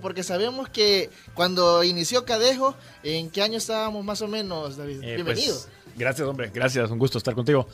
Porque 0.00 0.22
sabemos 0.22 0.68
que 0.68 1.10
cuando 1.34 1.84
inició 1.84 2.24
Cadejo, 2.24 2.74
¿en 3.02 3.30
qué 3.30 3.42
año 3.42 3.58
estábamos 3.58 4.04
más 4.04 4.22
o 4.22 4.28
menos, 4.28 4.76
David? 4.76 5.02
Eh, 5.02 5.14
Bienvenido. 5.16 5.54
pues, 5.54 5.68
gracias, 5.96 6.26
hombre. 6.28 6.50
Gracias. 6.52 6.90
Un 6.90 6.98
gusto 6.98 7.18
estar 7.18 7.34
contigo. 7.34 7.68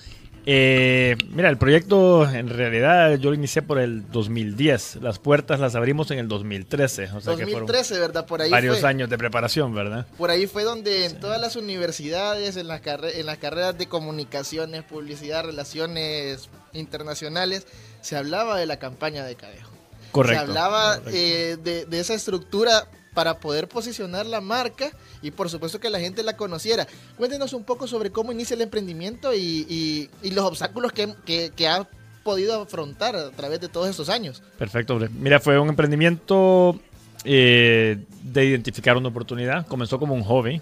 Eh, 0.47 1.17
mira, 1.33 1.51
el 1.51 1.59
proyecto 1.59 2.29
en 2.29 2.49
realidad 2.49 3.15
yo 3.19 3.31
lo 3.31 3.35
inicié 3.35 3.61
por 3.61 3.79
el 3.79 4.11
2010. 4.11 4.97
Las 5.03 5.19
puertas 5.19 5.61
las 5.61 5.75
abrimos 5.75 6.11
en 6.11 6.19
el 6.19 6.29
2013. 6.29 7.05
O 7.15 7.21
sea 7.21 7.37
que 7.37 7.43
2013, 7.43 7.89
fueron 7.89 8.09
¿verdad? 8.09 8.27
Por 8.27 8.41
ahí 8.41 8.51
varios 8.51 8.81
fue. 8.81 8.89
años 8.89 9.11
de 9.11 9.19
preparación, 9.19 9.75
¿verdad? 9.75 10.07
Por 10.17 10.31
ahí 10.31 10.47
fue 10.47 10.65
donde 10.65 11.05
en 11.05 11.21
todas 11.21 11.41
las 11.41 11.57
universidades, 11.57 12.57
en 12.57 12.69
las, 12.69 12.81
en 12.87 13.27
las 13.27 13.39
carreras 13.39 13.77
de 13.77 13.87
comunicaciones, 13.87 14.83
publicidad, 14.83 15.45
relaciones 15.45 16.49
internacionales, 16.73 17.67
se 18.01 18.17
hablaba 18.17 18.59
de 18.59 18.67
la 18.67 18.79
campaña 18.79 19.25
de 19.25 19.35
Cadejo. 19.35 19.70
Correcto. 20.13 20.45
Se 20.45 20.49
hablaba 20.51 20.97
correcto. 20.97 21.11
eh, 21.15 21.57
de, 21.63 21.85
de 21.87 22.01
esa 22.01 22.15
estructura 22.15 22.87
para 23.15 23.39
poder 23.41 23.69
posicionar 23.69 24.25
la 24.27 24.41
marca 24.41 24.91
y 25.21 25.33
por 25.33 25.51
supuesto 25.51 25.81
que 25.81 25.91
la 25.91 25.99
gente 26.01 26.23
la 26.23 26.37
conociera. 26.37 26.87
Cuéntenos 27.17 27.53
un 27.53 27.65
poco 27.65 27.87
sobre 27.89 28.11
cómo 28.11 28.31
inicia 28.33 28.55
el 28.55 28.61
emprendimiento 28.63 29.35
y, 29.35 29.67
y- 29.69 30.11
y 30.23 30.31
los 30.31 30.45
obstáculos 30.45 30.93
que, 30.93 31.13
que- 31.27 31.51
que 31.55 31.67
ha 31.69 31.89
podido 32.23 32.63
afrontar 32.63 33.17
a 33.17 33.31
través 33.31 33.61
de 33.61 33.69
todos 33.69 33.89
estos 33.89 34.09
años. 34.09 34.43
Perfecto, 34.59 34.93
hombre. 34.95 35.09
Mira, 35.13 35.41
fue 35.41 35.59
un 35.59 35.69
emprendimiento 35.71 36.79
eh, 37.25 37.99
de 38.23 38.45
identificar 38.45 38.97
una 38.97 39.09
oportunidad. 39.09 39.67
Comenzó 39.67 39.99
como 39.99 40.15
un 40.15 40.23
hobby. 40.23 40.61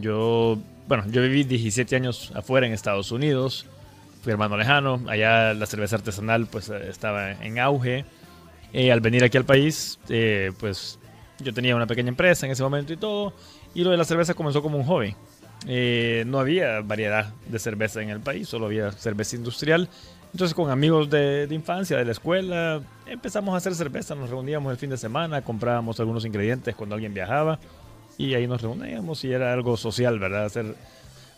Yo, 0.00 0.58
bueno, 0.88 1.04
yo 1.08 1.20
viví 1.22 1.44
17 1.44 1.96
años 1.96 2.32
afuera 2.34 2.66
en 2.66 2.72
Estados 2.72 3.12
Unidos. 3.12 3.66
Fui 4.22 4.32
hermano 4.32 4.56
lejano. 4.56 5.02
Allá 5.08 5.54
la 5.54 5.66
cerveza 5.66 5.96
artesanal 5.96 6.46
pues 6.46 6.68
estaba 6.68 7.32
en 7.32 7.58
auge. 7.58 8.04
Eh, 8.72 8.92
al 8.92 9.00
venir 9.00 9.24
aquí 9.24 9.36
al 9.36 9.44
país, 9.44 9.98
eh, 10.08 10.52
pues 10.58 10.98
yo 11.38 11.52
tenía 11.52 11.74
una 11.74 11.86
pequeña 11.86 12.08
empresa 12.08 12.46
en 12.46 12.52
ese 12.52 12.62
momento 12.62 12.92
y 12.92 12.96
todo. 12.96 13.32
Y 13.74 13.84
lo 13.84 13.90
de 13.90 13.96
la 13.96 14.04
cerveza 14.04 14.34
comenzó 14.34 14.62
como 14.62 14.78
un 14.78 14.84
hobby. 14.84 15.14
Eh, 15.66 16.24
no 16.26 16.38
había 16.38 16.80
variedad 16.80 17.32
de 17.46 17.58
cerveza 17.58 18.02
en 18.02 18.10
el 18.10 18.20
país, 18.20 18.48
solo 18.48 18.66
había 18.66 18.92
cerveza 18.92 19.36
industrial. 19.36 19.88
Entonces 20.32 20.54
con 20.54 20.70
amigos 20.70 21.10
de, 21.10 21.46
de 21.46 21.54
infancia, 21.54 21.96
de 21.96 22.04
la 22.04 22.12
escuela, 22.12 22.80
empezamos 23.06 23.52
a 23.54 23.56
hacer 23.56 23.74
cerveza, 23.74 24.14
nos 24.14 24.30
reuníamos 24.30 24.70
el 24.70 24.78
fin 24.78 24.90
de 24.90 24.96
semana, 24.96 25.42
comprábamos 25.42 25.98
algunos 25.98 26.24
ingredientes 26.24 26.76
cuando 26.76 26.94
alguien 26.94 27.12
viajaba 27.12 27.58
y 28.16 28.34
ahí 28.34 28.46
nos 28.46 28.62
reuníamos 28.62 29.24
y 29.24 29.32
era 29.32 29.52
algo 29.52 29.76
social, 29.76 30.18
¿verdad? 30.18 30.44
Hacer 30.44 30.76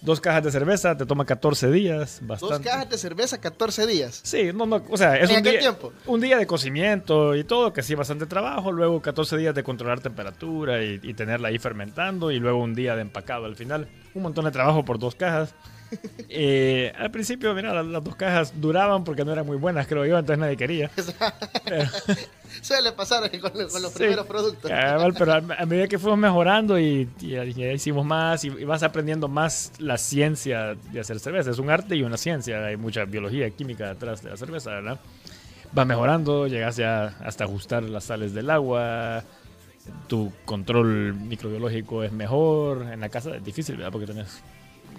dos 0.03 0.21
cajas 0.21 0.45
de 0.45 0.51
cerveza 0.51 0.97
te 0.97 1.07
toma 1.07 1.25
14 1.25 1.71
días, 1.71 2.19
bastante. 2.23 2.55
Dos 2.55 2.65
cajas 2.65 2.91
de 2.91 2.99
cerveza, 2.99 3.41
14 3.41 3.87
días. 3.87 4.21
Sí, 4.23 4.51
no, 4.55 4.67
no, 4.67 4.83
o 4.91 4.97
sea, 4.97 5.17
es 5.17 5.31
¿En 5.31 5.37
un 5.37 5.43
día, 5.43 5.59
tiempo? 5.59 5.93
un 6.07 6.21
día 6.21 6.37
de 6.37 6.47
cocimiento 6.47 7.35
y 7.35 7.45
todo, 7.45 7.73
que 7.73 7.83
sí, 7.83 7.95
bastante 7.95 8.27
trabajo, 8.27 8.73
luego 8.73 9.01
14 9.01 9.37
días 9.39 9.55
de 9.55 9.63
controlar 9.63 10.01
temperatura 10.01 10.83
y, 10.83 11.01
y 11.03 11.15
tenerla 11.15 11.49
ahí 11.49 11.59
fermentando, 11.59 12.31
y 12.31 12.39
luego 12.39 12.59
un 12.59 12.75
día 12.75 12.95
de 12.97 13.03
empacado 13.03 13.47
al 13.47 13.57
final. 13.57 13.89
Un 14.15 14.23
montón 14.23 14.45
de 14.45 14.51
trabajo 14.51 14.85
por 14.85 14.99
dos 14.99 15.15
cajas. 15.15 15.55
Eh, 16.29 16.93
al 16.99 17.11
principio, 17.11 17.55
mira, 17.55 17.73
las, 17.75 17.87
las 17.87 18.03
dos 18.05 18.17
cajas 18.17 18.53
duraban 18.61 19.05
porque 19.05 19.25
no 19.25 19.33
eran 19.33 19.45
muy 19.47 19.57
buenas, 19.57 19.87
creo 19.87 20.05
yo, 20.07 20.19
entonces 20.19 20.39
nadie 20.41 20.57
quería. 20.57 20.91
Pero- 21.65 21.85
Suele 22.63 22.93
pasar 22.93 23.29
con, 23.41 23.51
con 23.51 23.83
los 23.83 23.93
Sí. 23.93 23.99
primeros 23.99 24.27
productos. 24.27 24.71
Cabal, 24.71 25.15
pero 25.19 25.33
a, 25.33 25.37
a 25.59 25.67
medida 25.67 25.89
que 25.89 25.99
fuimos 25.99 26.19
mejorando 26.19 26.79
y, 26.79 27.09
y- 27.21 27.35
y 27.37 27.71
hicimos 27.73 28.05
más 28.05 28.45
y, 28.45 28.49
y 28.49 28.65
vas 28.65 28.83
aprendiendo 28.83 29.27
más 29.29 29.73
la 29.79 29.97
ciencia 29.99 30.75
de 30.93 31.01
hacer 31.01 31.19
cerveza. 31.19 31.51
Es 31.51 31.59
un 31.59 31.71
arte 31.71 31.97
y 31.97 32.03
una 32.03 32.17
ciencia. 32.19 32.65
Hay 32.67 32.77
mucha 32.77 33.05
biología, 33.07 33.49
química 33.51 33.89
detrás 33.89 34.23
de 34.23 34.31
la 34.31 34.37
cerveza, 34.37 34.71
¿verdad? 34.71 35.01
Va 35.77 35.85
mejorando, 35.87 36.47
llegas 36.47 36.77
ya 36.77 37.17
hasta 37.25 37.45
ajustar 37.45 37.83
las 37.85 38.05
sales 38.05 38.35
del 38.35 38.51
agua. 38.51 39.25
Tu 40.07 40.31
control 40.45 41.15
microbiológico 41.15 42.03
es 42.05 42.13
mejor. 42.13 42.83
En 42.93 43.01
la 43.01 43.09
casa 43.09 43.35
es 43.37 43.43
difícil, 43.45 43.77
¿verdad? 43.77 43.91
Porque 43.93 44.07
tenés... 44.07 44.43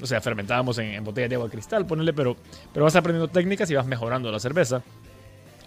O 0.02 0.06
sea, 0.06 0.20
fermentábamos 0.22 0.78
en, 0.80 0.88
en 0.88 1.04
botellas 1.04 1.30
de 1.30 1.36
agua 1.36 1.50
cristal, 1.50 1.86
ponele, 1.86 2.14
pero, 2.14 2.36
pero 2.74 2.84
vas 2.86 2.96
aprendiendo 2.96 3.28
técnicas 3.32 3.70
y 3.72 3.76
vas 3.76 3.86
mejorando 3.86 4.32
la 4.32 4.40
cerveza. 4.40 4.82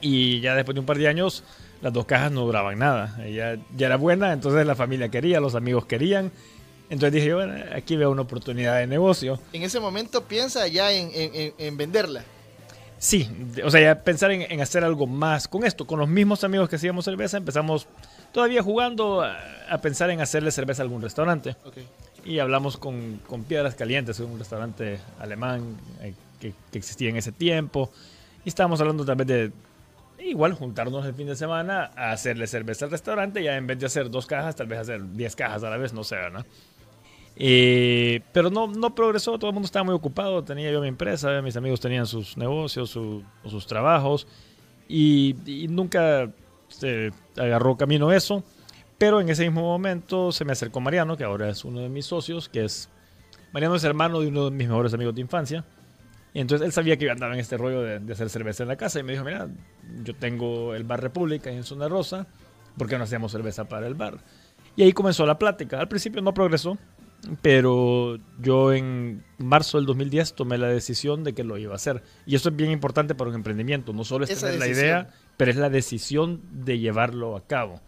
Y 0.00 0.40
ya 0.40 0.54
después 0.54 0.74
de 0.74 0.80
un 0.80 0.86
par 0.86 0.98
de 0.98 1.08
años, 1.08 1.42
las 1.80 1.92
dos 1.92 2.04
cajas 2.04 2.30
no 2.30 2.42
duraban 2.42 2.78
nada. 2.78 3.16
Ella 3.24 3.56
ya 3.76 3.86
era 3.86 3.96
buena, 3.96 4.32
entonces 4.32 4.66
la 4.66 4.74
familia 4.74 5.08
quería, 5.08 5.40
los 5.40 5.54
amigos 5.54 5.86
querían. 5.86 6.30
Entonces 6.90 7.12
dije, 7.14 7.26
yo, 7.28 7.36
bueno, 7.36 7.54
aquí 7.74 7.96
veo 7.96 8.10
una 8.10 8.22
oportunidad 8.22 8.78
de 8.78 8.86
negocio. 8.86 9.40
En 9.52 9.62
ese 9.62 9.80
momento 9.80 10.22
piensa 10.24 10.68
ya 10.68 10.92
en, 10.92 11.10
en- 11.14 11.34
en- 11.34 11.54
en 11.58 11.76
venderla. 11.76 12.22
Sí, 12.98 13.28
o 13.64 13.70
sea, 13.70 13.80
ya 13.80 14.02
pensar 14.02 14.30
en, 14.30 14.42
en 14.42 14.60
hacer 14.60 14.84
algo 14.84 15.06
más 15.06 15.48
con 15.48 15.64
esto. 15.64 15.86
Con 15.86 15.98
los 15.98 16.08
mismos 16.08 16.44
amigos 16.44 16.68
que 16.68 16.76
hacíamos 16.76 17.04
cerveza, 17.04 17.36
empezamos 17.36 17.86
todavía 18.32 18.62
jugando 18.62 19.20
a, 19.22 19.36
a 19.68 19.78
pensar 19.80 20.10
en 20.10 20.20
hacerle 20.20 20.50
cerveza 20.50 20.82
a 20.82 20.84
algún 20.84 21.02
restaurante. 21.02 21.56
Y 22.26 22.40
hablamos 22.40 22.76
con, 22.76 23.20
con 23.28 23.44
Piedras 23.44 23.76
Calientes, 23.76 24.18
un 24.20 24.38
restaurante 24.38 24.98
alemán 25.20 25.76
eh, 26.00 26.12
que, 26.40 26.52
que 26.72 26.78
existía 26.78 27.08
en 27.10 27.16
ese 27.16 27.30
tiempo. 27.30 27.90
Y 28.44 28.48
estábamos 28.48 28.80
hablando 28.80 29.04
vez 29.16 29.26
de 29.26 29.52
igual 30.24 30.54
juntarnos 30.54 31.06
el 31.06 31.14
fin 31.14 31.28
de 31.28 31.36
semana 31.36 31.92
a 31.94 32.10
hacerle 32.10 32.46
cerveza 32.48 32.86
al 32.86 32.90
restaurante. 32.90 33.42
Ya 33.42 33.56
en 33.56 33.66
vez 33.66 33.78
de 33.78 33.86
hacer 33.86 34.10
dos 34.10 34.26
cajas, 34.26 34.56
tal 34.56 34.66
vez 34.66 34.80
hacer 34.80 35.02
diez 35.12 35.36
cajas 35.36 35.62
a 35.62 35.70
la 35.70 35.76
vez, 35.76 35.92
no 35.92 36.02
sé, 36.02 36.16
¿verdad? 36.16 36.44
Eh, 37.36 38.22
pero 38.32 38.50
no, 38.50 38.66
no 38.66 38.94
progresó, 38.94 39.38
todo 39.38 39.50
el 39.50 39.54
mundo 39.54 39.66
estaba 39.66 39.84
muy 39.84 39.94
ocupado. 39.94 40.42
Tenía 40.42 40.72
yo 40.72 40.80
mi 40.80 40.88
empresa, 40.88 41.40
mis 41.42 41.56
amigos 41.56 41.80
tenían 41.80 42.06
sus 42.06 42.36
negocios, 42.36 42.90
su- 42.90 43.22
sus 43.44 43.66
trabajos. 43.68 44.26
Y, 44.88 45.36
y 45.46 45.68
nunca 45.68 46.30
se 46.68 47.12
agarró 47.36 47.76
camino 47.76 48.10
eso. 48.10 48.42
Pero 48.98 49.20
en 49.20 49.28
ese 49.28 49.44
mismo 49.44 49.62
momento 49.62 50.32
se 50.32 50.44
me 50.44 50.52
acercó 50.52 50.80
Mariano, 50.80 51.16
que 51.16 51.24
ahora 51.24 51.50
es 51.50 51.64
uno 51.64 51.80
de 51.80 51.88
mis 51.88 52.06
socios, 52.06 52.48
que 52.48 52.64
es... 52.64 52.88
Mariano 53.52 53.74
es 53.74 53.84
hermano 53.84 54.20
de 54.20 54.28
uno 54.28 54.46
de 54.46 54.50
mis 54.50 54.68
mejores 54.68 54.92
amigos 54.94 55.14
de 55.14 55.20
infancia. 55.20 55.64
Y 56.34 56.40
entonces 56.40 56.66
él 56.66 56.72
sabía 56.72 56.96
que 56.96 57.06
yo 57.06 57.12
andaba 57.12 57.34
en 57.34 57.40
este 57.40 57.56
rollo 57.56 57.82
de, 57.82 57.98
de 57.98 58.12
hacer 58.12 58.28
cerveza 58.28 58.62
en 58.62 58.68
la 58.68 58.76
casa 58.76 59.00
y 59.00 59.02
me 59.02 59.12
dijo, 59.12 59.24
mira, 59.24 59.48
yo 60.02 60.14
tengo 60.14 60.74
el 60.74 60.84
bar 60.84 61.00
República 61.02 61.50
en 61.50 61.62
Zona 61.64 61.88
Rosa, 61.88 62.26
¿por 62.76 62.88
qué 62.88 62.98
no 62.98 63.04
hacemos 63.04 63.32
cerveza 63.32 63.64
para 63.66 63.86
el 63.86 63.94
bar? 63.94 64.18
Y 64.76 64.82
ahí 64.82 64.92
comenzó 64.92 65.24
la 65.24 65.38
plática. 65.38 65.80
Al 65.80 65.88
principio 65.88 66.20
no 66.20 66.34
progresó, 66.34 66.76
pero 67.40 68.18
yo 68.38 68.72
en 68.72 69.24
marzo 69.38 69.78
del 69.78 69.86
2010 69.86 70.34
tomé 70.34 70.58
la 70.58 70.68
decisión 70.68 71.24
de 71.24 71.32
que 71.34 71.44
lo 71.44 71.56
iba 71.56 71.72
a 71.72 71.76
hacer. 71.76 72.02
Y 72.26 72.34
eso 72.36 72.50
es 72.50 72.56
bien 72.56 72.70
importante 72.70 73.14
para 73.14 73.30
un 73.30 73.36
emprendimiento. 73.36 73.92
No 73.94 74.04
solo 74.04 74.24
es 74.24 74.30
Esa 74.30 74.46
tener 74.46 74.60
la 74.60 74.66
decisión. 74.66 74.86
idea, 74.86 75.08
pero 75.38 75.50
es 75.50 75.56
la 75.56 75.70
decisión 75.70 76.42
de 76.50 76.78
llevarlo 76.78 77.36
a 77.36 77.46
cabo. 77.46 77.80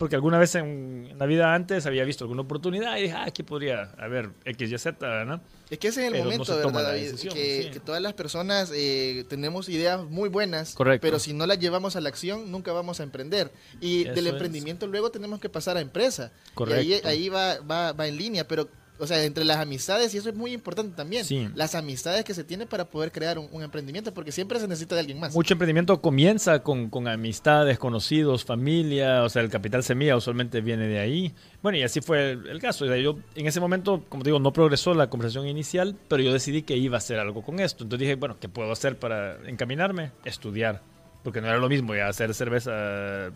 Porque 0.00 0.16
alguna 0.16 0.38
vez 0.38 0.54
en, 0.54 1.08
en 1.10 1.18
la 1.18 1.26
vida 1.26 1.54
antes 1.54 1.84
había 1.84 2.04
visto 2.04 2.24
alguna 2.24 2.40
oportunidad 2.40 2.96
y 2.96 3.02
dije, 3.02 3.14
ah, 3.14 3.24
aquí 3.26 3.42
podría 3.42 3.92
haber 3.98 4.30
X, 4.46 4.72
Y, 4.72 4.78
Z, 4.78 4.96
¿verdad? 5.06 5.42
Es 5.68 5.78
que 5.78 5.88
ese 5.88 6.00
es 6.00 6.06
el 6.06 6.12
Pero 6.12 6.24
momento, 6.24 6.56
¿verdad, 6.56 6.82
David? 6.84 7.02
decisión, 7.02 7.34
que, 7.34 7.62
sí. 7.64 7.70
que 7.70 7.80
todas 7.80 8.00
las 8.00 8.14
personas 8.14 8.72
eh, 8.74 9.26
tenemos 9.28 9.68
ideas 9.68 10.02
muy 10.02 10.30
buenas, 10.30 10.72
Correcto. 10.72 11.02
pero 11.06 11.18
si 11.18 11.34
no 11.34 11.46
las 11.46 11.58
llevamos 11.58 11.96
a 11.96 12.00
la 12.00 12.08
acción, 12.08 12.50
nunca 12.50 12.72
vamos 12.72 12.98
a 13.00 13.02
emprender. 13.02 13.52
Y 13.78 14.04
Eso 14.04 14.14
del 14.14 14.26
es. 14.28 14.32
emprendimiento 14.32 14.86
luego 14.86 15.10
tenemos 15.10 15.38
que 15.38 15.50
pasar 15.50 15.76
a 15.76 15.82
empresa. 15.82 16.32
Correcto. 16.54 16.82
Y 16.82 16.94
ahí, 16.94 17.00
ahí 17.04 17.28
va, 17.28 17.58
va, 17.60 17.92
va 17.92 18.08
en 18.08 18.16
línea, 18.16 18.48
pero, 18.48 18.70
o 19.00 19.06
sea, 19.06 19.24
entre 19.24 19.44
las 19.44 19.56
amistades, 19.56 20.14
y 20.14 20.18
eso 20.18 20.28
es 20.28 20.34
muy 20.36 20.52
importante 20.52 20.94
también, 20.94 21.24
Sí. 21.24 21.48
las 21.54 21.74
amistades 21.74 22.24
que 22.24 22.34
se 22.34 22.44
tienen 22.44 22.68
para 22.68 22.84
poder 22.84 23.10
crear 23.10 23.38
un, 23.38 23.48
un 23.50 23.62
emprendimiento, 23.62 24.14
porque 24.14 24.30
siempre 24.30 24.60
se 24.60 24.68
necesita 24.68 24.94
de 24.94 25.00
alguien 25.00 25.18
más. 25.18 25.34
Mucho 25.34 25.54
emprendimiento 25.54 26.00
comienza 26.00 26.62
con, 26.62 26.90
con 26.90 27.08
amistades, 27.08 27.78
conocidos, 27.78 28.44
familia, 28.44 29.24
o 29.24 29.28
sea, 29.28 29.42
el 29.42 29.50
capital 29.50 29.82
semilla 29.82 30.16
usualmente 30.16 30.60
viene 30.60 30.86
de 30.86 30.98
ahí. 31.00 31.34
Bueno, 31.62 31.78
y 31.78 31.82
así 31.82 32.00
fue 32.00 32.32
el, 32.32 32.46
el 32.46 32.60
caso. 32.60 32.84
O 32.84 32.88
sea, 32.88 32.96
yo 32.98 33.18
en 33.34 33.46
ese 33.46 33.60
momento, 33.60 34.04
como 34.08 34.22
te 34.22 34.28
digo, 34.30 34.38
no 34.38 34.52
progresó 34.52 34.94
la 34.94 35.08
conversación 35.10 35.46
inicial, 35.48 35.96
pero 36.08 36.22
yo 36.22 36.32
decidí 36.32 36.62
que 36.62 36.76
iba 36.76 36.96
a 36.96 36.98
hacer 36.98 37.18
algo 37.18 37.42
con 37.42 37.60
esto. 37.60 37.84
Entonces 37.84 38.00
dije, 38.06 38.14
bueno, 38.16 38.36
¿qué 38.40 38.48
puedo 38.48 38.70
hacer 38.72 38.98
para 38.98 39.36
encaminarme? 39.48 40.12
Estudiar. 40.24 40.82
Porque 41.22 41.40
no 41.40 41.48
era 41.48 41.58
lo 41.58 41.68
mismo 41.68 41.94
ya 41.94 42.08
hacer 42.08 42.32
cerveza 42.34 43.26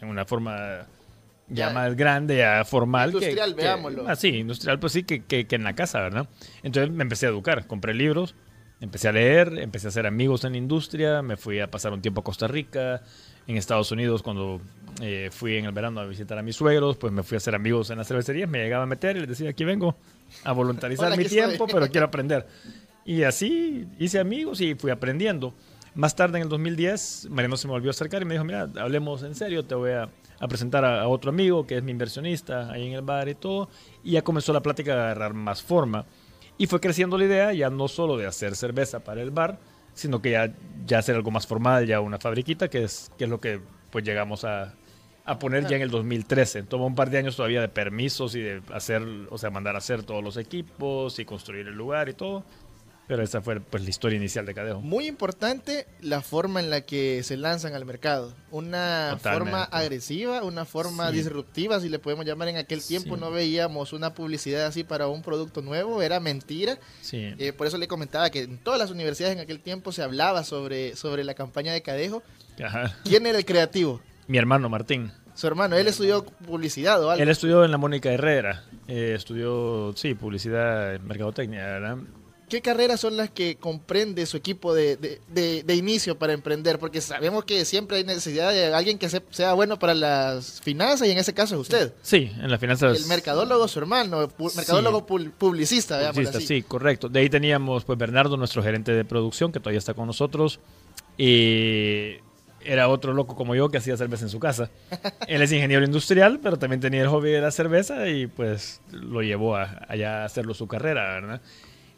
en 0.00 0.08
una 0.08 0.24
forma 0.24 0.86
ya, 1.48 1.68
Ya. 1.68 1.74
más 1.74 1.94
grande, 1.96 2.38
ya 2.38 2.64
formal. 2.64 3.10
que- 3.10 3.16
Industrial, 3.16 3.54
que- 3.54 3.62
veámoslo. 3.62 4.08
ah, 4.08 4.16
sí, 4.16 4.28
industrial, 4.28 4.78
pues 4.78 4.92
sí, 4.92 5.02
que, 5.04 5.22
que- 5.24 5.46
que 5.46 5.56
en 5.56 5.64
la 5.64 5.74
casa, 5.74 6.00
¿verdad? 6.00 6.28
Entonces 6.62 6.92
me 6.92 7.02
empecé 7.02 7.26
a 7.26 7.28
educar, 7.30 7.66
compré 7.66 7.94
libros, 7.94 8.34
empecé 8.80 9.08
a 9.08 9.12
leer, 9.12 9.58
empecé 9.58 9.86
a 9.86 9.90
hacer 9.90 10.06
amigos 10.06 10.44
en 10.44 10.52
la 10.52 10.58
industria, 10.58 11.22
me 11.22 11.36
fui 11.36 11.60
a 11.60 11.70
pasar 11.70 11.92
un 11.92 12.00
tiempo 12.02 12.20
a 12.20 12.24
Costa 12.24 12.46
Rica, 12.48 13.02
en 13.46 13.56
Estados 13.58 13.92
Unidos 13.92 14.22
cuando 14.22 14.60
eh, 15.02 15.28
fui 15.30 15.56
en 15.56 15.66
el 15.66 15.72
verano 15.72 16.00
a 16.00 16.06
visitar 16.06 16.38
a 16.38 16.42
mis 16.42 16.56
suegros, 16.56 16.96
pues 16.96 17.12
me 17.12 17.22
fui 17.22 17.36
a 17.36 17.38
hacer 17.38 17.54
amigos 17.54 17.90
en 17.90 17.98
las 17.98 18.08
cervecerías, 18.08 18.48
me 18.48 18.58
llegaba 18.62 18.84
a 18.84 18.86
meter 18.86 19.16
y 19.16 19.20
les 19.20 19.28
decía, 19.28 19.50
aquí 19.50 19.64
vengo 19.64 19.96
a 20.44 20.52
voluntarizar 20.52 21.08
Hola, 21.08 21.16
mi 21.16 21.24
tiempo, 21.26 21.66
pero 21.66 21.86
quiero 21.88 22.06
aprender. 22.06 22.46
Y 23.04 23.22
así 23.24 23.86
hice 23.98 24.18
amigos 24.18 24.62
y 24.62 24.74
fui 24.76 24.90
aprendiendo. 24.90 25.52
Más 25.94 26.16
tarde, 26.16 26.38
en 26.38 26.44
el 26.44 26.48
2010, 26.48 27.28
Mariano 27.30 27.56
se 27.58 27.66
me 27.68 27.72
volvió 27.72 27.90
a 27.90 27.92
acercar 27.92 28.22
y 28.22 28.24
me 28.24 28.32
dijo, 28.34 28.44
mira, 28.44 28.66
hablemos 28.78 29.22
en 29.22 29.34
serio, 29.34 29.62
te 29.64 29.74
voy 29.74 29.90
a, 29.92 30.08
a 30.38 30.48
presentar 30.48 30.84
a, 30.84 31.08
otro 31.08 31.30
amigo 31.30 31.66
que 31.66 31.76
es 31.76 31.82
mi 31.82 31.92
inversionista 31.92 32.70
ahí 32.70 32.86
en 32.86 32.92
el 32.94 33.02
bar 33.02 33.28
y 33.28 33.34
todo. 33.34 33.68
Y 34.02 34.12
ya 34.12 34.22
comenzó 34.22 34.52
la 34.52 34.60
plática 34.60 34.92
a 34.92 35.04
agarrar 35.04 35.34
más 35.34 35.62
forma. 35.62 36.06
Y 36.56 36.66
fue 36.66 36.80
creciendo 36.80 37.18
la 37.18 37.24
idea 37.24 37.52
ya 37.52 37.70
no 37.70 37.88
solo 37.88 38.16
de 38.16 38.26
hacer 38.26 38.54
cerveza 38.56 39.00
para 39.00 39.22
el 39.22 39.30
bar, 39.30 39.58
sino 39.92 40.20
que 40.22 40.32
ya, 40.32 40.52
ya 40.86 40.98
hacer 40.98 41.16
algo 41.16 41.30
más 41.30 41.46
formal, 41.46 41.86
ya 41.86 42.00
una 42.00 42.18
fabriquita, 42.18 42.68
que 42.68 42.84
es, 42.84 43.10
que 43.18 43.24
es 43.24 43.30
lo 43.30 43.40
que 43.40 43.60
pues 43.90 44.04
llegamos 44.04 44.44
a, 44.44 44.74
a 45.24 45.38
poner 45.38 45.66
ya 45.66 45.76
en 45.76 45.82
el 45.82 45.90
2013. 45.90 46.64
Tomó 46.64 46.86
un 46.86 46.94
par 46.94 47.10
de 47.10 47.18
años 47.18 47.36
todavía 47.36 47.60
de 47.60 47.68
permisos 47.68 48.34
y 48.34 48.40
de 48.40 48.62
hacer, 48.72 49.02
o 49.30 49.38
sea, 49.38 49.50
mandar 49.50 49.74
a 49.74 49.78
hacer 49.78 50.02
todos 50.02 50.22
los 50.22 50.36
equipos 50.36 51.18
y 51.18 51.24
construir 51.24 51.66
el 51.66 51.74
lugar 51.74 52.08
y 52.08 52.14
todo. 52.14 52.44
Pero 53.06 53.22
esa 53.22 53.42
fue 53.42 53.60
pues 53.60 53.82
la 53.82 53.90
historia 53.90 54.16
inicial 54.16 54.46
de 54.46 54.54
Cadejo. 54.54 54.80
Muy 54.80 55.06
importante 55.06 55.86
la 56.00 56.22
forma 56.22 56.60
en 56.60 56.70
la 56.70 56.80
que 56.82 57.22
se 57.22 57.36
lanzan 57.36 57.74
al 57.74 57.84
mercado. 57.84 58.34
Una 58.50 59.18
forma 59.20 59.64
agresiva, 59.64 60.42
una 60.42 60.64
forma 60.64 61.10
disruptiva, 61.10 61.80
si 61.80 61.90
le 61.90 61.98
podemos 61.98 62.24
llamar. 62.24 62.48
En 62.48 62.56
aquel 62.56 62.82
tiempo 62.82 63.16
no 63.16 63.30
veíamos 63.30 63.92
una 63.92 64.14
publicidad 64.14 64.66
así 64.66 64.84
para 64.84 65.08
un 65.08 65.22
producto 65.22 65.60
nuevo, 65.60 66.00
era 66.00 66.18
mentira. 66.18 66.78
Sí. 67.02 67.34
Eh, 67.38 67.52
por 67.52 67.66
eso 67.66 67.76
le 67.76 67.88
comentaba 67.88 68.30
que 68.30 68.42
en 68.42 68.58
todas 68.58 68.78
las 68.78 68.90
universidades 68.90 69.36
en 69.36 69.42
aquel 69.42 69.60
tiempo 69.60 69.92
se 69.92 70.02
hablaba 70.02 70.44
sobre, 70.44 70.96
sobre 70.96 71.24
la 71.24 71.34
campaña 71.34 71.72
de 71.72 71.82
Cadejo. 71.82 72.22
Ajá. 72.62 72.96
¿Quién 73.04 73.26
era 73.26 73.36
el 73.36 73.44
creativo? 73.44 74.00
Mi 74.28 74.38
hermano 74.38 74.70
Martín. 74.70 75.12
Su 75.34 75.48
hermano, 75.48 75.76
él 75.76 75.88
estudió 75.88 76.24
publicidad 76.24 77.02
o 77.02 77.10
algo. 77.10 77.22
Él 77.22 77.28
estudió 77.28 77.64
en 77.64 77.70
la 77.70 77.76
Mónica 77.76 78.10
Herrera. 78.12 78.62
Eh, 78.86 79.14
estudió, 79.16 79.92
sí, 79.96 80.14
publicidad, 80.14 81.00
mercadotecnia, 81.00 81.64
¿verdad? 81.64 81.98
¿Qué 82.48 82.60
carreras 82.60 83.00
son 83.00 83.16
las 83.16 83.30
que 83.30 83.56
comprende 83.56 84.26
su 84.26 84.36
equipo 84.36 84.74
de, 84.74 84.96
de, 84.96 85.74
inicio 85.74 86.18
para 86.18 86.32
emprender? 86.32 86.78
Porque 86.78 87.00
sabemos 87.00 87.44
que 87.44 87.64
siempre 87.64 87.96
hay 87.98 88.04
necesidad 88.04 88.52
de 88.52 88.72
alguien 88.74 88.98
que 88.98 89.08
sea 89.08 89.54
bueno 89.54 89.78
para 89.78 89.94
las 89.94 90.60
finanzas 90.60 91.08
y 91.08 91.10
en 91.10 91.18
ese 91.18 91.32
caso 91.32 91.54
es 91.54 91.60
usted. 91.62 91.92
Sí, 92.02 92.30
en 92.38 92.50
las 92.50 92.60
finanzas. 92.60 93.00
El 93.00 93.06
mercadólogo, 93.06 93.66
su 93.68 93.78
hermano, 93.78 94.28
mercadólogo 94.56 95.06
publicista, 95.06 96.12
publicista 96.12 96.40
Sí, 96.40 96.62
correcto. 96.62 97.08
De 97.08 97.20
ahí 97.20 97.30
teníamos 97.30 97.84
pues 97.84 97.98
Bernardo, 97.98 98.36
nuestro 98.36 98.62
gerente 98.62 98.92
de 98.92 99.04
producción, 99.04 99.50
que 99.50 99.60
todavía 99.60 99.78
está 99.78 99.94
con 99.94 100.06
nosotros. 100.06 100.60
Y 101.16 102.16
era 102.64 102.88
otro 102.88 103.12
loco 103.12 103.36
como 103.36 103.54
yo 103.54 103.68
que 103.68 103.78
hacía 103.78 103.96
cerveza 103.96 104.24
en 104.24 104.30
su 104.30 104.40
casa. 104.40 104.70
Él 105.28 105.42
es 105.42 105.52
ingeniero 105.52 105.84
industrial, 105.84 106.40
pero 106.42 106.58
también 106.58 106.80
tenía 106.80 107.02
el 107.02 107.08
hobby 107.08 107.30
de 107.30 107.40
la 107.40 107.50
cerveza 107.50 108.08
y 108.08 108.26
pues 108.26 108.80
lo 108.90 109.22
llevó 109.22 109.56
a, 109.56 109.84
allá 109.88 110.22
a 110.22 110.24
hacerlo 110.24 110.54
su 110.54 110.66
carrera, 110.66 111.02
¿verdad? 111.14 111.40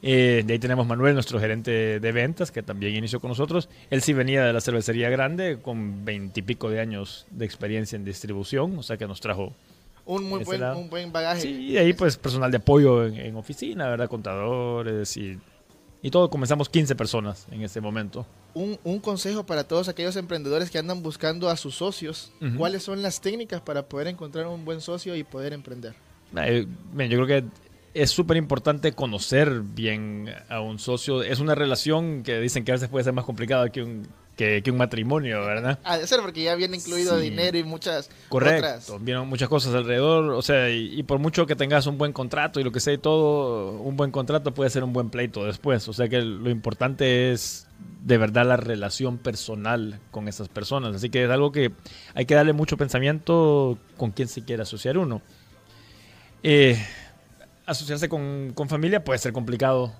Eh, 0.03 0.43
de 0.47 0.53
ahí 0.53 0.59
tenemos 0.59 0.87
Manuel, 0.87 1.15
nuestro 1.15 1.41
gerente 1.41 2.01
de 2.01 2.13
ventas, 2.13 2.51
que 2.51 2.63
también 2.63 2.95
inició 2.95 3.21
con 3.21 3.29
nosotros. 3.29 3.69
Él 3.91 4.03
sí 4.03 4.13
venía 4.13 4.45
de 4.45 4.53
la 4.53 4.61
cervecería 4.61 5.09
grande, 5.11 5.59
con 5.61 6.05
veintipico 6.05 6.71
de 6.71 6.81
años 6.81 7.27
de 7.31 7.45
experiencia 7.45 7.97
en 7.97 8.05
distribución, 8.05 8.79
o 8.79 8.83
sea 8.83 8.97
que 8.97 9.07
nos 9.07 9.21
trajo 9.21 9.53
un 10.07 10.29
muy 10.29 10.45
buen, 10.45 10.63
un 10.63 10.89
buen, 10.89 11.13
bagaje. 11.13 11.43
Sí, 11.43 11.71
y 11.71 11.79
ahí 11.79 11.93
pues 11.93 12.17
personal 12.17 12.51
de 12.51 12.59
apoyo 12.59 13.07
en, 13.07 13.35
oficina, 13.35 13.89
¿verdad? 13.89 14.09
Contadores 14.09 15.17
y, 15.17 15.37
y, 16.01 16.11
todo. 16.11 16.31
Comenzamos 16.31 16.69
15 16.69 16.95
personas 16.95 17.47
en 17.51 17.63
ese 17.63 17.81
momento. 17.81 18.25
Un, 18.55 18.79
un, 18.85 19.01
consejo 19.01 19.45
para 19.45 19.65
todos 19.65 19.89
aquellos 19.89 20.15
emprendedores 20.15 20.71
que 20.71 20.79
andan 20.79 21.03
buscando 21.03 21.49
a 21.49 21.57
sus 21.57 21.75
socios. 21.75 22.33
¿Cuáles 22.57 22.85
son 22.85 23.03
las 23.03 23.21
técnicas 23.21 23.61
para 23.61 23.83
poder 23.89 24.07
encontrar 24.07 24.47
un 24.47 24.65
buen 24.65 24.81
socio 24.81 25.17
y 25.17 25.25
poder 25.25 25.53
emprender? 25.53 25.95
Eh, 26.37 26.67
yo 26.97 27.25
creo 27.25 27.27
que 27.27 27.45
es 27.97 28.11
súper 28.11 28.37
importante 28.37 28.93
conocer 28.93 29.63
bien 29.63 30.31
a 30.51 30.61
un 30.61 30.79
socio. 30.79 31.23
Es 31.23 31.41
una 31.41 31.55
relación 31.55 32.23
que 32.23 32.39
dicen 32.41 32.65
que 32.65 32.73
a 32.73 32.75
veces 32.75 32.91
puede 32.91 33.05
ser 33.05 33.15
más 33.15 33.25
complicada 33.25 33.71
que 33.71 33.83
un, 33.83 34.07
que, 34.37 34.63
un 34.67 34.77
matrimonio, 34.77 35.41
¿verdad? 35.47 35.79
Ha 35.85 35.97
de 35.97 36.07
ser 36.07 36.21
porque 36.21 36.43
ya 36.43 36.55
viene 36.57 36.77
incluido 36.77 37.19
dinero 37.19 37.57
y 37.57 37.65
muchas 37.65 38.11
Correcto, 38.29 38.99
vienen 39.01 39.27
muchas 39.27 39.49
cosas 39.49 39.75
alrededor, 39.75 40.31
o 40.33 40.43
sea, 40.43 40.69
y, 40.71 41.03
por 41.05 41.19
mucho 41.19 41.47
que 41.47 41.57
tengas 41.57 41.87
un 41.87 41.97
buen 41.97 42.13
contrato 42.13 42.61
y 42.61 42.65
lo 42.65 42.71
que 42.71 42.81
sea 42.81 42.93
y 42.93 42.99
todo, 42.99 43.81
un 43.81 43.97
buen 43.97 44.11
contrato 44.11 44.53
puede 44.53 44.69
ser 44.69 44.85
un 44.85 44.93
buen 44.93 45.09
pleito 45.09 45.47
después, 45.47 45.89
o 45.89 45.95
sea 45.95 46.09
que 46.09 46.21
lo 46.21 46.51
importante 46.51 47.33
es 47.33 47.67
de 48.03 48.19
verdad 48.19 48.47
la 48.47 48.57
relación 48.59 49.17
personal 49.17 50.01
con 50.11 50.29
esas 50.29 50.49
personas, 50.49 50.95
así 50.95 51.09
que 51.09 51.25
es 51.25 51.31
algo 51.31 51.51
que 51.51 51.73
hay 52.15 52.27
que 52.27 52.35
darle 52.35 52.53
mucho 52.53 52.77
pensamiento 52.77 53.79
con 53.97 54.11
quién 54.11 54.29
se 54.29 54.45
quiere 54.45 54.63
asociar 54.63 54.99
uno. 54.99 55.23
Eh, 56.43 56.79
asociarse 57.67 58.09
con, 58.09 58.55
familia 58.69 59.05
puede 59.05 59.19
ser 59.19 59.33
complicado 59.33 59.93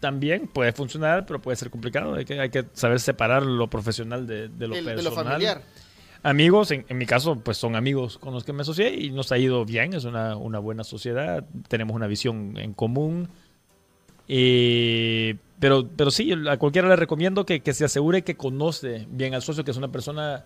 también, 0.00 0.48
puede 0.48 0.72
funcionar, 0.72 1.24
pero 1.24 1.40
puede 1.40 1.56
ser 1.56 1.70
complicado. 1.70 2.14
Hay 2.14 2.24
que, 2.24 2.38
hay 2.38 2.50
que 2.50 2.66
saber 2.74 3.00
separar 3.00 3.44
lo 3.44 3.70
profesional 3.70 4.26
de, 4.26 4.48
lo 4.48 4.74
personal. 4.74 4.96
De 4.96 5.02
lo 5.02 5.12
familiar. 5.12 5.62
Amigos, 6.22 6.70
en, 6.70 6.84
mi 6.96 7.06
caso, 7.06 7.36
pues 7.36 7.58
son 7.58 7.76
amigos 7.76 8.18
con 8.18 8.32
los 8.32 8.44
que 8.44 8.52
me 8.52 8.62
asocié 8.62 8.94
y 8.94 9.10
nos 9.10 9.30
ha 9.30 9.38
ido 9.38 9.64
bien, 9.64 9.92
es 9.92 10.04
una, 10.04 10.34
buena 10.34 10.82
sociedad, 10.82 11.44
tenemos 11.68 11.94
una 11.94 12.06
visión 12.06 12.56
en 12.56 12.72
común. 12.72 13.28
pero, 14.26 15.88
pero 15.96 16.10
sí, 16.10 16.32
a 16.48 16.56
cualquiera 16.56 16.88
le 16.88 16.96
recomiendo 16.96 17.44
que, 17.44 17.60
que 17.60 17.74
se 17.74 17.84
asegure 17.84 18.22
que 18.22 18.36
conoce 18.36 19.06
bien 19.10 19.34
al 19.34 19.42
socio, 19.42 19.64
que 19.64 19.70
es 19.70 19.76
una 19.76 19.92
persona 19.92 20.44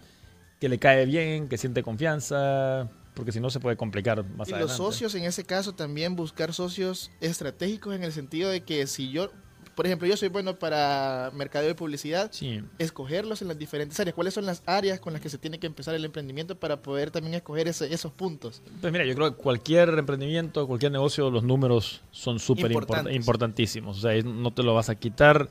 que 0.60 0.68
le 0.68 0.78
cae 0.78 1.06
bien, 1.06 1.48
que 1.48 1.56
siente 1.56 1.84
confianza, 1.84 2.88
porque 3.18 3.32
si 3.32 3.40
no 3.40 3.50
se 3.50 3.58
puede 3.58 3.76
complicar 3.76 4.24
más 4.24 4.48
y 4.48 4.52
los 4.52 4.70
socios, 4.70 5.12
en 5.16 5.24
ese 5.24 5.42
caso, 5.42 5.74
también 5.74 6.14
buscar 6.14 6.54
socios 6.54 7.10
estratégicos 7.20 7.92
en 7.96 8.04
el 8.04 8.12
sentido 8.12 8.48
de 8.48 8.60
que 8.60 8.86
si 8.86 9.10
yo, 9.10 9.32
por 9.74 9.86
ejemplo, 9.86 10.06
yo 10.06 10.16
soy 10.16 10.28
bueno 10.28 10.56
para 10.56 11.32
mercadeo 11.34 11.68
y 11.68 11.74
publicidad, 11.74 12.30
escogerlos 12.78 13.42
en 13.42 13.48
las 13.48 13.58
diferentes 13.58 13.98
áreas. 13.98 14.14
¿Cuáles 14.14 14.34
son 14.34 14.46
las 14.46 14.62
áreas 14.66 15.00
con 15.00 15.12
las 15.12 15.20
que 15.20 15.30
se 15.30 15.36
tiene 15.36 15.58
que 15.58 15.66
empezar 15.66 15.96
el 15.96 16.04
emprendimiento 16.04 16.60
para 16.60 16.80
poder 16.80 17.10
también 17.10 17.34
escoger 17.34 17.66
esos 17.66 18.12
puntos? 18.12 18.62
Pues 18.80 18.92
mira, 18.92 19.04
yo 19.04 19.16
creo 19.16 19.36
que 19.36 19.42
cualquier 19.42 19.88
emprendimiento, 19.98 20.68
cualquier 20.68 20.92
negocio, 20.92 21.28
los 21.28 21.42
números 21.42 22.02
son 22.12 22.38
súper 22.38 22.70
importantísimos. 23.10 23.98
O 23.98 24.00
sea, 24.00 24.22
no 24.22 24.52
te 24.52 24.62
lo 24.62 24.74
vas 24.74 24.90
a 24.90 24.94
quitar. 24.94 25.48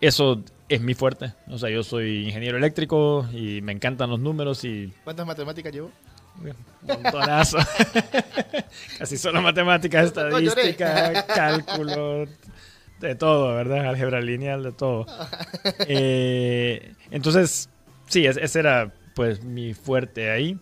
Eso 0.00 0.40
es 0.68 0.80
mi 0.80 0.94
fuerte. 0.94 1.34
O 1.48 1.58
sea, 1.58 1.68
yo 1.68 1.82
soy 1.82 2.26
ingeniero 2.26 2.58
eléctrico 2.58 3.26
y 3.32 3.60
me 3.60 3.72
encantan 3.72 4.08
los 4.08 4.20
números 4.20 4.64
y... 4.64 4.92
¿Cuántas 5.02 5.26
matemáticas 5.26 5.72
llevo? 5.72 5.90
Montonazo. 6.82 7.58
Casi 8.98 9.16
solo 9.16 9.42
matemáticas, 9.42 10.06
estadística, 10.06 11.26
cálculo, 11.26 12.26
de 13.00 13.14
todo, 13.14 13.54
¿verdad? 13.54 13.88
Álgebra 13.88 14.20
lineal, 14.20 14.62
de 14.62 14.72
todo. 14.72 15.06
Eh, 15.86 16.94
entonces, 17.10 17.68
sí, 18.08 18.26
ese 18.26 18.58
era 18.58 18.92
pues 19.14 19.42
mi 19.44 19.74
fuerte 19.74 20.30
ahí. 20.30 20.58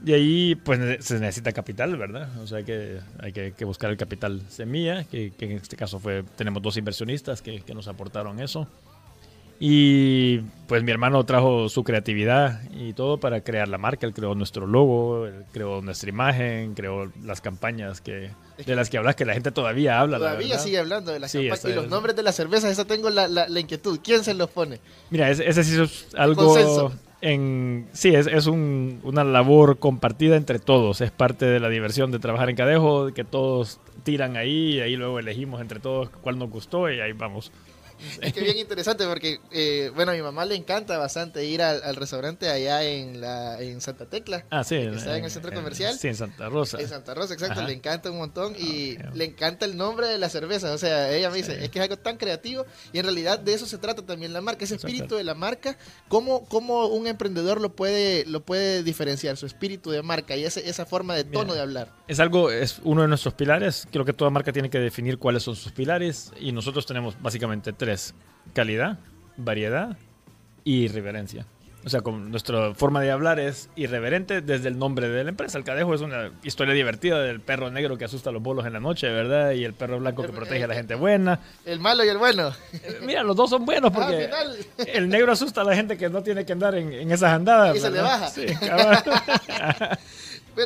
De 0.00 0.14
ahí, 0.14 0.56
pues 0.56 1.04
se 1.04 1.20
necesita 1.20 1.52
capital, 1.52 1.96
¿verdad? 1.96 2.28
O 2.40 2.46
sea, 2.48 2.64
que 2.64 2.98
hay 3.20 3.32
que, 3.32 3.64
buscar 3.64 3.88
el 3.90 3.96
capital 3.96 4.42
semilla, 4.48 5.04
que, 5.04 5.32
en 5.38 5.52
este 5.52 5.76
caso 5.76 6.00
fue, 6.00 6.24
tenemos 6.36 6.60
dos 6.60 6.76
inversionistas 6.76 7.40
que, 7.40 7.60
que 7.60 7.72
nos 7.72 7.86
aportaron 7.86 8.40
eso. 8.40 8.66
Y 9.64 10.38
pues 10.66 10.82
mi 10.82 10.90
hermano 10.90 11.24
trajo 11.24 11.68
su 11.68 11.84
creatividad 11.84 12.62
y 12.72 12.94
todo 12.94 13.20
para 13.20 13.42
crear 13.42 13.68
la 13.68 13.78
marca. 13.78 14.08
Él 14.08 14.12
creó 14.12 14.34
nuestro 14.34 14.66
logo, 14.66 15.28
él 15.28 15.44
creó 15.52 15.80
nuestra 15.82 16.10
imagen, 16.10 16.74
creó 16.74 17.12
las 17.22 17.40
campañas 17.40 18.00
que 18.00 18.32
de 18.66 18.74
las 18.74 18.90
que 18.90 18.98
hablas, 18.98 19.14
que 19.14 19.24
la 19.24 19.34
gente 19.34 19.52
todavía 19.52 20.00
habla. 20.00 20.18
Todavía 20.18 20.58
sigue 20.58 20.80
hablando 20.80 21.12
de 21.12 21.20
las 21.20 21.32
campañas. 21.32 21.64
Y 21.64 21.74
los 21.74 21.88
nombres 21.88 22.16
de 22.16 22.24
las 22.24 22.34
cervezas, 22.34 22.72
esa 22.72 22.86
tengo 22.86 23.08
la, 23.08 23.28
la, 23.28 23.60
inquietud. 23.60 24.00
¿Quién 24.02 24.24
se 24.24 24.34
los 24.34 24.50
pone? 24.50 24.80
Mira, 25.10 25.30
ese, 25.30 25.62
sí 25.62 25.80
es 25.80 26.08
algo... 26.16 26.90
En, 27.20 27.86
sí, 27.92 28.16
es, 28.16 28.26
es 28.26 28.48
un, 28.48 28.98
una 29.04 29.22
labor 29.22 29.78
compartida 29.78 30.34
entre 30.34 30.58
todos. 30.58 31.00
Es 31.00 31.12
parte 31.12 31.44
de 31.44 31.60
la 31.60 31.68
diversión 31.68 32.10
de 32.10 32.18
trabajar 32.18 32.50
en 32.50 32.56
Cadejo, 32.56 33.14
que 33.14 33.22
todos 33.22 33.78
tiran 34.02 34.36
ahí 34.36 34.78
y 34.78 34.80
ahí 34.80 34.96
luego 34.96 35.20
elegimos 35.20 35.60
entre 35.60 35.78
todos 35.78 36.10
cuál 36.10 36.40
nos 36.40 36.50
gustó 36.50 36.90
y 36.90 36.98
ahí 36.98 37.12
vamos. 37.12 37.52
Es 38.20 38.32
que 38.32 38.40
bien 38.40 38.58
interesante 38.58 39.06
porque, 39.06 39.40
eh, 39.50 39.90
bueno, 39.94 40.12
a 40.12 40.14
mi 40.14 40.22
mamá 40.22 40.44
le 40.44 40.54
encanta 40.54 40.98
bastante 40.98 41.44
ir 41.44 41.62
al, 41.62 41.96
restaurante 41.96 42.48
allá 42.48 42.82
en 42.82 43.20
la 43.20 43.60
en 43.60 43.80
Santa 43.80 44.06
Tecla. 44.06 44.44
Ah, 44.50 44.64
sí. 44.64 44.76
Que 44.76 44.96
está 44.96 45.16
en 45.16 45.24
el 45.24 45.30
centro 45.30 45.52
comercial. 45.52 45.96
sí, 45.98 46.08
en 46.08 46.16
Santa 46.16 46.48
Rosa. 46.48 46.80
En 46.80 46.88
Santa 46.88 47.14
Rosa, 47.14 47.34
exacto. 47.34 47.62
Le 47.62 47.72
encanta 47.72 48.10
un 48.10 48.18
montón 48.18 48.54
y 48.58 48.96
le 49.14 49.24
encanta 49.24 49.64
el 49.64 49.76
nombre 49.76 50.08
de 50.08 50.18
la 50.18 50.28
cerveza. 50.28 50.72
O 50.72 50.78
sea, 50.78 51.12
ella 51.12 51.30
me 51.30 51.36
dice, 51.36 51.64
es 51.64 51.70
que 51.70 51.78
es 51.78 51.82
algo 51.82 51.96
tan 51.96 52.16
creativo 52.16 52.66
y 52.92 52.98
en 52.98 53.04
realidad 53.04 53.38
de 53.38 53.54
eso 53.54 53.66
se 53.66 53.78
trata 53.78 54.02
también 54.02 54.32
la 54.32 54.40
marca, 54.40 54.64
ese 54.64 54.76
espíritu 54.76 55.16
de 55.16 55.24
la 55.24 55.34
marca. 55.34 55.76
¿Cómo, 56.08 56.44
cómo 56.46 56.86
un 56.86 57.06
emprendedor 57.06 57.60
lo 57.60 57.74
puede, 57.74 58.24
lo 58.26 58.44
puede 58.44 58.82
diferenciar, 58.82 59.36
su 59.36 59.46
espíritu 59.46 59.90
de 59.90 60.02
marca 60.02 60.36
y 60.36 60.44
ese, 60.44 60.68
esa 60.68 60.86
forma 60.86 61.14
de 61.14 61.24
tono 61.24 61.54
de 61.54 61.60
hablar? 61.60 61.88
Es 62.08 62.20
algo, 62.20 62.50
es 62.50 62.80
uno 62.84 63.02
de 63.02 63.08
nuestros 63.08 63.34
pilares. 63.34 63.86
Creo 63.90 64.04
que 64.04 64.12
toda 64.12 64.30
marca 64.30 64.52
tiene 64.52 64.70
que 64.70 64.78
definir 64.78 65.18
cuáles 65.18 65.42
son 65.42 65.56
sus 65.56 65.72
pilares 65.72 66.32
y 66.40 66.52
nosotros 66.52 66.86
tenemos 66.86 67.20
básicamente 67.20 67.72
tres 67.72 67.91
calidad, 68.54 68.98
variedad 69.36 69.96
y 70.64 70.88
reverencia. 70.88 71.46
O 71.84 71.88
sea, 71.88 72.00
con 72.00 72.30
nuestra 72.30 72.74
forma 72.74 73.00
de 73.00 73.10
hablar 73.10 73.40
es 73.40 73.68
irreverente 73.74 74.40
desde 74.40 74.68
el 74.68 74.78
nombre 74.78 75.08
de 75.08 75.24
la 75.24 75.30
empresa. 75.30 75.58
El 75.58 75.64
Cadejo 75.64 75.92
es 75.94 76.00
una 76.00 76.30
historia 76.44 76.74
divertida 76.74 77.20
del 77.20 77.40
perro 77.40 77.72
negro 77.72 77.98
que 77.98 78.04
asusta 78.04 78.30
a 78.30 78.32
los 78.32 78.40
bolos 78.40 78.64
en 78.66 78.72
la 78.72 78.78
noche, 78.78 79.08
¿verdad? 79.08 79.50
Y 79.50 79.64
el 79.64 79.74
perro 79.74 79.98
blanco 79.98 80.22
que 80.22 80.28
protege 80.28 80.62
a 80.62 80.68
la 80.68 80.74
gente 80.74 80.94
buena. 80.94 81.40
El 81.64 81.80
malo 81.80 82.04
y 82.04 82.08
el 82.08 82.18
bueno. 82.18 82.52
Eh, 82.72 83.00
mira, 83.04 83.24
los 83.24 83.34
dos 83.34 83.50
son 83.50 83.64
buenos 83.64 83.90
ah, 83.92 83.94
porque 83.94 84.30
el 84.92 85.08
negro 85.08 85.32
asusta 85.32 85.62
a 85.62 85.64
la 85.64 85.74
gente 85.74 85.96
que 85.96 86.08
no 86.08 86.22
tiene 86.22 86.44
que 86.46 86.52
andar 86.52 86.76
en, 86.76 87.10
esas 87.10 87.32
andadas. 87.32 87.76
Y 87.76 87.80
se 87.80 87.90
le 87.90 88.00
baja. 88.00 88.28
Sí, 88.28 88.46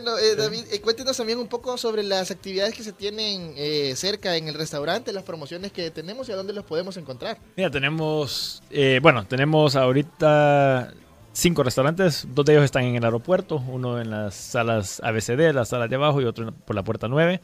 Bueno, 0.02 0.18
eh, 0.18 0.36
David, 0.36 0.64
eh, 0.70 0.80
cuéntenos 0.82 1.16
también 1.16 1.38
un 1.38 1.48
poco 1.48 1.78
sobre 1.78 2.02
las 2.02 2.30
actividades 2.30 2.74
que 2.74 2.82
se 2.82 2.92
tienen 2.92 3.54
eh, 3.56 3.94
cerca 3.96 4.36
en 4.36 4.46
el 4.46 4.52
restaurante, 4.52 5.10
las 5.10 5.22
promociones 5.22 5.72
que 5.72 5.90
tenemos 5.90 6.28
y 6.28 6.32
a 6.32 6.36
dónde 6.36 6.52
los 6.52 6.66
podemos 6.66 6.98
encontrar. 6.98 7.38
Mira, 7.56 7.70
tenemos, 7.70 8.62
bueno, 9.00 9.26
tenemos 9.26 9.74
ahorita 9.74 10.92
cinco 11.32 11.62
restaurantes, 11.62 12.28
dos 12.34 12.44
de 12.44 12.52
ellos 12.52 12.64
están 12.66 12.84
en 12.84 12.96
el 12.96 13.04
aeropuerto, 13.04 13.56
uno 13.68 13.98
en 13.98 14.10
las 14.10 14.34
salas 14.34 15.00
ABCD, 15.02 15.54
las 15.54 15.70
salas 15.70 15.88
de 15.88 15.96
abajo 15.96 16.20
y 16.20 16.26
otro 16.26 16.52
por 16.52 16.76
la 16.76 16.84
puerta 16.84 17.08
9. 17.08 17.40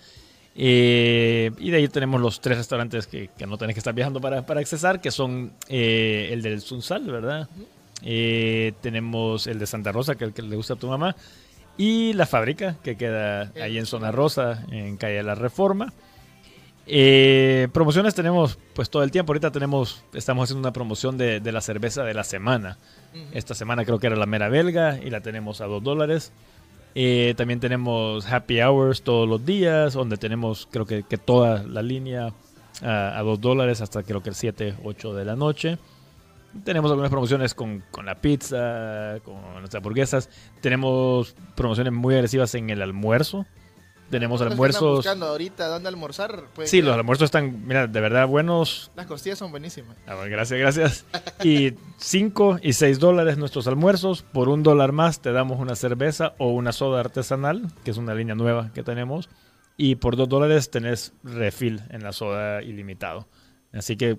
Eh, 0.55 1.53
y 1.59 1.71
de 1.71 1.79
ahí 1.79 1.89
tenemos 1.89 2.21
los 2.21 2.43
tres 2.43 2.59
restaurantes 2.59 3.07
que, 3.07 3.31
no 3.47 3.57
tenés 3.57 3.75
que 3.75 3.81
estar 3.81 3.95
viajando 3.95 4.21
para, 4.21 4.45
para 4.45 4.61
accesar, 4.61 5.01
que 5.01 5.11
son 5.11 5.55
eh, 5.71 6.29
el 6.31 6.43
del 6.43 6.61
Sunsal, 6.61 7.11
¿verdad? 7.11 7.49
Eh, 8.03 8.73
tenemos 8.81 9.47
el 9.47 9.59
de 9.59 9.67
Santa 9.67 9.93
Rosa, 9.93 10.17
que 10.17 10.25
es 10.25 10.29
el 10.29 10.35
que 10.35 10.43
le 10.43 10.57
gusta 10.57 10.75
a 10.75 10.77
tu 10.77 10.89
mamá, 10.89 11.17
y 11.77 12.13
la 12.13 12.27
fábrica, 12.27 12.77
que 12.83 12.97
queda 12.97 13.53
ahí 13.61 13.79
en 13.79 13.87
Zona 13.87 14.13
Rosa, 14.13 14.65
en 14.71 14.97
Calle 14.97 15.17
de 15.17 15.23
la 15.23 15.35
Reforma. 15.35 15.93
promociones 17.73 18.15
tenemos 18.15 18.59
pues 18.75 18.91
todo 18.91 19.03
el 19.03 19.11
tiempo. 19.11 19.33
Ahorita 19.33 19.51
tenemos, 19.51 20.05
estamos 20.13 20.45
haciendo 20.45 20.61
una 20.61 20.73
promoción 20.73 21.19
de, 21.19 21.41
de 21.41 21.53
la 21.53 21.61
cerveza 21.61 22.05
de 22.05 22.15
la 22.15 22.25
semana. 22.25 22.79
Esta 23.33 23.55
semana 23.55 23.85
creo 23.85 23.99
que 23.99 24.07
era 24.07 24.17
la 24.17 24.27
mera 24.27 24.49
belga 24.49 24.99
y 24.99 25.11
la 25.11 25.21
tenemos 25.21 25.61
a 25.61 25.67
2 25.67 25.83
dólares. 25.83 26.33
Eh, 26.95 27.35
también 27.37 27.61
tenemos 27.61 28.31
happy 28.31 28.61
hours 28.61 29.03
todos 29.03 29.29
los 29.29 29.45
días, 29.45 29.95
donde 29.95 30.17
tenemos 30.19 30.69
creo 30.71 30.85
que, 30.85 31.03
que 31.05 31.17
toda 31.17 31.63
la 31.63 31.83
línea 31.83 32.33
a, 32.83 33.23
2 33.23 33.41
dólares 33.41 33.81
hasta 33.81 34.03
creo 34.03 34.23
que 34.23 34.31
el 34.31 34.35
7, 34.35 34.77
8 34.85 35.15
de 35.15 35.25
la 35.25 35.37
noche. 35.37 35.79
Tenemos 36.65 36.91
algunas 36.91 37.11
promociones 37.11 37.55
con, 37.55 37.83
con, 37.91 38.07
la 38.07 38.21
pizza, 38.21 39.19
con 39.25 39.63
las 39.63 39.75
hamburguesas. 39.75 40.29
Tenemos 40.61 41.35
promociones 41.55 41.93
muy 41.93 42.15
agresivas 42.15 42.55
en 42.55 42.71
el 42.71 42.83
almuerzo. 42.83 43.47
Tenemos 44.13 44.43
almuerzos. 44.43 44.97
buscando 44.97 45.25
ahorita 45.25 45.69
dónde 45.69 45.89
almorzar? 45.89 46.45
Sí, 46.65 46.83
los 46.83 46.95
almuerzos 46.95 47.25
están, 47.27 47.67
mira, 47.67 47.87
de 47.87 47.99
verdad 47.99 48.29
buenos. 48.29 48.91
Las 48.95 49.07
costillas 49.07 49.39
son 49.39 49.51
buenísimas. 49.51 49.97
Ah, 50.07 50.15
gracias, 50.27 50.61
gracias. 50.61 51.07
y 51.43 51.73
5 51.97 52.59
y 52.63 52.75
6 52.75 52.99
dólares 52.99 53.39
nuestros 53.39 53.67
almuerzos. 53.67 54.23
Por 54.23 54.51
un 54.51 54.63
dólar 54.63 54.93
más 54.93 55.23
te 55.23 55.33
damos 55.33 55.59
una 55.61 55.77
cerveza 55.77 56.35
o 56.37 56.51
una 56.51 56.73
soda 56.73 57.01
artesanal, 57.01 57.73
que 57.85 57.91
es 57.91 57.97
una 57.97 58.15
línea 58.15 58.35
nueva 58.35 58.71
que 58.75 58.83
tenemos. 58.83 59.31
Y 59.79 59.95
por 59.95 60.17
2 60.17 60.29
dólares 60.29 60.71
tenés 60.71 61.15
refil 61.25 61.81
en 61.89 62.03
la 62.03 62.13
soda 62.13 62.63
ilimitado. 62.63 63.27
Así 63.73 63.97
que 63.97 64.19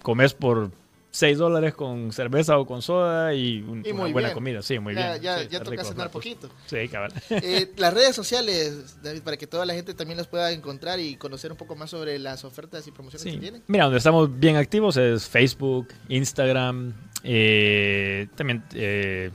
comes 0.00 0.32
por 0.32 0.70
6 1.14 1.38
dólares 1.38 1.74
con 1.74 2.12
cerveza 2.12 2.58
o 2.58 2.66
con 2.66 2.82
soda 2.82 3.32
y, 3.32 3.62
una 3.62 4.08
buena 4.08 4.32
comida. 4.32 4.62
Sí, 4.62 4.80
muy 4.80 4.96
bien. 4.96 5.22
Ya, 5.22 5.44
ya 5.44 5.62
toca 5.62 5.84
cenar 5.84 6.10
poquito. 6.10 6.50
Sí, 6.66 6.88
cabal. 6.88 7.12
Eh, 7.30 7.70
las 7.76 7.94
redes 7.94 8.16
sociales, 8.16 9.00
David, 9.00 9.22
para 9.22 9.36
que 9.36 9.46
toda 9.46 9.64
la 9.64 9.74
gente 9.74 9.94
también 9.94 10.18
las 10.18 10.26
pueda 10.26 10.50
encontrar 10.50 10.98
y 10.98 11.14
conocer 11.14 11.52
un 11.52 11.56
poco 11.56 11.76
más 11.76 11.90
sobre 11.90 12.18
las 12.18 12.44
ofertas 12.44 12.84
y 12.88 12.90
promociones 12.90 13.32
que 13.32 13.40
tienen. 13.40 13.62
Mira, 13.68 13.84
donde 13.84 13.98
estamos 13.98 14.40
bien 14.40 14.56
activos 14.56 14.96
es 14.96 15.28
Facebook, 15.28 15.86
Instagram. 16.08 16.92
Eh, 17.22 18.26
también 18.34 18.64
eh, 18.74 19.30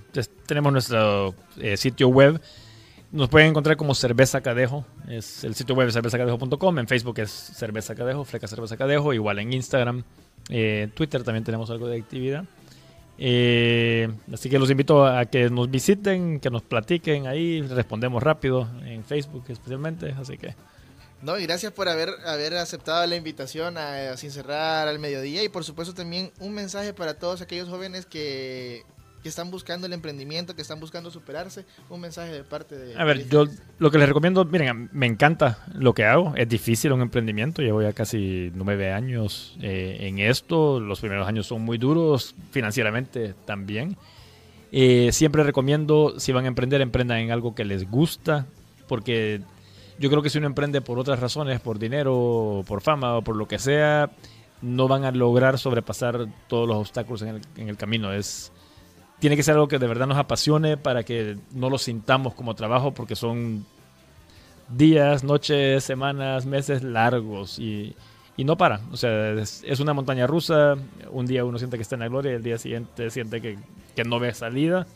tenemos 0.48 0.74
nuestro 0.74 1.33
sitio 1.77 2.09
web. 2.09 2.41
Nos 3.13 3.29
pueden 3.29 3.48
encontrar 3.48 3.77
como 3.77 3.95
Cerveza 3.95 4.41
Cadejo. 4.41 4.86
Es 5.07 5.45
el 5.45 5.55
sitio 5.55 5.75
web 5.75 5.89
cervezacadejo.com. 5.93 6.79
En 6.79 6.88
Facebook 6.89 7.19
es 7.19 7.31
Cerveza 7.31 7.95
Cadejo, 7.95 8.25
Fleca 8.25 8.48
Cerveza 8.48 8.75
Cadejo. 8.75 9.13
Igual 9.13 9.39
en 9.39 9.53
Instagram 9.53 10.03
eh, 10.50 10.89
Twitter 10.94 11.24
también 11.24 11.44
tenemos 11.44 11.70
algo 11.70 11.88
de 11.88 12.00
actividad. 12.00 12.44
Eh, 13.18 14.10
así 14.34 14.50
que 14.50 14.58
los 14.58 14.70
invito 14.70 15.06
a 15.06 15.25
que 15.25 15.50
nos 15.50 15.70
visiten, 15.70 16.39
que 16.39 16.50
nos 16.50 16.62
platiquen 16.62 17.27
ahí, 17.27 17.62
respondemos 17.62 18.24
rápido 18.24 18.68
en 18.86 19.03
Facebook 19.03 19.44
especialmente, 19.50 20.15
así 20.20 20.38
que... 20.38 20.56
No, 21.22 21.38
y 21.38 21.44
gracias 21.44 21.74
por 21.74 21.89
haber, 21.89 22.10
haber 22.25 22.56
aceptado 22.56 23.06
la 23.06 23.18
invitación 23.18 23.77
a, 23.77 24.12
a 24.12 24.18
Sin 24.18 24.32
Cerrar 24.32 24.88
al 24.88 25.00
Mediodía. 25.00 25.44
Y 25.44 25.50
por 25.50 25.65
supuesto 25.65 25.94
también 25.94 26.32
un 26.39 26.53
mensaje 26.53 26.94
para 26.94 27.15
todos 27.15 27.41
aquellos 27.41 27.68
jóvenes 27.68 28.06
que 28.06 28.86
que 29.21 29.29
están 29.29 29.51
buscando 29.51 29.88
el 29.88 29.93
emprendimiento, 29.93 30.55
que 30.55 30.61
están 30.61 30.79
buscando 30.79 31.11
superarse, 31.11 31.65
un 31.89 32.01
mensaje 32.01 32.31
de 32.31 32.43
parte 32.43 32.77
de... 32.77 32.95
A 32.97 33.03
ver, 33.03 33.27
yo 33.27 33.45
lo 33.77 33.91
que 33.91 33.97
les 33.97 34.07
recomiendo, 34.07 34.45
miren, 34.45 34.89
me 34.93 35.05
encanta 35.05 35.65
lo 35.73 35.93
que 35.93 36.05
hago, 36.05 36.33
es 36.35 36.47
difícil 36.47 36.91
un 36.93 37.01
emprendimiento, 37.01 37.61
llevo 37.61 37.81
ya 37.81 37.93
casi 37.93 38.51
nueve 38.55 38.91
años 38.91 39.57
eh, 39.61 39.97
en 40.01 40.19
esto, 40.19 40.79
los 40.79 40.99
primeros 40.99 41.27
años 41.27 41.47
son 41.47 41.61
muy 41.63 41.77
duros, 41.77 42.35
financieramente 42.51 43.33
también. 43.45 43.97
Eh, 44.71 45.09
siempre 45.11 45.43
recomiendo, 45.43 46.19
si 46.19 46.31
van 46.31 46.45
a 46.45 46.47
emprender, 46.47 46.81
emprendan 46.81 47.17
en 47.19 47.31
algo 47.31 47.55
que 47.55 47.65
les 47.65 47.89
gusta, 47.89 48.45
porque 48.88 49.41
yo 49.99 50.09
creo 50.09 50.21
que 50.21 50.29
si 50.29 50.38
uno 50.38 50.47
emprende 50.47 50.79
por 50.79 50.97
otras 50.97 51.19
razones, 51.19 51.59
por 51.59 51.77
dinero, 51.77 52.63
por 52.67 52.81
fama 52.81 53.17
o 53.17 53.21
por 53.21 53.35
lo 53.35 53.47
que 53.47 53.59
sea, 53.59 54.11
no 54.61 54.88
van 54.88 55.03
a 55.03 55.11
lograr 55.11 55.57
sobrepasar 55.57 56.27
todos 56.47 56.67
los 56.67 56.77
obstáculos 56.77 57.21
en 57.23 57.29
el, 57.29 57.41
en 57.57 57.69
el 57.69 57.77
camino. 57.77 58.13
Es 58.13 58.51
tiene 59.19 59.35
que 59.35 59.43
ser 59.43 59.55
algo 59.55 59.67
que 59.67 59.79
de 59.79 59.88
verdad 59.88 60.07
nos 60.07 60.17
apasione 60.17 60.77
para 60.77 61.03
que 61.03 61.38
no 61.51 61.69
lo 61.69 61.77
sintamos 61.77 62.33
como 62.33 62.55
trabajo 62.55 62.93
porque 62.93 63.15
son 63.15 63.65
días, 64.69 65.23
noches, 65.23 65.83
semanas, 65.83 66.45
meses 66.45 66.83
largos 66.83 67.59
y, 67.59 67.95
no 68.38 68.57
para. 68.57 68.79
O 68.91 68.97
sea, 68.97 69.33
es, 69.33 69.79
una 69.81 69.93
montaña 69.93 70.25
rusa. 70.25 70.75
Un 71.11 71.25
día 71.25 71.43
uno 71.43 71.57
siente 71.57 71.75
que 71.75 71.83
está 71.83 71.95
en 71.95 72.01
la 72.01 72.07
gloria 72.07 72.31
y 72.31 72.35
el 72.35 72.43
día 72.43 72.57
siguiente 72.57 73.09
siente 73.09 73.41
que, 73.41 73.57
no 74.05 74.17
ve 74.17 74.33
salida. 74.33 74.88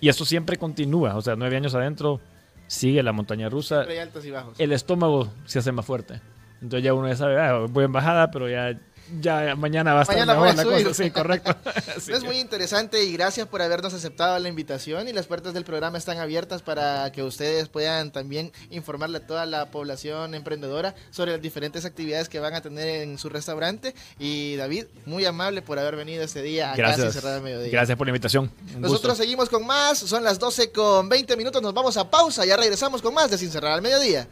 Y 0.00 0.08
eso 0.08 0.24
siempre 0.24 0.56
continúa. 0.56 1.14
O 1.14 1.22
sea, 1.22 1.36
nueve 1.36 1.56
años 1.56 1.76
adentro 1.76 2.20
sigue 2.66 3.04
la 3.04 3.12
montaña 3.12 3.48
rusa. 3.48 3.82
altos 3.82 4.24
y 4.24 4.32
bajos. 4.32 4.58
El 4.58 4.72
estómago 4.72 5.28
se 5.44 5.60
hace 5.60 5.70
más 5.70 5.86
fuerte. 5.86 6.20
Entonces 6.60 6.82
ya 6.82 6.92
uno 6.92 7.06
ya 7.06 7.14
sabe, 7.14 7.40
ah, 7.40 7.66
voy 7.70 7.84
en 7.84 7.92
bajada, 7.92 8.32
pero 8.32 8.48
ya 8.48 8.76
ya 9.20 9.54
mañana 9.56 9.94
va 9.94 10.00
a 10.00 10.02
estar 10.02 10.26
mejor 10.26 10.54
la 10.54 10.64
cosa. 10.64 10.94
Sí, 10.94 11.10
correcto. 11.10 11.54
es 11.96 12.24
muy 12.24 12.38
interesante 12.38 13.04
y 13.04 13.12
gracias 13.12 13.46
por 13.46 13.62
habernos 13.62 13.94
aceptado 13.94 14.38
la 14.38 14.48
invitación 14.48 15.08
y 15.08 15.12
las 15.12 15.26
puertas 15.26 15.54
del 15.54 15.64
programa 15.64 15.98
están 15.98 16.18
abiertas 16.18 16.62
para 16.62 17.10
que 17.12 17.22
ustedes 17.22 17.68
puedan 17.68 18.10
también 18.10 18.52
informarle 18.70 19.18
a 19.18 19.26
toda 19.26 19.46
la 19.46 19.70
población 19.70 20.34
emprendedora 20.34 20.94
sobre 21.10 21.32
las 21.32 21.42
diferentes 21.42 21.84
actividades 21.84 22.28
que 22.28 22.40
van 22.40 22.54
a 22.54 22.60
tener 22.60 23.02
en 23.02 23.18
su 23.18 23.28
restaurante. 23.28 23.94
Y 24.18 24.56
David, 24.56 24.86
muy 25.06 25.24
amable 25.24 25.62
por 25.62 25.78
haber 25.78 25.96
venido 25.96 26.22
este 26.22 26.42
día 26.42 26.72
a 26.72 26.76
gracias. 26.76 27.14
Cerrada 27.14 27.40
Mediodía. 27.40 27.70
Gracias 27.70 27.96
por 27.96 28.06
la 28.06 28.10
invitación. 28.10 28.50
Nosotros 28.78 29.16
seguimos 29.16 29.48
con 29.48 29.66
más, 29.66 29.98
son 29.98 30.24
las 30.24 30.38
12 30.38 30.72
con 30.72 31.08
20 31.08 31.36
minutos, 31.36 31.62
nos 31.62 31.74
vamos 31.74 31.96
a 31.96 32.10
pausa, 32.10 32.44
ya 32.44 32.56
regresamos 32.56 33.02
con 33.02 33.14
más 33.14 33.30
de 33.30 33.38
Sin 33.38 33.50
Cerrar 33.50 33.72
al 33.72 33.82
Mediodía. 33.82 34.28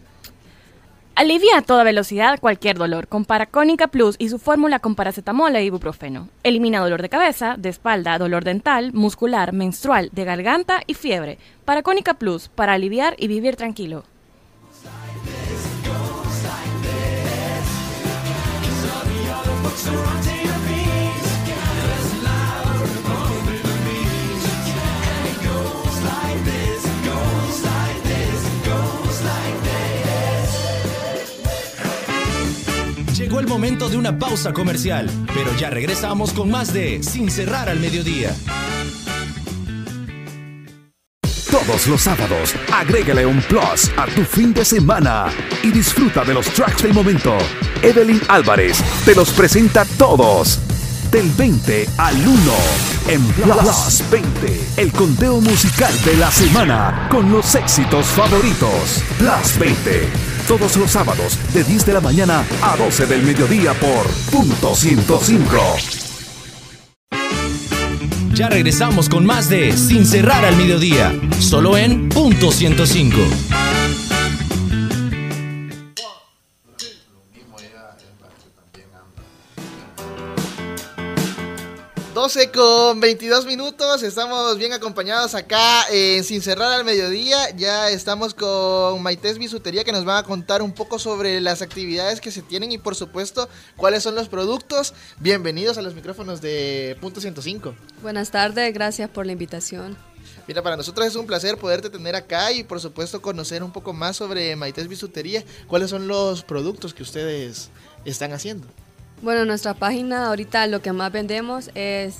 Alivia 1.19 1.57
a 1.57 1.63
toda 1.63 1.83
velocidad 1.83 2.39
cualquier 2.41 2.77
dolor 2.77 3.09
con 3.09 3.25
Paracónica 3.25 3.87
Plus 3.87 4.17
y 4.19 4.29
su 4.29 4.39
fórmula 4.39 4.81
con 4.81 4.95
paracetamol 4.95 5.57
e 5.57 5.65
ibuprofeno. 5.65 6.29
Elimina 6.43 6.81
dolor 6.81 7.01
de 7.01 7.09
cabeza, 7.09 7.55
de 7.57 7.71
espalda, 7.71 8.19
dolor 8.19 8.45
dental, 8.45 8.93
muscular, 8.93 9.55
menstrual, 9.55 10.11
de 10.13 10.25
garganta 10.27 10.83
y 10.87 10.93
fiebre. 10.93 11.39
Paracónica 11.65 12.13
Plus 12.13 12.49
para 12.49 12.75
aliviar 12.75 13.17
y 13.19 13.29
vivir 13.29 13.57
tranquilo. 13.57 14.05
Llegó 33.27 33.41
el 33.41 33.49
momento 33.49 33.89
de 33.89 33.97
una 33.97 34.17
pausa 34.17 34.53
comercial, 34.53 35.11
pero 35.35 35.53
ya 35.57 35.69
regresamos 35.69 36.33
con 36.33 36.49
más 36.49 36.73
de 36.73 37.03
Sin 37.03 37.29
cerrar 37.29 37.69
al 37.69 37.81
mediodía. 37.81 38.33
Todos 41.51 41.89
los 41.89 42.03
sábados, 42.03 42.55
agrégale 42.73 43.27
un 43.27 43.43
plus 43.43 43.91
a 43.97 44.07
tu 44.07 44.23
fin 44.23 44.55
de 44.55 44.65
semana 44.65 45.27
y 45.65 45.73
disfruta 45.73 46.23
de 46.23 46.35
los 46.35 46.47
tracks 46.51 46.85
del 46.85 46.95
momento. 46.95 47.37
Evelyn 47.83 48.21
Álvarez 48.29 48.79
te 49.05 49.17
los 49.17 49.31
presenta 49.31 49.85
todos. 49.99 50.61
Del 51.11 51.29
20 51.31 51.89
al 51.99 52.15
1 52.15 52.31
en 53.09 53.27
Plus 53.33 54.05
20, 54.09 54.67
el 54.77 54.93
conteo 54.93 55.41
musical 55.41 55.93
de 56.05 56.17
la 56.17 56.31
semana 56.31 57.09
con 57.11 57.33
los 57.33 57.57
éxitos 57.57 58.07
favoritos. 58.07 59.03
Plus 59.19 59.59
20 59.59 60.36
todos 60.47 60.77
los 60.77 60.91
sábados 60.91 61.39
de 61.53 61.65
10 61.65 61.87
de 61.87 61.93
la 61.93 62.01
mañana 62.01 62.45
a 62.63 62.77
12 62.77 63.07
del 63.07 63.23
mediodía 63.23 63.75
por 63.75 64.07
punto 64.31 64.75
105. 64.75 65.57
Ya 68.33 68.49
regresamos 68.49 69.09
con 69.09 69.25
más 69.25 69.49
de 69.49 69.73
Sin 69.73 70.07
cerrar 70.07 70.45
al 70.45 70.57
mediodía, 70.57 71.13
solo 71.41 71.77
en 71.77 72.09
punto 72.09 72.53
105. 72.53 73.66
12 82.17 82.51
con 82.51 82.99
22 82.99 83.45
minutos, 83.45 84.03
estamos 84.03 84.57
bien 84.57 84.73
acompañados 84.73 85.35
acá 85.35 85.85
en 85.93 86.25
Sin 86.25 86.41
Cerrar 86.41 86.73
al 86.73 86.83
Mediodía. 86.83 87.51
Ya 87.55 87.91
estamos 87.91 88.33
con 88.33 89.03
Maités 89.03 89.37
Bisutería 89.37 89.85
que 89.85 89.93
nos 89.93 90.09
va 90.09 90.17
a 90.17 90.23
contar 90.23 90.63
un 90.63 90.73
poco 90.73 90.99
sobre 90.99 91.43
las 91.43 91.61
actividades 91.61 92.23
que 92.23 92.31
se 92.31 92.41
tienen 92.41 92.73
y 92.73 92.79
por 92.79 92.95
supuesto 92.95 93.51
cuáles 93.77 94.03
son 94.03 94.15
los 94.15 94.31
productos. 94.31 94.95
Bienvenidos 95.21 95.77
a 95.77 95.83
los 95.83 95.95
micrófonos 95.95 96.41
de 96.41 96.97
Punto 97.03 97.21
105. 97.21 97.75
Buenas 98.01 98.31
tardes, 98.31 98.73
gracias 98.73 99.11
por 99.11 99.27
la 99.27 99.33
invitación. 99.33 99.95
Mira, 100.49 100.63
para 100.63 100.79
nosotros 100.79 101.07
es 101.07 101.17
un 101.17 101.27
placer 101.27 101.59
poderte 101.59 101.91
tener 101.91 102.17
acá 102.17 102.51
y 102.51 102.65
por 102.65 102.81
supuesto 102.81 103.21
conocer 103.21 103.63
un 103.63 103.73
poco 103.73 103.93
más 103.93 104.17
sobre 104.17 104.57
Maités 104.57 104.89
Bisutería. 104.89 105.45
¿Cuáles 105.67 105.91
son 105.91 106.09
los 106.09 106.45
productos 106.45 106.95
que 106.95 107.03
ustedes 107.03 107.69
están 108.07 108.33
haciendo? 108.33 108.67
Bueno, 109.23 109.43
en 109.43 109.49
nuestra 109.49 109.75
página 109.75 110.27
ahorita 110.27 110.67
lo 110.67 110.83
que 110.83 110.93
más 110.93 111.11
vendemos 111.11 111.71
es 111.75 112.19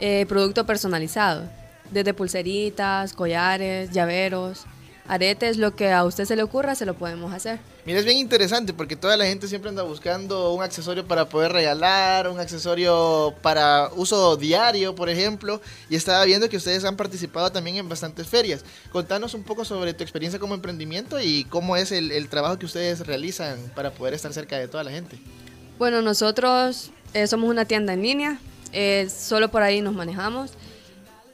eh, 0.00 0.24
producto 0.28 0.64
personalizado, 0.64 1.48
desde 1.90 2.14
pulseritas, 2.14 3.12
collares, 3.12 3.90
llaveros, 3.90 4.64
aretes, 5.06 5.58
lo 5.58 5.76
que 5.76 5.92
a 5.92 6.04
usted 6.04 6.24
se 6.24 6.34
le 6.34 6.42
ocurra, 6.42 6.74
se 6.74 6.86
lo 6.86 6.94
podemos 6.94 7.32
hacer. 7.32 7.58
Mira, 7.84 7.98
es 7.98 8.06
bien 8.06 8.16
interesante 8.16 8.72
porque 8.72 8.96
toda 8.96 9.16
la 9.16 9.26
gente 9.26 9.46
siempre 9.46 9.68
anda 9.68 9.82
buscando 9.82 10.52
un 10.52 10.62
accesorio 10.62 11.06
para 11.06 11.28
poder 11.28 11.52
regalar, 11.52 12.28
un 12.30 12.40
accesorio 12.40 13.34
para 13.42 13.90
uso 13.94 14.36
diario, 14.36 14.94
por 14.94 15.10
ejemplo, 15.10 15.60
y 15.90 15.96
estaba 15.96 16.24
viendo 16.24 16.48
que 16.48 16.56
ustedes 16.56 16.84
han 16.84 16.96
participado 16.96 17.52
también 17.52 17.76
en 17.76 17.88
bastantes 17.88 18.26
ferias. 18.26 18.64
Contanos 18.90 19.34
un 19.34 19.42
poco 19.42 19.66
sobre 19.66 19.92
tu 19.92 20.02
experiencia 20.02 20.40
como 20.40 20.54
emprendimiento 20.54 21.20
y 21.20 21.44
cómo 21.44 21.76
es 21.76 21.92
el, 21.92 22.28
trabajo 22.28 22.58
que 22.58 22.66
ustedes 22.66 23.06
realizan 23.06 23.58
para 23.74 23.90
poder 23.90 24.14
estar 24.14 24.32
cerca 24.32 24.56
de 24.56 24.66
toda 24.66 24.82
la 24.82 24.90
gente. 24.90 25.18
Bueno, 25.78 26.02
nosotros 26.02 26.90
eh, 27.14 27.26
somos 27.26 27.50
una 27.50 27.64
tienda 27.64 27.92
en 27.92 28.02
línea, 28.02 28.38
eh, 28.72 29.08
solo 29.10 29.50
por 29.50 29.62
ahí 29.62 29.80
nos 29.80 29.94
manejamos. 29.94 30.52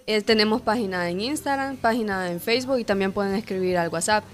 Eh, 0.06 0.22
tenemos 0.22 0.60
página 0.60 1.08
en 1.08 1.20
Instagram, 1.20 1.76
página 1.76 2.30
en 2.30 2.40
Facebook 2.40 2.78
y 2.78 2.84
también 2.84 3.12
pueden 3.12 3.34
escribir 3.34 3.78
al 3.78 3.90
WhatsApp. 3.90 4.24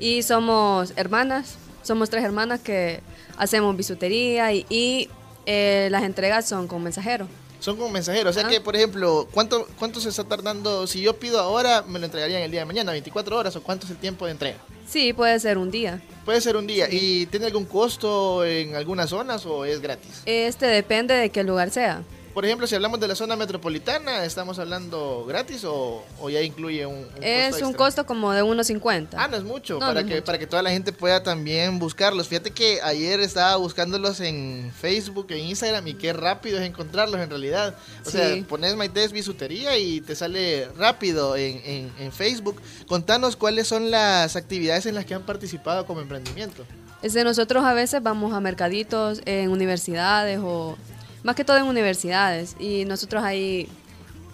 Y 0.00 0.22
somos 0.22 0.92
hermanas, 0.96 1.58
somos 1.82 2.08
tres 2.08 2.24
hermanas 2.24 2.60
que 2.60 3.00
hacemos 3.36 3.76
bisutería 3.76 4.52
y, 4.52 5.10
eh, 5.44 5.88
las 5.90 6.04
entregas 6.04 6.48
son 6.48 6.68
con 6.68 6.82
mensajeros. 6.82 7.28
Son 7.60 7.76
con 7.76 7.92
mensajeros, 7.92 8.36
o 8.36 8.40
sea 8.40 8.48
que, 8.48 8.60
por 8.60 8.76
ejemplo, 8.76 9.28
¿cuánto, 9.32 9.66
¿cuánto 9.78 10.00
se 10.00 10.08
está 10.08 10.24
tardando? 10.24 10.86
Si 10.86 11.00
yo 11.00 11.16
pido 11.16 11.40
ahora, 11.40 11.82
me 11.86 11.98
lo 11.98 12.04
entregarían 12.04 12.42
el 12.42 12.50
día 12.50 12.60
de 12.60 12.66
mañana, 12.66 12.92
24 12.92 13.36
horas, 13.36 13.56
o 13.56 13.62
cuánto 13.62 13.86
es 13.86 13.90
el 13.90 13.96
tiempo 13.96 14.26
de 14.26 14.32
entrega? 14.32 14.58
Sí, 14.86 15.12
puede 15.12 15.38
ser 15.40 15.58
un 15.58 15.70
día. 15.70 16.00
Puede 16.24 16.40
ser 16.40 16.56
un 16.56 16.66
día. 16.66 16.88
¿Y 16.90 17.26
tiene 17.26 17.46
algún 17.46 17.64
costo 17.64 18.44
en 18.44 18.76
algunas 18.76 19.10
zonas 19.10 19.44
o 19.44 19.64
es 19.64 19.80
gratis? 19.80 20.22
Este 20.24 20.66
depende 20.66 21.14
de 21.14 21.30
qué 21.30 21.42
lugar 21.42 21.70
sea 21.70 22.04
por 22.38 22.44
ejemplo, 22.44 22.68
si 22.68 22.76
hablamos 22.76 23.00
de 23.00 23.08
la 23.08 23.16
zona 23.16 23.34
metropolitana, 23.34 24.24
¿estamos 24.24 24.60
hablando 24.60 25.24
gratis 25.26 25.64
o, 25.64 26.04
ya 26.30 26.40
incluye 26.40 26.86
un, 26.86 26.98
un 26.98 27.08
Es 27.20 27.60
un 27.62 27.72
costo 27.72 28.06
como 28.06 28.30
de 28.30 28.44
1.50. 28.44 29.08
Ah, 29.16 29.26
no 29.26 29.36
es 29.36 29.42
mucho, 29.42 29.80
para, 29.80 30.04
que, 30.04 30.22
para 30.22 30.38
que 30.38 30.46
toda 30.46 30.62
la 30.62 30.70
gente 30.70 30.92
pueda 30.92 31.20
también 31.20 31.80
buscarlos. 31.80 32.28
Fíjate 32.28 32.52
que 32.52 32.80
ayer 32.80 33.18
estaba 33.18 33.56
buscándolos 33.56 34.20
en 34.20 34.70
Facebook, 34.80 35.26
en 35.30 35.46
Instagram, 35.46 35.88
y 35.88 35.94
qué 35.94 36.12
rápido 36.12 36.60
es 36.60 36.64
encontrarlos 36.64 37.20
en 37.20 37.28
realidad. 37.28 37.74
O 38.06 38.08
sea, 38.08 38.40
pones 38.48 38.76
Maites 38.76 39.10
Bisutería 39.10 39.76
y 39.76 40.00
te 40.00 40.14
sale 40.14 40.68
rápido 40.76 41.34
en, 41.34 41.90
en 41.98 42.12
Facebook. 42.12 42.62
Contanos 42.86 43.34
cuáles 43.34 43.66
son 43.66 43.90
las 43.90 44.36
actividades 44.36 44.86
en 44.86 44.94
las 44.94 45.06
que 45.06 45.14
han 45.14 45.22
participado 45.22 45.86
como 45.86 46.02
emprendimiento. 46.02 46.64
de 47.02 47.24
nosotros 47.24 47.64
a 47.64 47.72
veces 47.72 48.00
vamos 48.00 48.32
a 48.32 48.38
mercaditos 48.38 49.22
en 49.24 49.50
universidades 49.50 50.38
o 50.40 50.78
más 51.22 51.36
que 51.36 51.44
todo 51.44 51.56
en 51.56 51.64
universidades. 51.64 52.56
Y 52.58 52.84
nosotros 52.84 53.22
ahí 53.24 53.68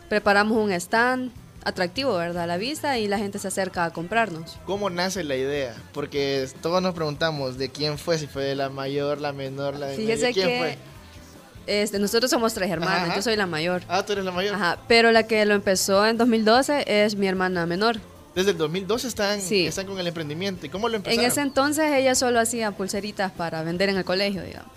preparamos 0.08 0.56
un 0.56 0.72
stand 0.72 1.32
atractivo, 1.64 2.14
¿verdad? 2.14 2.44
A 2.44 2.46
la 2.46 2.56
vista 2.56 2.98
y 2.98 3.08
la 3.08 3.18
gente 3.18 3.38
se 3.38 3.48
acerca 3.48 3.84
a 3.84 3.92
comprarnos. 3.92 4.58
¿Cómo 4.66 4.90
nace 4.90 5.24
la 5.24 5.36
idea? 5.36 5.74
Porque 5.92 6.48
todos 6.60 6.82
nos 6.82 6.94
preguntamos 6.94 7.58
de 7.58 7.70
quién 7.70 7.98
fue, 7.98 8.18
si 8.18 8.26
fue 8.26 8.44
de 8.44 8.54
la 8.54 8.68
mayor, 8.68 9.20
la 9.20 9.32
menor, 9.32 9.76
la 9.76 9.86
de 9.86 9.96
Fíjese 9.96 10.32
¿Quién 10.32 10.48
que 10.48 10.58
fue? 10.58 10.78
Este, 11.66 11.98
nosotros 11.98 12.30
somos 12.30 12.52
tres 12.52 12.70
hermanas, 12.70 13.16
yo 13.16 13.22
soy 13.22 13.36
la 13.36 13.46
mayor. 13.46 13.82
Ah, 13.88 14.04
tú 14.04 14.12
eres 14.12 14.24
la 14.24 14.32
mayor. 14.32 14.54
Ajá, 14.54 14.78
pero 14.86 15.12
la 15.12 15.26
que 15.26 15.44
lo 15.46 15.54
empezó 15.54 16.06
en 16.06 16.18
2012 16.18 16.84
es 16.86 17.16
mi 17.16 17.26
hermana 17.26 17.64
menor. 17.64 17.96
Desde 18.34 18.50
el 18.50 18.58
2012 18.58 19.08
están, 19.08 19.38
están 19.38 19.86
con 19.86 19.98
el 19.98 20.06
emprendimiento. 20.06 20.66
¿Y 20.66 20.68
cómo 20.68 20.88
lo 20.88 20.96
empezaron? 20.96 21.24
En 21.24 21.30
ese 21.30 21.40
entonces 21.40 21.90
ella 21.92 22.14
solo 22.14 22.40
hacía 22.40 22.72
pulseritas 22.72 23.32
para 23.32 23.62
vender 23.62 23.88
en 23.88 23.96
el 23.96 24.04
colegio, 24.04 24.42
digamos. 24.42 24.70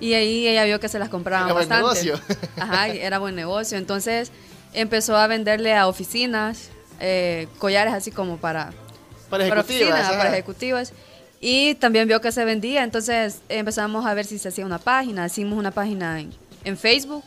Y 0.00 0.14
ahí 0.14 0.48
ella 0.48 0.64
vio 0.64 0.80
que 0.80 0.88
se 0.88 0.98
las 0.98 1.08
compraban 1.08 1.46
era 1.46 1.54
bastante. 1.54 1.82
Buen 1.82 2.04
negocio. 2.04 2.36
Ajá, 2.56 2.88
era 2.88 3.18
buen 3.18 3.36
negocio. 3.36 3.76
Entonces 3.78 4.32
empezó 4.72 5.16
a 5.16 5.26
venderle 5.26 5.74
a 5.74 5.86
oficinas 5.86 6.70
eh, 7.00 7.48
collares 7.58 7.94
así 7.94 8.10
como 8.10 8.38
para, 8.38 8.72
para 9.28 9.46
ejecutivas. 9.46 10.08
Para, 10.10 10.32
ejecutivas. 10.32 10.92
Y 11.40 11.74
también 11.76 12.06
vio 12.06 12.20
que 12.20 12.32
se 12.32 12.44
vendía, 12.44 12.84
entonces 12.84 13.40
empezamos 13.48 14.04
a 14.04 14.12
ver 14.12 14.26
si 14.26 14.38
se 14.38 14.48
hacía 14.48 14.66
una 14.66 14.78
página. 14.78 15.26
Hicimos 15.26 15.58
una 15.58 15.70
página 15.70 16.20
en, 16.20 16.32
en 16.64 16.76
Facebook, 16.76 17.24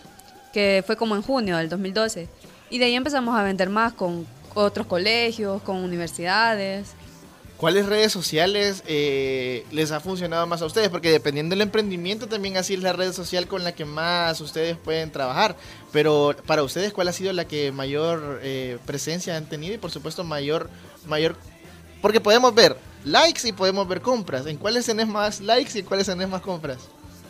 que 0.54 0.84
fue 0.86 0.96
como 0.96 1.16
en 1.16 1.24
junio 1.24 1.58
del 1.58 1.70
2012. 1.70 2.28
Y 2.70 2.78
de 2.78 2.86
ahí 2.86 2.96
empezamos 2.96 3.36
a 3.38 3.44
vender 3.44 3.70
más 3.70 3.94
con 3.94 4.28
otros 4.54 4.86
colegios, 4.86 5.62
con 5.64 5.78
universidades. 5.78 6.94
¿Cuáles 7.64 7.86
redes 7.86 8.12
sociales 8.12 8.84
eh, 8.88 9.66
les 9.72 9.94
ha 9.94 10.02
funcionado 10.02 10.46
más 10.46 10.62
a 10.62 10.66
ustedes? 10.66 10.90
Porque 10.90 11.12
dependiendo 11.12 11.54
del 11.54 11.62
emprendimiento 11.62 12.28
también 12.28 12.58
así 12.58 12.74
es 12.74 12.82
la 12.82 12.92
red 12.92 13.14
social 13.14 13.48
con 13.48 13.64
la 13.64 13.72
que 13.72 13.86
más 13.86 14.42
ustedes 14.42 14.76
pueden 14.76 15.14
trabajar. 15.14 15.56
Pero 15.94 16.36
para 16.46 16.62
ustedes, 16.62 16.92
¿cuál 16.92 17.08
ha 17.08 17.14
sido 17.14 17.32
la 17.32 17.46
que 17.46 17.72
mayor 17.72 18.42
eh, 18.44 18.80
presencia 18.86 19.38
han 19.38 19.46
tenido? 19.46 19.76
Y 19.76 19.78
por 19.78 19.92
supuesto 19.92 20.26
mayor, 20.26 20.70
mayor... 21.08 21.38
Porque 22.02 22.20
podemos 22.20 22.54
ver 22.54 22.76
likes 23.06 23.48
y 23.48 23.54
podemos 23.54 23.88
ver 23.88 24.02
compras. 24.02 24.46
¿En 24.46 24.58
cuáles 24.58 24.86
tenés 24.86 25.08
más 25.08 25.40
likes 25.40 25.72
y 25.76 25.80
en 25.80 25.86
cuáles 25.86 26.08
tenés 26.08 26.28
más 26.28 26.42
compras? 26.42 26.80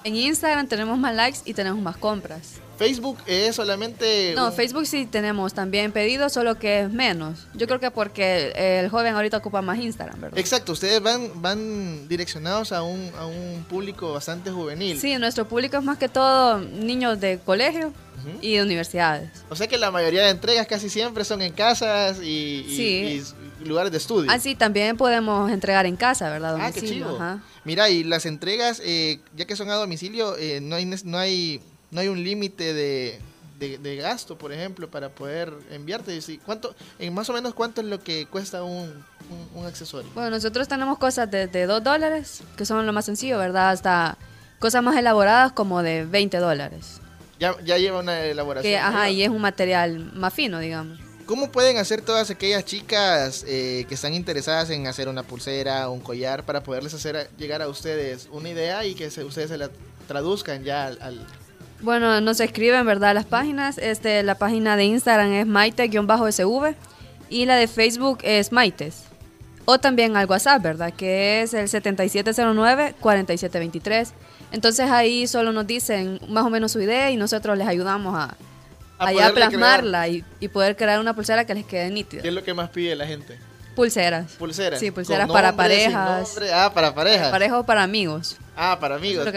En 0.03 0.15
Instagram 0.15 0.67
tenemos 0.67 0.97
más 0.97 1.15
likes 1.15 1.39
y 1.45 1.53
tenemos 1.53 1.81
más 1.81 1.97
compras. 1.97 2.59
Facebook 2.77 3.17
es 3.27 3.55
solamente... 3.55 4.33
No, 4.35 4.51
Facebook 4.51 4.85
sí 4.85 5.05
tenemos 5.05 5.53
también 5.53 5.91
pedidos, 5.91 6.33
solo 6.33 6.57
que 6.59 6.81
es 6.81 6.91
menos. 6.91 7.47
Yo 7.53 7.67
creo 7.67 7.79
que 7.79 7.91
porque 7.91 8.51
el 8.55 8.89
joven 8.89 9.15
ahorita 9.15 9.37
ocupa 9.37 9.61
más 9.61 9.79
Instagram, 9.79 10.19
¿verdad? 10.19 10.37
Exacto, 10.37 10.73
ustedes 10.73 11.01
van, 11.01 11.29
van 11.41 12.07
direccionados 12.07 12.71
a 12.71 12.83
un, 12.83 13.11
a 13.17 13.25
un 13.25 13.63
público 13.69 14.13
bastante 14.13 14.51
juvenil. 14.51 14.99
Sí, 14.99 15.15
nuestro 15.17 15.47
público 15.47 15.77
es 15.77 15.83
más 15.83 15.97
que 15.97 16.09
todo 16.09 16.59
niños 16.59 17.19
de 17.19 17.39
colegio 17.39 17.93
y 18.41 18.55
de 18.55 18.63
universidades. 18.63 19.29
O 19.49 19.55
sea 19.55 19.67
que 19.67 19.77
la 19.77 19.91
mayoría 19.91 20.23
de 20.23 20.29
entregas 20.29 20.67
casi 20.67 20.89
siempre 20.89 21.23
son 21.25 21.41
en 21.41 21.53
casas 21.53 22.19
y, 22.21 23.21
lugares 23.63 23.91
de 23.91 23.97
estudio. 23.97 24.31
Ah, 24.31 24.39
sí, 24.39 24.55
también 24.55 24.97
podemos 24.97 25.51
entregar 25.51 25.85
en 25.85 25.95
casa, 25.95 26.29
¿verdad? 26.29 26.57
Ah, 26.59 26.71
qué 26.71 26.81
chido. 26.81 27.17
Mira, 27.65 27.89
y 27.89 28.03
las 28.03 28.25
entregas, 28.25 28.81
eh, 28.83 29.19
ya 29.35 29.45
que 29.45 29.55
son 29.55 29.69
a 29.69 29.75
domicilio, 29.75 30.37
eh, 30.37 30.59
no 30.61 30.75
hay... 30.75 30.85
No 30.85 31.17
hay 31.17 31.61
no 31.93 32.01
hay 32.01 32.07
un 32.07 32.23
límite 32.23 32.73
de, 32.73 33.19
de, 33.59 33.95
gasto, 33.95 34.37
por 34.37 34.51
ejemplo, 34.51 34.89
para 34.89 35.09
poder 35.09 35.53
enviarte. 35.71 36.19
¿Cuánto, 36.45 36.75
en 36.99 37.13
más 37.13 37.29
o 37.29 37.33
menos 37.33 37.53
cuánto 37.53 37.81
es 37.81 37.87
lo 37.87 37.99
que 37.99 38.25
cuesta 38.25 38.63
un, 38.63 39.05
un, 39.53 39.65
accesorio? 39.65 40.09
Bueno, 40.15 40.31
nosotros 40.31 40.67
tenemos 40.67 40.97
cosas 40.97 41.29
de, 41.29 41.47
de 41.47 41.65
2 41.65 41.83
dólares, 41.83 42.41
que 42.57 42.65
son 42.65 42.85
lo 42.85 42.93
más 42.93 43.05
sencillo, 43.05 43.37
¿verdad? 43.37 43.69
Hasta 43.69 44.17
cosas 44.59 44.83
más 44.83 44.97
elaboradas 44.97 45.51
como 45.53 45.83
de 45.83 46.03
20 46.05 46.37
dólares. 46.37 46.99
Ya, 47.39 47.55
ya 47.63 47.77
lleva 47.77 47.99
una 47.99 48.19
elaboración. 48.21 48.81
ajá, 48.81 49.09
y 49.09 49.23
es 49.23 49.29
un 49.29 49.41
material 49.41 50.11
más 50.13 50.33
fino, 50.33 50.59
digamos. 50.59 50.99
¿Cómo 51.25 51.51
pueden 51.51 51.77
hacer 51.77 52.01
todas 52.01 52.29
aquellas 52.29 52.65
chicas 52.65 53.45
eh, 53.47 53.85
que 53.87 53.95
están 53.95 54.13
interesadas 54.13 54.69
en 54.69 54.87
hacer 54.87 55.07
una 55.07 55.23
pulsera 55.23 55.89
o 55.89 55.93
un 55.93 56.01
collar 56.01 56.43
para 56.43 56.63
poderles 56.63 56.93
hacer 56.93 57.29
llegar 57.37 57.61
a 57.61 57.69
ustedes 57.69 58.27
una 58.31 58.49
idea 58.49 58.85
y 58.85 58.93
que 58.93 59.07
ustedes 59.07 59.49
se 59.49 59.57
la 59.57 59.69
traduzcan 60.07 60.63
ya 60.63 60.87
al, 60.87 61.25
bueno, 61.83 62.19
nos 62.21 62.39
escriben, 62.39 62.85
¿verdad? 62.85 63.13
Las 63.13 63.25
páginas. 63.25 63.77
Este, 63.77 64.23
la 64.23 64.35
página 64.35 64.77
de 64.77 64.85
Instagram 64.85 65.33
es 65.33 65.45
maite-sv 65.45 66.75
y 67.29 67.45
la 67.45 67.57
de 67.57 67.67
Facebook 67.67 68.19
es 68.23 68.53
maites. 68.53 69.03
O 69.65 69.79
también 69.79 70.15
al 70.15 70.25
WhatsApp, 70.25 70.61
¿verdad? 70.61 70.93
Que 70.93 71.41
es 71.41 71.53
el 71.53 71.67
7709-4723. 71.67 74.11
Entonces 74.53 74.89
ahí 74.89 75.27
solo 75.27 75.51
nos 75.51 75.67
dicen 75.67 76.21
más 76.29 76.45
o 76.45 76.49
menos 76.49 76.71
su 76.71 76.79
idea 76.79 77.11
y 77.11 77.17
nosotros 77.17 77.57
les 77.57 77.67
ayudamos 77.67 78.15
a, 78.15 78.37
a, 79.03 79.33
plasmarla 79.33 80.07
y, 80.07 80.23
poder 80.51 80.75
crear 80.75 80.99
una 80.99 81.15
pulsera 81.15 81.45
que 81.45 81.53
les 81.53 81.65
quede 81.65 81.89
nítida. 81.89 82.21
¿Qué 82.21 82.27
es 82.27 82.33
lo 82.33 82.43
que 82.43 82.53
más 82.53 82.69
pide 82.69 82.95
la 82.95 83.05
gente? 83.05 83.37
Pulseras. 83.75 84.33
Pulseras. 84.33 84.79
Sí, 84.79 84.91
pulseras 84.91 85.29
para 85.29 85.55
parejas. 85.55 86.37
Ah, 86.53 86.71
para 86.73 86.93
parejas. 86.93 87.21
Para 87.21 87.31
parejas 87.31 87.57
o 87.59 87.65
para 87.65 87.83
amigos. 87.83 88.37
Ah, 88.55 88.77
para 88.79 88.95
amigos. 88.95 89.27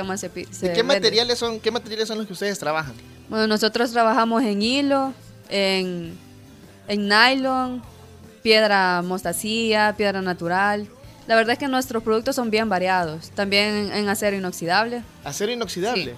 qué 0.61 0.83
materiales 0.83 1.39
son 1.39 1.59
qué 1.59 1.71
materiales 1.71 2.09
son 2.09 2.19
los 2.19 2.27
que 2.27 2.35
ustedes 2.35 2.59
trabajan? 2.59 2.95
Bueno, 3.29 3.47
nosotros 3.47 3.91
trabajamos 3.91 4.43
en 4.43 4.61
hilo, 4.61 5.15
en, 5.49 6.19
en 6.87 7.09
nylon, 7.09 7.83
piedra 8.43 9.03
mostacilla, 9.03 9.95
piedra 9.97 10.21
natural. 10.21 10.87
La 11.27 11.35
verdad 11.35 11.55
es 11.55 11.59
que 11.59 11.67
nuestros 11.67 12.03
productos 12.03 12.37
son 12.37 12.51
bien 12.51 12.69
variados. 12.69 13.31
También 13.31 13.91
en 13.93 14.09
acero 14.09 14.37
inoxidable. 14.37 15.03
¿Acero 15.25 15.51
inoxidable? 15.51 16.15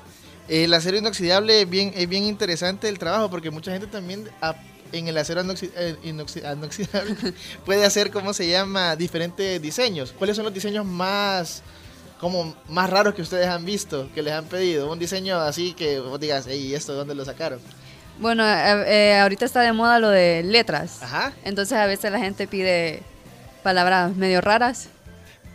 El 0.48 0.72
acero 0.72 0.96
inoxidable 0.96 1.62
es 1.62 1.68
bien, 1.68 1.92
es 1.94 2.08
bien 2.08 2.24
interesante 2.24 2.88
el 2.88 2.98
trabajo 2.98 3.28
porque 3.28 3.50
mucha 3.50 3.70
gente 3.70 3.86
también 3.86 4.28
en 4.92 5.08
el 5.08 5.18
acero 5.18 5.42
eh, 5.42 5.96
inoxidable 6.02 6.68
puede 7.66 7.84
hacer, 7.84 8.10
¿cómo 8.10 8.32
se 8.32 8.48
llama?, 8.48 8.96
diferentes 8.96 9.60
diseños. 9.60 10.14
¿Cuáles 10.16 10.36
son 10.36 10.44
los 10.46 10.54
diseños 10.54 10.86
más 10.86 11.62
como 12.18 12.56
más 12.68 12.90
raros 12.90 13.14
que 13.14 13.22
ustedes 13.22 13.46
han 13.46 13.64
visto, 13.64 14.08
que 14.14 14.22
les 14.22 14.32
han 14.32 14.46
pedido? 14.46 14.90
Un 14.90 14.98
diseño 14.98 15.38
así 15.38 15.74
que 15.74 16.00
vos 16.00 16.18
digas, 16.18 16.46
¿y 16.46 16.74
esto 16.74 16.92
de 16.92 16.98
dónde 16.98 17.14
lo 17.14 17.24
sacaron? 17.24 17.60
Bueno, 18.18 18.44
eh, 18.44 18.84
eh, 18.86 19.18
ahorita 19.20 19.44
está 19.44 19.60
de 19.60 19.72
moda 19.72 19.98
lo 19.98 20.08
de 20.08 20.42
letras. 20.42 21.02
Ajá. 21.02 21.32
Entonces 21.44 21.76
a 21.78 21.86
veces 21.86 22.10
la 22.10 22.18
gente 22.18 22.48
pide 22.48 23.02
palabras 23.62 24.16
medio 24.16 24.40
raras. 24.40 24.88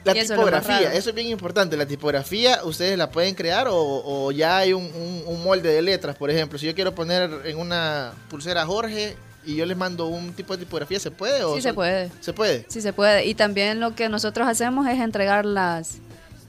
La 0.05 0.11
eso 0.13 0.33
tipografía, 0.33 0.93
eso 0.93 1.09
es 1.09 1.15
bien 1.15 1.27
importante. 1.27 1.77
La 1.77 1.85
tipografía, 1.85 2.59
¿ustedes 2.63 2.97
la 2.97 3.09
pueden 3.09 3.35
crear 3.35 3.67
o, 3.69 3.75
o 3.77 4.31
ya 4.31 4.57
hay 4.57 4.73
un, 4.73 4.83
un- 4.85 5.23
un 5.25 5.43
molde 5.43 5.69
de 5.71 5.81
letras? 5.81 6.15
Por 6.15 6.29
ejemplo, 6.29 6.57
si 6.59 6.65
yo 6.65 6.75
quiero 6.75 6.93
poner 6.93 7.29
en 7.45 7.57
una 7.57 8.13
pulsera 8.29 8.65
Jorge 8.65 9.15
y 9.45 9.55
yo 9.55 9.65
les 9.65 9.75
mando 9.77 10.07
un 10.07 10.33
tipo 10.33 10.53
de 10.57 10.63
tipografía, 10.65 10.99
¿se 10.99 11.11
puede? 11.11 11.43
O 11.43 11.55
Sí 11.55 11.61
se 11.61 11.73
puede. 11.73 12.09
¿Se 12.21 12.33
puede? 12.33 12.65
Sí 12.69 12.81
se 12.81 12.93
puede. 12.93 13.25
Y 13.25 13.35
también 13.35 13.79
lo 13.79 13.95
que 13.95 14.09
nosotros 14.09 14.47
hacemos 14.47 14.87
es 14.87 14.99
entregar 14.99 15.45
las, 15.45 15.95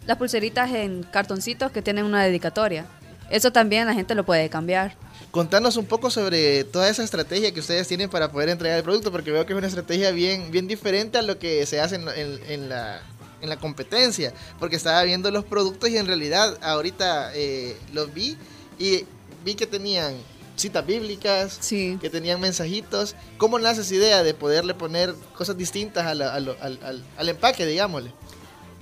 las 0.07 0.17
pulseritas 0.17 0.71
en 0.73 1.03
cartoncitos 1.03 1.73
que 1.73 1.83
tienen 1.83 2.05
una 2.05 2.23
dedicatoria. 2.25 2.87
Eso 3.31 3.51
también 3.51 3.87
la 3.87 3.95
gente 3.95 4.15
lo 4.15 4.25
puede 4.25 4.49
cambiar. 4.51 4.95
Contanos 5.31 5.77
un 5.77 5.87
poco 5.87 6.11
sobre 6.11 6.63
toda 6.63 6.89
esa 6.89 7.03
estrategia 7.03 7.53
que 7.53 7.59
ustedes 7.59 7.89
tienen 7.89 8.09
para 8.09 8.31
poder 8.31 8.51
entregar 8.51 8.77
el 8.79 8.85
producto, 8.85 9.11
porque 9.11 9.33
veo 9.33 9.45
que 9.47 9.53
es 9.53 9.59
una 9.59 9.67
estrategia 9.67 10.13
bien, 10.13 10.53
bien 10.53 10.69
diferente 10.69 11.19
a 11.19 11.23
lo 11.23 11.39
que 11.41 11.67
se 11.67 11.81
hace 11.81 11.97
en, 11.97 12.07
en- 12.09 12.41
en 12.49 12.69
la, 12.69 13.01
en 13.45 13.51
la 13.51 13.57
competencia, 13.59 14.33
porque 14.59 14.75
estaba 14.77 15.03
viendo 15.05 15.31
los 15.31 15.45
productos 15.45 15.89
y 15.91 15.97
en 15.99 16.07
realidad 16.07 16.59
ahorita 16.63 17.31
eh, 17.35 17.77
los 17.93 18.13
vi 18.13 18.37
y 18.79 19.05
vi 19.45 19.55
que 19.55 19.67
tenían 19.67 20.15
citas 20.57 20.85
bíblicas, 20.87 21.59
Sí. 21.61 21.99
que 22.01 22.11
tenían 22.11 22.41
mensajitos. 22.41 23.15
¿Cómo 23.39 23.59
nace 23.59 23.83
esa 23.83 23.95
idea 23.95 24.23
de 24.23 24.35
poderle 24.35 24.75
poner 24.75 25.15
cosas 25.37 25.57
distintas 25.57 26.07
a 26.07 26.15
la- 26.15 26.35
a 26.35 26.41
lo- 26.41 26.57
al, 26.61 26.79
al- 26.83 27.05
al 27.17 27.29
empaque, 27.29 27.67
digámosle? 27.67 28.13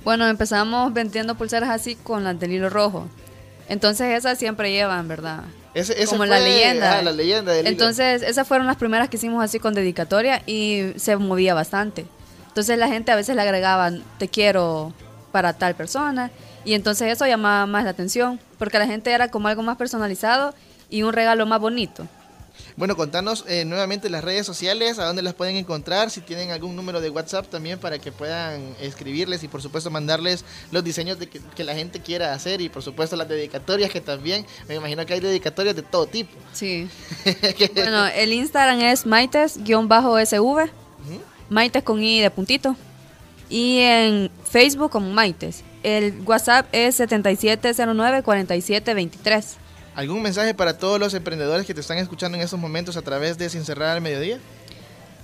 Bueno, 0.04 0.26
empezamos 0.28 0.92
vendiendo 0.92 1.34
pulseras 1.36 1.70
así 1.70 1.94
con 1.96 2.24
las 2.24 2.38
del 2.38 2.52
hilo 2.52 2.68
rojo. 2.70 3.06
Entonces 3.68 4.18
esas 4.18 4.38
siempre 4.38 4.70
llevan, 4.72 5.08
¿verdad? 5.08 5.44
Ese, 5.74 5.94
ese 5.94 6.06
Como 6.06 6.26
la 6.26 6.38
leyenda. 6.40 6.98
ah, 6.98 7.02
la 7.02 7.12
leyenda 7.12 7.52
del 7.52 7.62
hilo. 7.62 7.70
Entonces 7.70 8.22
esas 8.22 8.46
fueron 8.46 8.66
las 8.66 8.76
primeras 8.76 9.08
que 9.08 9.16
hicimos 9.16 9.42
así 9.42 9.58
con 9.58 9.72
dedicatoria 9.72 10.42
y 10.46 10.92
se 10.96 11.16
movía 11.16 11.54
bastante. 11.54 12.04
Entonces 12.52 12.76
la 12.76 12.86
gente 12.88 13.10
a 13.10 13.16
veces 13.16 13.34
le 13.34 13.40
agregaba 13.40 13.90
te 14.18 14.28
quiero 14.28 14.92
para 15.32 15.54
tal 15.54 15.74
persona 15.74 16.30
y 16.66 16.74
entonces 16.74 17.10
eso 17.10 17.26
llamaba 17.26 17.64
más 17.64 17.84
la 17.84 17.90
atención 17.90 18.38
porque 18.58 18.78
la 18.78 18.86
gente 18.86 19.10
era 19.10 19.30
como 19.30 19.48
algo 19.48 19.62
más 19.62 19.78
personalizado 19.78 20.52
y 20.90 21.02
un 21.02 21.14
regalo 21.14 21.46
más 21.46 21.60
bonito. 21.60 22.06
Bueno, 22.76 22.94
contanos 22.94 23.46
eh, 23.48 23.64
nuevamente 23.64 24.10
las 24.10 24.22
redes 24.22 24.44
sociales, 24.44 24.98
a 24.98 25.06
dónde 25.06 25.22
las 25.22 25.32
pueden 25.32 25.56
encontrar, 25.56 26.10
si 26.10 26.20
tienen 26.20 26.50
algún 26.50 26.76
número 26.76 27.00
de 27.00 27.08
WhatsApp 27.08 27.46
también 27.48 27.78
para 27.78 27.98
que 27.98 28.12
puedan 28.12 28.74
escribirles 28.80 29.42
y 29.42 29.48
por 29.48 29.62
supuesto 29.62 29.90
mandarles 29.90 30.44
los 30.70 30.84
diseños 30.84 31.18
de 31.18 31.28
que, 31.28 31.40
que 31.40 31.64
la 31.64 31.74
gente 31.74 32.00
quiera 32.00 32.34
hacer 32.34 32.60
y 32.60 32.68
por 32.68 32.82
supuesto 32.82 33.16
las 33.16 33.28
dedicatorias 33.28 33.90
que 33.90 34.02
también, 34.02 34.46
me 34.68 34.74
imagino 34.74 35.06
que 35.06 35.14
hay 35.14 35.20
dedicatorias 35.20 35.74
de 35.74 35.82
todo 35.82 36.06
tipo. 36.06 36.32
Sí. 36.52 36.86
bueno, 37.74 38.06
el 38.06 38.34
Instagram 38.34 38.80
es 38.80 39.06
maites-sv, 39.06 40.70
maites 41.52 41.82
con 41.82 42.02
i 42.02 42.20
de 42.20 42.30
puntito, 42.30 42.76
y 43.48 43.78
en 43.80 44.30
Facebook 44.50 44.90
como 44.90 45.10
maites. 45.10 45.64
El 45.82 46.22
WhatsApp 46.24 46.66
es 46.72 46.98
7709-4723. 47.00 49.56
¿Algún 49.94 50.22
mensaje 50.22 50.54
para 50.54 50.78
todos 50.78 50.98
los 50.98 51.12
emprendedores 51.12 51.66
que 51.66 51.74
te 51.74 51.80
están 51.80 51.98
escuchando 51.98 52.38
en 52.38 52.42
estos 52.42 52.58
momentos 52.58 52.96
a 52.96 53.02
través 53.02 53.36
de 53.36 53.50
Sin 53.50 53.62
Cerrar 53.64 53.90
al 53.90 54.00
Mediodía? 54.00 54.38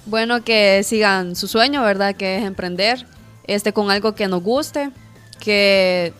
Bueno, 0.04 0.44
que 0.44 0.82
sigan 0.84 1.36
su 1.36 1.48
sueño, 1.48 1.82
¿verdad? 1.82 2.14
Que 2.16 2.36
es 2.36 2.44
emprender 2.44 3.06
este, 3.46 3.72
con 3.72 3.90
algo 3.90 4.14
que 4.14 4.28
nos 4.28 4.42
guste, 4.42 4.90
que, 5.40 6.12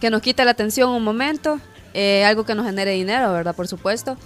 que 0.00 0.10
nos 0.10 0.22
quite 0.22 0.44
la 0.44 0.52
atención 0.52 0.90
un 0.90 1.02
momento, 1.02 1.58
eh, 1.92 2.24
algo 2.24 2.44
que 2.44 2.54
nos 2.54 2.66
genere 2.66 2.92
dinero, 2.92 3.32
¿verdad? 3.32 3.56
Por 3.56 3.66
supuesto. 3.66 4.16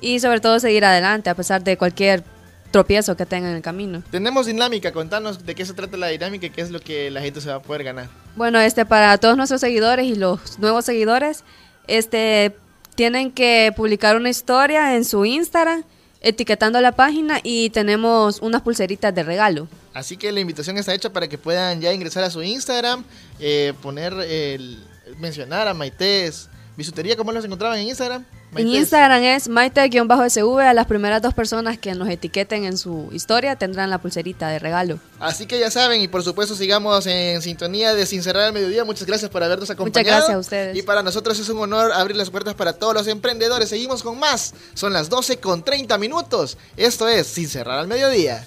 Y 0.00 0.20
sobre 0.20 0.38
todo 0.38 0.60
seguir 0.60 0.84
adelante 0.84 1.30
a 1.30 1.34
pesar 1.34 1.64
de 1.64 1.76
cualquier 1.76 2.22
tropiezo 2.70 3.16
que 3.16 3.26
tenga 3.26 3.50
en 3.50 3.56
el 3.56 3.62
camino. 3.62 4.02
Tenemos 4.10 4.46
dinámica, 4.46 4.92
contanos 4.92 5.44
de 5.44 5.54
qué 5.54 5.64
se 5.64 5.74
trata 5.74 5.96
la 5.96 6.08
dinámica 6.08 6.46
y 6.46 6.50
qué 6.50 6.60
es 6.60 6.70
lo 6.70 6.80
que 6.80 7.10
la 7.10 7.20
gente 7.20 7.40
se 7.40 7.48
va 7.48 7.56
a 7.56 7.62
poder 7.62 7.84
ganar. 7.84 8.08
Bueno, 8.36 8.60
este 8.60 8.84
para 8.86 9.16
todos 9.18 9.36
nuestros 9.36 9.60
seguidores 9.60 10.06
y 10.06 10.14
los 10.14 10.58
nuevos 10.58 10.84
seguidores, 10.84 11.44
este 11.86 12.54
tienen 12.94 13.30
que 13.30 13.72
publicar 13.76 14.16
una 14.16 14.28
historia 14.28 14.96
en 14.96 15.04
su 15.04 15.24
Instagram 15.24 15.84
etiquetando 16.20 16.80
la 16.80 16.92
página 16.92 17.40
y 17.42 17.70
tenemos 17.70 18.40
unas 18.40 18.62
pulseritas 18.62 19.14
de 19.14 19.22
regalo. 19.22 19.68
Así 19.94 20.16
que 20.16 20.32
la 20.32 20.40
invitación 20.40 20.76
está 20.76 20.94
hecha 20.94 21.12
para 21.12 21.28
que 21.28 21.38
puedan 21.38 21.80
ya 21.80 21.92
ingresar 21.92 22.24
a 22.24 22.30
su 22.30 22.42
Instagram, 22.42 23.04
eh, 23.38 23.72
poner 23.82 24.12
el, 24.14 24.84
mencionar 25.18 25.68
a 25.68 25.74
Maités 25.74 26.48
Bisutería, 26.76 27.16
¿cómo 27.16 27.32
los 27.32 27.44
encontraban 27.44 27.78
en 27.78 27.88
Instagram? 27.88 28.24
En 28.56 28.64
Maités. 28.64 28.80
Instagram 28.80 29.22
es 29.22 29.48
maite-sv. 29.48 30.60
A 30.60 30.72
las 30.72 30.86
primeras 30.86 31.20
dos 31.20 31.34
personas 31.34 31.78
que 31.78 31.94
nos 31.94 32.08
etiqueten 32.08 32.64
en 32.64 32.78
su 32.78 33.08
historia 33.12 33.56
tendrán 33.56 33.90
la 33.90 33.98
pulserita 33.98 34.48
de 34.48 34.58
regalo. 34.58 34.98
Así 35.20 35.46
que 35.46 35.58
ya 35.58 35.70
saben, 35.70 36.00
y 36.00 36.08
por 36.08 36.22
supuesto 36.22 36.54
sigamos 36.54 37.06
en 37.06 37.42
sintonía 37.42 37.94
de 37.94 38.06
Sin 38.06 38.22
Cerrar 38.22 38.44
al 38.44 38.52
Mediodía. 38.52 38.84
Muchas 38.84 39.06
gracias 39.06 39.30
por 39.30 39.42
habernos 39.42 39.68
acompañado. 39.70 40.16
gracias 40.16 40.34
a 40.34 40.38
ustedes. 40.38 40.76
Y 40.76 40.82
para 40.82 41.02
nosotros 41.02 41.38
es 41.38 41.48
un 41.48 41.58
honor 41.58 41.92
abrir 41.92 42.16
las 42.16 42.30
puertas 42.30 42.54
para 42.54 42.72
todos 42.72 42.94
los 42.94 43.06
emprendedores. 43.06 43.68
Seguimos 43.68 44.02
con 44.02 44.18
más. 44.18 44.54
Son 44.74 44.92
las 44.92 45.08
12 45.08 45.38
con 45.38 45.62
30 45.62 45.98
minutos. 45.98 46.56
Esto 46.76 47.08
es 47.08 47.26
Sin 47.26 47.48
Cerrar 47.48 47.78
al 47.78 47.88
Mediodía. 47.88 48.46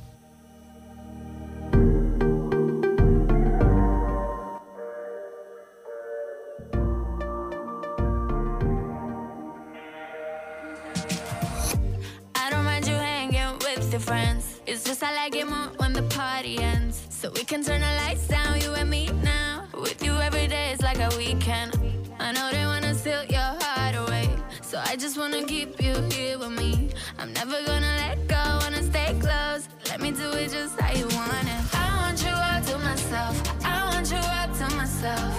I 24.91 24.97
just 24.97 25.17
wanna 25.17 25.41
keep 25.45 25.81
you 25.81 25.95
here 26.11 26.37
with 26.37 26.51
me. 26.51 26.89
I'm 27.17 27.31
never 27.31 27.63
gonna 27.65 27.95
let 28.03 28.27
go, 28.27 28.43
wanna 28.59 28.83
stay 28.83 29.15
close. 29.21 29.69
Let 29.87 30.01
me 30.01 30.11
do 30.11 30.29
it 30.33 30.51
just 30.51 30.77
how 30.77 30.91
you 30.91 31.07
want 31.15 31.47
it. 31.47 31.63
I 31.73 31.87
want 32.01 32.21
you 32.21 32.33
all 32.47 32.61
to 32.61 32.77
myself. 32.89 33.65
I 33.65 33.85
want 33.87 34.11
you 34.11 34.17
all 34.17 34.49
to 34.59 34.75
myself. 34.75 35.33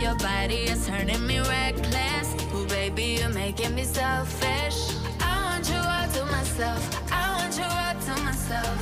Your 0.00 0.14
body 0.14 0.70
is 0.70 0.86
turning 0.86 1.26
me 1.26 1.40
reckless. 1.40 2.28
Ooh, 2.54 2.64
baby, 2.68 3.18
you're 3.18 3.28
making 3.28 3.74
me 3.74 3.82
selfish. 3.82 4.94
I 5.20 5.34
want 5.42 5.68
you 5.68 5.82
all 5.94 6.08
to 6.14 6.24
myself. 6.30 6.80
I 7.10 7.38
want 7.38 7.58
you 7.58 7.64
all 7.64 7.96
to 8.06 8.22
myself. 8.22 8.78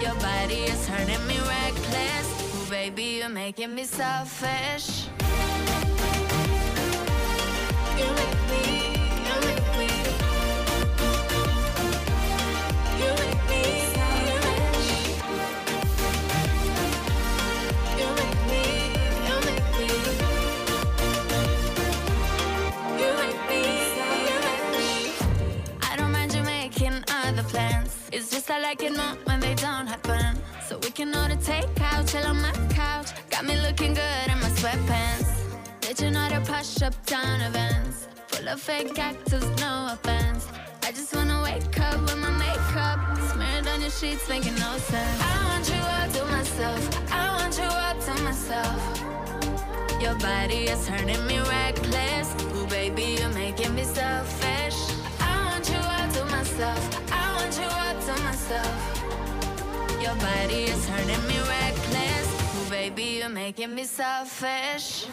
Your 0.00 0.14
body 0.14 0.60
is 0.70 0.86
turning 0.86 1.26
me 1.26 1.38
reckless. 1.40 2.28
Ooh, 2.54 2.70
baby, 2.70 3.18
you're 3.18 3.28
making 3.28 3.74
me 3.74 3.82
selfish. 3.82 5.08
It's 28.10 28.30
just 28.30 28.50
I 28.50 28.58
like 28.60 28.82
it 28.82 28.96
more 28.96 29.16
when 29.26 29.38
they 29.38 29.54
don't 29.54 29.86
happen. 29.86 30.38
So 30.66 30.78
we 30.78 30.90
can 30.90 31.14
order 31.14 31.36
takeout, 31.36 32.10
chill 32.10 32.26
on 32.26 32.42
my 32.42 32.52
couch. 32.74 33.10
Got 33.30 33.44
me 33.44 33.54
looking 33.60 33.94
good 33.94 34.26
in 34.26 34.40
my 34.40 34.50
sweatpants. 34.58 35.37
Did 35.98 36.04
you 36.04 36.10
know 36.12 36.28
to 36.28 36.40
push 36.42 36.80
up 36.82 36.94
down 37.06 37.40
events? 37.40 38.06
Full 38.28 38.46
of 38.46 38.60
fake 38.60 38.96
actors, 39.00 39.42
no 39.58 39.88
offense. 39.90 40.46
I 40.84 40.92
just 40.92 41.12
wanna 41.12 41.42
wake 41.42 41.80
up 41.80 42.00
with 42.02 42.18
my 42.18 42.30
makeup 42.38 43.00
smeared 43.32 43.66
on 43.66 43.80
your 43.80 43.90
sheets, 43.90 44.28
making 44.28 44.54
no 44.54 44.78
sense. 44.78 45.20
I 45.20 45.34
want 45.48 45.66
you 45.68 45.82
all 45.82 46.08
to 46.16 46.24
myself. 46.36 47.12
I 47.12 47.26
want 47.36 47.58
you 47.58 47.64
all 47.64 47.96
to 48.06 48.22
myself. 48.22 48.80
Your 50.00 50.14
body 50.20 50.70
is 50.70 50.86
turning 50.86 51.26
me 51.26 51.40
reckless. 51.40 52.28
Ooh, 52.54 52.66
baby, 52.68 53.16
you're 53.18 53.30
making 53.30 53.74
me 53.74 53.82
selfish. 53.82 54.78
I 55.18 55.50
want 55.50 55.68
you 55.68 55.80
all 55.94 56.08
to 56.14 56.24
myself. 56.36 56.80
I 57.10 57.24
want 57.34 57.58
you 57.58 57.68
all 57.82 57.96
to 58.06 58.22
myself. 58.22 58.76
Your 60.00 60.14
body 60.14 60.62
is 60.70 60.86
turning 60.86 61.26
me 61.26 61.38
reckless. 61.56 62.28
Ooh, 62.54 62.70
baby, 62.70 63.18
you're 63.18 63.28
making 63.28 63.74
me 63.74 63.82
selfish 63.82 65.08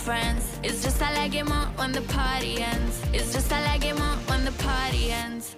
friends. 0.00 0.58
It's 0.62 0.82
just 0.82 1.02
I 1.02 1.12
like 1.14 1.34
it 1.34 1.46
more 1.46 1.68
when 1.76 1.92
the 1.92 2.02
party 2.02 2.62
ends. 2.62 3.02
It's 3.12 3.32
just 3.32 3.52
I 3.52 3.60
like 3.70 3.84
it 3.84 3.96
more 3.96 4.16
when 4.28 4.44
the 4.44 4.52
party 4.52 5.12
ends. 5.12 5.56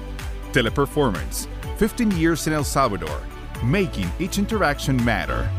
Teleperformance, 0.51 1.47
15 1.77 2.11
years 2.11 2.47
in 2.47 2.53
El 2.53 2.63
Salvador, 2.63 3.21
making 3.63 4.09
each 4.19 4.37
interaction 4.37 5.03
matter. 5.03 5.49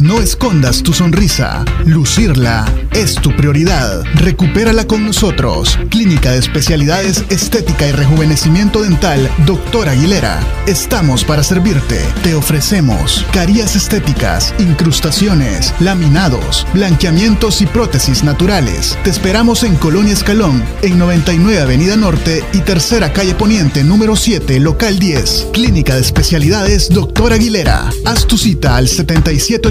No 0.00 0.20
escondas 0.20 0.82
tu 0.82 0.92
sonrisa. 0.92 1.64
Lucirla 1.84 2.64
es 2.92 3.14
tu 3.14 3.34
prioridad. 3.36 4.04
Recupérala 4.14 4.86
con 4.86 5.04
nosotros. 5.04 5.78
Clínica 5.90 6.32
de 6.32 6.38
Especialidades 6.38 7.24
Estética 7.30 7.86
y 7.86 7.92
Rejuvenecimiento 7.92 8.82
Dental, 8.82 9.30
Doctor 9.46 9.88
Aguilera. 9.88 10.40
Estamos 10.66 11.24
para 11.24 11.42
servirte. 11.42 12.00
Te 12.22 12.34
ofrecemos 12.34 13.24
carías 13.32 13.76
estéticas, 13.76 14.54
incrustaciones, 14.58 15.72
laminados, 15.80 16.66
blanqueamientos 16.72 17.62
y 17.62 17.66
prótesis 17.66 18.24
naturales. 18.24 18.98
Te 19.04 19.10
esperamos 19.10 19.62
en 19.64 19.76
Colonia 19.76 20.12
Escalón, 20.12 20.62
en 20.82 20.98
99 20.98 21.60
Avenida 21.60 21.96
Norte 21.96 22.44
y 22.52 22.60
Tercera 22.60 23.12
Calle 23.12 23.34
Poniente, 23.34 23.84
número 23.84 24.16
7, 24.16 24.60
local 24.60 24.98
10. 24.98 25.48
Clínica 25.52 25.94
de 25.94 26.00
Especialidades, 26.00 26.88
Doctor 26.90 27.32
Aguilera. 27.32 27.90
Haz 28.04 28.26
tu 28.26 28.38
cita 28.38 28.76
al 28.76 28.88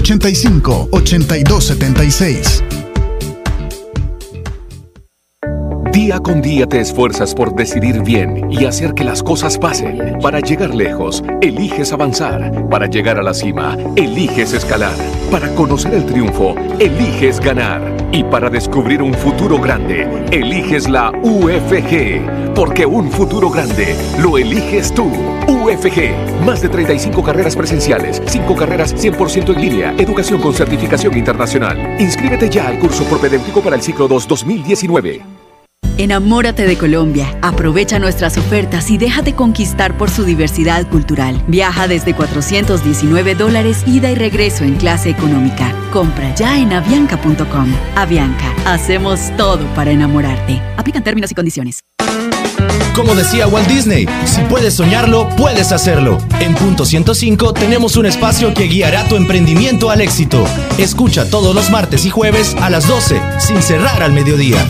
7785-8276. 0.04 2.74
Día 5.94 6.18
con 6.18 6.42
día 6.42 6.66
te 6.66 6.80
esfuerzas 6.80 7.34
por 7.34 7.54
decidir 7.54 8.02
bien 8.02 8.50
y 8.50 8.66
hacer 8.66 8.92
que 8.94 9.04
las 9.04 9.22
cosas 9.22 9.56
pasen. 9.56 10.18
Para 10.20 10.40
llegar 10.40 10.74
lejos, 10.74 11.22
eliges 11.40 11.92
avanzar. 11.92 12.68
Para 12.68 12.86
llegar 12.86 13.18
a 13.18 13.22
la 13.22 13.32
cima, 13.32 13.78
eliges 13.96 14.52
escalar. 14.52 14.94
Para 15.30 15.54
conocer 15.54 15.94
el 15.94 16.04
triunfo, 16.04 16.54
eliges 16.80 17.40
ganar. 17.40 17.80
Y 18.12 18.24
para 18.24 18.50
descubrir 18.50 19.00
un 19.00 19.14
futuro 19.14 19.58
grande, 19.60 20.06
eliges 20.32 20.88
la 20.88 21.12
UFG. 21.22 22.52
Porque 22.54 22.84
un 22.84 23.10
futuro 23.10 23.48
grande 23.48 23.96
lo 24.20 24.36
eliges 24.36 24.92
tú. 24.92 25.10
UFG. 25.64 26.44
Más 26.44 26.60
de 26.60 26.68
35 26.68 27.22
carreras 27.22 27.56
presenciales, 27.56 28.22
5 28.26 28.54
carreras 28.54 28.94
100% 28.94 29.54
en 29.54 29.60
línea, 29.60 29.94
educación 29.98 30.40
con 30.40 30.52
certificación 30.52 31.16
internacional. 31.16 31.96
Inscríbete 31.98 32.50
ya 32.50 32.68
al 32.68 32.78
curso 32.78 33.04
propedéutico 33.04 33.62
para 33.62 33.76
el 33.76 33.82
ciclo 33.82 34.06
2 34.06 34.28
2019. 34.28 35.22
Enamórate 35.96 36.66
de 36.66 36.76
Colombia, 36.76 37.38
aprovecha 37.40 38.00
nuestras 38.00 38.36
ofertas 38.36 38.90
y 38.90 38.98
déjate 38.98 39.34
conquistar 39.34 39.96
por 39.96 40.10
su 40.10 40.24
diversidad 40.24 40.88
cultural. 40.88 41.40
Viaja 41.46 41.86
desde 41.86 42.14
419 42.14 43.36
dólares 43.36 43.84
ida 43.86 44.10
y 44.10 44.16
regreso 44.16 44.64
en 44.64 44.74
clase 44.74 45.10
económica. 45.10 45.72
Compra 45.92 46.34
ya 46.34 46.58
en 46.58 46.72
avianca.com. 46.72 47.72
Avianca, 47.94 48.52
hacemos 48.66 49.30
todo 49.36 49.64
para 49.76 49.92
enamorarte. 49.92 50.60
Aplican 50.76 51.04
términos 51.04 51.30
y 51.30 51.34
condiciones. 51.36 51.80
Como 52.94 53.14
decía 53.14 53.48
Walt 53.48 53.66
Disney, 53.66 54.06
si 54.24 54.42
puedes 54.42 54.74
soñarlo, 54.74 55.28
puedes 55.36 55.72
hacerlo. 55.72 56.18
En 56.38 56.54
Punto 56.54 56.84
105 56.84 57.52
tenemos 57.52 57.96
un 57.96 58.06
espacio 58.06 58.54
que 58.54 58.64
guiará 58.64 59.04
tu 59.08 59.16
emprendimiento 59.16 59.90
al 59.90 60.00
éxito. 60.00 60.44
Escucha 60.78 61.28
todos 61.28 61.54
los 61.54 61.70
martes 61.70 62.04
y 62.04 62.10
jueves 62.10 62.54
a 62.60 62.70
las 62.70 62.86
12, 62.86 63.20
sin 63.40 63.60
cerrar 63.62 64.02
al 64.02 64.12
mediodía. 64.12 64.64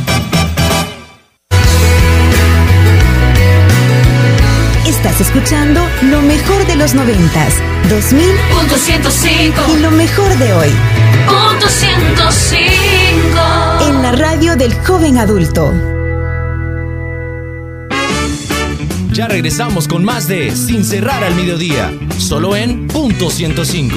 Estás 4.87 5.20
escuchando 5.20 5.83
lo 6.03 6.23
mejor 6.23 6.66
de 6.66 6.77
los 6.77 6.94
noventas, 6.94 7.55
2000 7.90 8.25
Punto 8.59 8.77
105 8.77 9.61
y 9.77 9.81
lo 9.81 9.90
mejor 9.90 10.35
de 10.38 10.53
hoy. 10.55 10.70
Punto 11.27 11.68
105 11.68 13.87
En 13.87 14.03
la 14.03 14.12
radio 14.12 14.57
del 14.57 14.75
joven 14.83 15.18
adulto. 15.18 15.93
Ya 19.14 19.29
regresamos 19.29 19.87
con 19.87 20.05
más 20.05 20.27
de 20.27 20.50
Sin 20.50 20.85
cerrar 20.85 21.22
al 21.22 21.37
mediodía, 21.37 21.96
solo 22.18 22.57
en 22.57 22.88
Punto 22.88 23.31
105. 23.31 23.94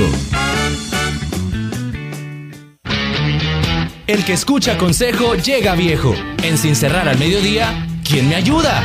El 4.06 4.24
que 4.24 4.34
escucha 4.34 4.78
consejo 4.78 5.34
llega 5.34 5.74
viejo. 5.74 6.14
En 6.44 6.56
Sin 6.60 6.76
cerrar 6.76 7.10
al 7.10 7.18
mediodía, 7.18 7.88
¿quién 8.08 8.30
me 8.30 8.36
ayuda? 8.36 8.84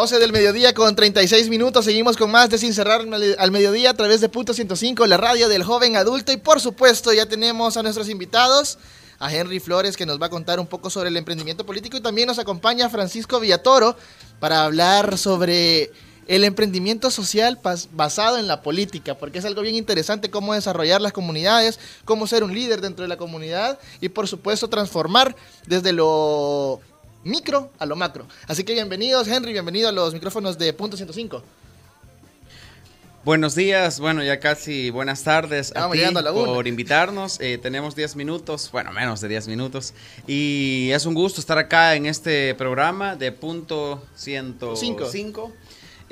12 0.00 0.18
del 0.18 0.32
mediodía 0.32 0.72
con 0.72 0.96
36 0.96 1.50
minutos. 1.50 1.84
Seguimos 1.84 2.16
con 2.16 2.30
más 2.30 2.48
de 2.48 2.56
Sin 2.56 2.72
Cerrar 2.72 3.02
al 3.36 3.50
Mediodía 3.50 3.90
a 3.90 3.94
través 3.94 4.22
de 4.22 4.30
Punto 4.30 4.54
105, 4.54 5.06
la 5.06 5.18
radio 5.18 5.46
del 5.46 5.62
joven 5.62 5.94
adulto. 5.94 6.32
Y 6.32 6.38
por 6.38 6.58
supuesto, 6.58 7.12
ya 7.12 7.26
tenemos 7.26 7.76
a 7.76 7.82
nuestros 7.82 8.08
invitados, 8.08 8.78
a 9.18 9.30
Henry 9.30 9.60
Flores, 9.60 9.98
que 9.98 10.06
nos 10.06 10.18
va 10.18 10.24
a 10.24 10.30
contar 10.30 10.58
un 10.58 10.66
poco 10.66 10.88
sobre 10.88 11.10
el 11.10 11.18
emprendimiento 11.18 11.66
político. 11.66 11.98
Y 11.98 12.00
también 12.00 12.28
nos 12.28 12.38
acompaña 12.38 12.88
Francisco 12.88 13.40
Villatoro 13.40 13.94
para 14.38 14.64
hablar 14.64 15.18
sobre 15.18 15.90
el 16.28 16.44
emprendimiento 16.44 17.10
social 17.10 17.58
basado 17.92 18.38
en 18.38 18.46
la 18.46 18.62
política, 18.62 19.18
porque 19.18 19.40
es 19.40 19.44
algo 19.44 19.60
bien 19.60 19.74
interesante 19.74 20.30
cómo 20.30 20.54
desarrollar 20.54 21.02
las 21.02 21.12
comunidades, 21.12 21.78
cómo 22.06 22.26
ser 22.26 22.42
un 22.42 22.54
líder 22.54 22.80
dentro 22.80 23.02
de 23.02 23.08
la 23.10 23.18
comunidad 23.18 23.78
y 24.00 24.08
por 24.08 24.28
supuesto 24.28 24.68
transformar 24.68 25.36
desde 25.66 25.92
lo 25.92 26.80
micro 27.24 27.70
a 27.78 27.86
lo 27.86 27.96
macro. 27.96 28.26
Así 28.46 28.64
que 28.64 28.72
bienvenidos 28.72 29.28
Henry, 29.28 29.52
bienvenido 29.52 29.88
a 29.88 29.92
los 29.92 30.14
micrófonos 30.14 30.58
de 30.58 30.72
Punto 30.72 30.96
105. 30.96 31.42
Buenos 33.22 33.54
días, 33.54 34.00
bueno, 34.00 34.24
ya 34.24 34.40
casi 34.40 34.88
buenas 34.88 35.22
tardes 35.22 35.76
a 35.76 35.90
ti 35.90 35.98
llegando 35.98 36.20
a 36.20 36.32
por 36.32 36.66
invitarnos. 36.66 37.38
Eh, 37.40 37.58
tenemos 37.58 37.94
10 37.94 38.16
minutos, 38.16 38.70
bueno, 38.72 38.92
menos 38.92 39.20
de 39.20 39.28
10 39.28 39.48
minutos. 39.48 39.92
Y 40.26 40.88
es 40.90 41.04
un 41.04 41.12
gusto 41.12 41.38
estar 41.38 41.58
acá 41.58 41.94
en 41.96 42.06
este 42.06 42.54
programa 42.54 43.16
de 43.16 43.30
punto 43.30 44.02
105. 44.14 45.52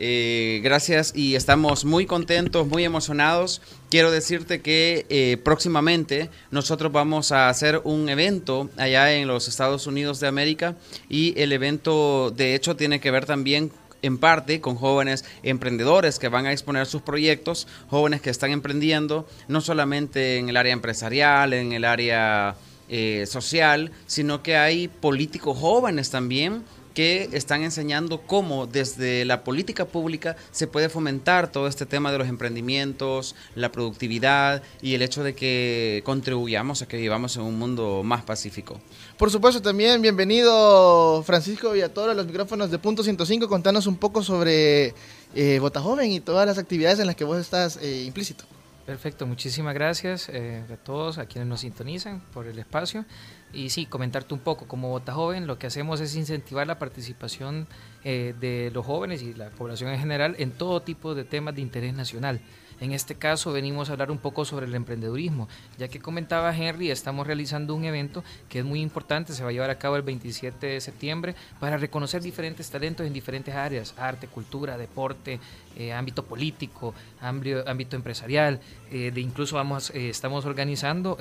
Eh, 0.01 0.61
gracias 0.63 1.13
y 1.17 1.35
estamos 1.35 1.85
muy 1.85 2.07
contentos, 2.07 2.69
muy 2.69 2.85
emocionados. 2.85 3.61
Quiero 3.91 4.13
decirte 4.13 4.61
que 4.61 5.07
eh, 5.09 5.39
próximamente 5.43 6.31
nosotros 6.53 6.93
vamos 6.93 7.33
a 7.33 7.49
hacer 7.49 7.81
un 7.83 8.09
evento 8.09 8.71
allá 8.77 9.13
en 9.13 9.27
los 9.27 9.49
Estados 9.49 9.89
Unidos 9.89 10.21
de 10.21 10.29
América 10.29 10.77
y 11.09 11.35
el 11.37 11.53
evento 11.53 12.31
de 12.31 12.55
hecho 12.55 12.77
tiene 12.77 13.01
que 13.01 13.11
ver 13.11 13.27
también 13.27 13.73
en 14.01 14.19
parte 14.19 14.61
con 14.61 14.77
jóvenes 14.77 15.25
emprendedores 15.43 16.21
que 16.21 16.29
van 16.29 16.47
a 16.47 16.53
exponer 16.53 16.87
sus 16.87 17.03
proyectos, 17.03 17.67
jóvenes 17.91 18.21
que 18.21 18.31
están 18.31 18.53
emprendiendo, 18.53 19.27
no 19.49 19.61
solamente 19.61 20.39
en 20.39 20.49
el 20.49 20.57
área 20.57 20.73
empresarial, 20.73 21.53
en 21.53 21.73
el 21.73 21.85
área 21.85 22.55
eh, 22.89 23.27
social, 23.27 23.91
sino 24.07 24.45
que 24.45 24.57
hay 24.57 24.87
políticos 24.87 25.59
jóvenes 25.59 26.11
también 26.11 26.63
que 26.99 27.29
están 27.31 27.63
enseñando 27.63 28.23
cómo 28.23 28.67
desde 28.67 29.25
la 29.25 29.45
política 29.45 29.85
pública 29.85 30.35
se 30.51 30.67
puede 30.67 30.89
fomentar 30.89 31.53
todo 31.53 31.69
este 31.69 31.87
tema 31.87 32.11
de 32.11 32.19
los 32.19 32.27
emprendimientos, 32.27 33.37
la 33.55 33.71
productividad 33.71 34.65
y 34.83 34.95
el 34.97 35.03
hecho 35.03 35.23
de 35.23 35.33
que 35.33 36.03
contribuyamos 36.05 36.83
a 36.83 36.89
que 36.89 36.97
vivamos 36.97 37.37
en 37.37 37.43
un 37.43 37.57
mundo 37.57 38.03
más 38.03 38.25
pacífico. 38.25 38.81
Por 39.17 39.31
supuesto, 39.31 39.63
también 39.63 40.03
bienvenido 40.03 41.23
Francisco 41.23 41.71
Villatoro 41.71 42.11
a 42.11 42.15
los 42.17 42.27
micrófonos 42.27 42.69
de 42.69 42.81
Punto 42.81 43.05
105. 43.05 43.47
Contanos 43.47 43.87
un 43.87 43.95
poco 43.95 44.25
sobre 44.25 44.93
eh, 45.37 45.61
Bota 45.61 45.81
Joven 45.81 46.11
y 46.11 46.19
todas 46.19 46.49
las 46.49 46.59
actividades 46.59 46.99
en 46.99 47.07
las 47.07 47.15
que 47.15 47.23
vos 47.23 47.39
estás 47.39 47.79
eh, 47.81 48.03
implícito. 48.07 48.45
Perfecto, 48.89 49.25
muchísimas 49.25 49.75
gracias 49.75 50.31
eh, 50.31 50.65
a 50.73 50.77
todos, 50.79 51.19
a 51.19 51.27
quienes 51.27 51.47
nos 51.47 51.61
sintonizan 51.61 52.23
por 52.33 52.49
el 52.49 52.59
espacio. 52.59 53.05
Y 53.53 53.71
sí, 53.71 53.87
comentarte 53.87 54.35
un 54.35 54.41
poco, 54.41 54.67
como 54.67 54.91
Bota 54.91 55.15
Joven 55.15 55.47
lo 55.47 55.59
que 55.59 55.67
hacemos 55.67 56.01
es 56.01 56.15
incentivar 56.15 56.67
la 56.67 56.79
participación 56.79 57.67
eh, 58.05 58.35
de 58.39 58.71
los 58.73 58.85
jóvenes 58.85 59.23
y 59.23 59.33
la 59.35 59.51
población 59.51 59.91
en 59.91 59.99
general 59.99 60.37
en 60.39 60.53
todo 60.53 60.83
tipo 60.83 61.15
de 61.15 61.25
temas 61.25 61.55
de 61.55 61.63
interés 61.63 61.95
nacional. 61.95 62.41
En 62.81 62.93
este 62.93 63.17
caso 63.17 63.53
venimos 63.53 63.89
a 63.89 63.93
hablar 63.93 64.11
un 64.11 64.19
poco 64.19 64.45
sobre 64.45 64.67
el 64.67 64.75
emprendedurismo, 64.75 65.49
ya 65.79 65.89
que 65.89 65.99
comentaba 65.99 66.55
Henry, 66.57 66.91
estamos 66.91 67.27
realizando 67.27 67.75
un 67.75 67.85
evento 67.85 68.23
que 68.49 68.61
es 68.61 68.65
muy 68.65 68.81
importante, 68.81 69.33
se 69.33 69.43
va 69.43 69.49
a 69.49 69.53
llevar 69.53 69.71
a 69.71 69.79
cabo 69.79 69.97
el 69.97 70.03
27 70.03 70.65
de 70.65 70.81
septiembre 70.81 71.35
para 71.59 71.77
reconocer 71.77 72.23
diferentes 72.23 72.71
talentos 72.71 73.05
en 73.07 73.13
diferentes 73.13 73.55
áreas, 73.55 73.95
arte, 73.99 74.29
cultura, 74.29 74.79
deporte, 74.79 75.41
eh, 75.77 75.93
ámbito 75.93 76.25
político, 76.25 76.95
ámbito, 77.21 77.97
empresarial, 77.97 78.61
eh, 78.93 79.11
de 79.13 79.21
incluso 79.21 79.57
vamos, 79.57 79.91
eh, 79.91 80.09
estamos 80.11 80.45
organizando 80.45 81.17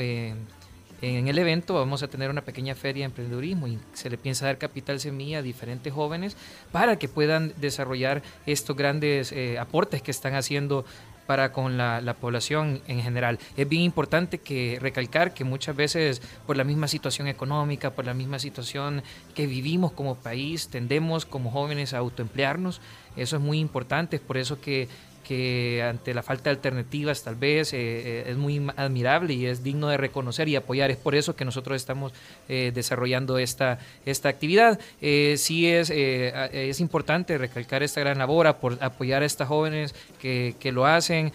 en 1.02 1.28
el 1.28 1.38
evento 1.38 1.74
vamos 1.74 2.04
a 2.04 2.08
tener 2.08 2.30
una 2.30 2.42
pequeña 2.42 2.76
feria 2.76 3.02
de 3.02 3.06
emprendedurismo 3.06 3.68
y 3.68 3.80
se 3.94 4.10
le 4.10 4.18
piensa 4.18 4.46
dar 4.46 4.58
capital 4.58 5.00
semilla 5.00 5.40
a 5.40 5.42
diferentes 5.42 5.94
jóvenes 5.94 6.36
para 6.72 6.98
que 6.98 7.08
puedan 7.08 7.54
desarrollar 7.58 8.24
estos 8.46 8.76
grandes 8.76 9.34
aportes 9.60 10.02
que 10.02 10.12
están 10.12 10.36
haciendo 10.36 10.86
para 11.28 11.52
con 11.52 11.78
la, 11.78 12.16
población 12.20 12.82
en 12.88 13.02
general. 13.02 13.38
Es 13.56 13.70
bien 13.70 13.84
importante 13.84 14.40
que 14.40 14.80
recalcar 14.82 15.34
que 15.34 15.44
muchas 15.44 15.76
veces 15.76 16.22
por 16.48 16.58
la 16.58 16.64
misma 16.64 16.88
situación 16.88 17.28
económica, 17.28 17.92
por 17.92 18.06
la 18.06 18.16
misma 18.16 18.40
situación 18.40 19.04
que 19.36 19.46
vivimos 19.46 19.92
como 19.92 20.16
país, 20.16 20.70
tendemos 20.70 21.26
como 21.26 21.52
jóvenes 21.52 21.94
a 21.94 22.00
autoemplearnos. 22.00 22.82
Eso 23.16 23.36
es 23.36 23.42
muy 23.42 23.60
importante, 23.60 24.16
es 24.16 24.22
por 24.22 24.38
eso 24.38 24.60
que 24.60 24.88
que 25.28 25.84
ante 25.84 26.14
la 26.14 26.24
falta 26.24 26.46
de 26.46 26.52
alternativas 26.52 27.22
tal 27.24 27.36
vez 27.36 27.74
eh, 27.74 27.78
eh, 27.80 28.24
es 28.28 28.38
muy 28.38 28.66
admirable 28.78 29.34
y 29.34 29.46
es 29.46 29.62
digno 29.62 29.90
de 29.90 29.98
reconocer 29.98 30.48
y 30.48 30.56
apoyar. 30.56 30.90
Es 30.90 30.98
por 30.98 31.16
eso 31.16 31.36
que 31.36 31.44
nosotros 31.44 31.76
estamos 31.76 32.14
eh, 32.48 32.72
desarrollando 32.74 33.38
esta, 33.38 33.80
esta 34.06 34.30
actividad. 34.30 34.80
sí 35.02 35.68
es, 35.68 35.90
es 35.90 36.80
importante 36.80 37.38
recalcar 37.38 37.84
esta 37.84 38.00
gran 38.00 38.18
labor, 38.18 38.48
apoyar 38.48 39.24
a 39.24 39.26
estas 39.26 39.50
jóvenes 39.50 39.94
que, 40.22 40.56
que 40.60 40.72
lo 40.72 40.86
hacen. 40.86 41.34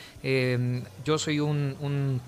yo 1.05 1.19
soy 1.19 1.41
un 1.41 2.21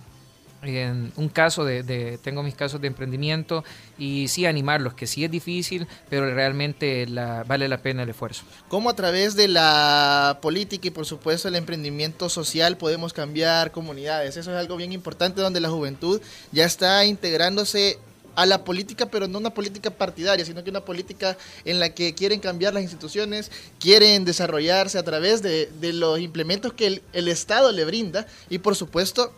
en 0.67 1.13
un 1.17 1.29
caso 1.29 1.65
de, 1.65 2.19
tengo 2.23 2.43
mis 2.43 2.55
casos 2.55 2.81
de 2.81 2.87
emprendimiento 2.87 3.65
y 3.99 4.29
sí 4.29 4.47
animarlos, 4.47 4.95
que 4.95 5.07
sí 5.07 5.25
es 5.25 5.31
difícil, 5.31 5.87
pero 6.09 6.33
realmente 6.35 7.07
vale 7.47 7.69
la 7.69 7.79
pena 7.79 8.03
el 8.03 8.11
esfuerzo. 8.11 8.45
¿Cómo 8.69 8.91
a 8.91 8.97
través 8.97 9.37
de 9.37 9.49
la 9.49 10.39
política 10.43 10.89
y 10.89 10.91
por 10.91 11.07
supuesto 11.07 11.49
el 11.49 11.57
emprendimiento 11.57 12.29
social 12.29 12.77
podemos 12.77 13.13
cambiar 13.13 13.71
comunidades? 13.71 14.37
Eso 14.37 14.53
es 14.53 14.57
algo 14.57 14.77
bien 14.77 14.93
importante 14.93 15.41
donde 15.41 15.61
la 15.61 15.69
juventud 15.69 16.21
ya 16.53 16.65
está 16.65 17.05
integrándose 17.05 17.99
a 18.37 18.47
la 18.47 18.65
política, 18.65 19.07
pero 19.07 19.29
no 19.29 19.39
una 19.39 19.55
política 19.55 19.91
partidaria, 19.91 20.45
sino 20.45 20.65
que 20.65 20.71
una 20.71 20.85
política 20.85 21.37
en 21.65 21.79
la 21.79 21.91
que 21.91 22.15
quieren 22.15 22.41
cambiar 22.41 22.75
las 22.75 22.83
instituciones, 22.83 23.51
quieren 23.79 24.25
desarrollarse 24.25 24.99
a 24.99 25.03
través 25.03 25.43
de, 25.43 25.69
los 25.93 26.19
implementos 26.19 26.73
que 26.73 27.03
el 27.13 27.29
Estado 27.29 27.71
le 27.73 27.85
brinda 27.85 28.27
y 28.49 28.59
por 28.59 28.75
supuesto 28.75 29.33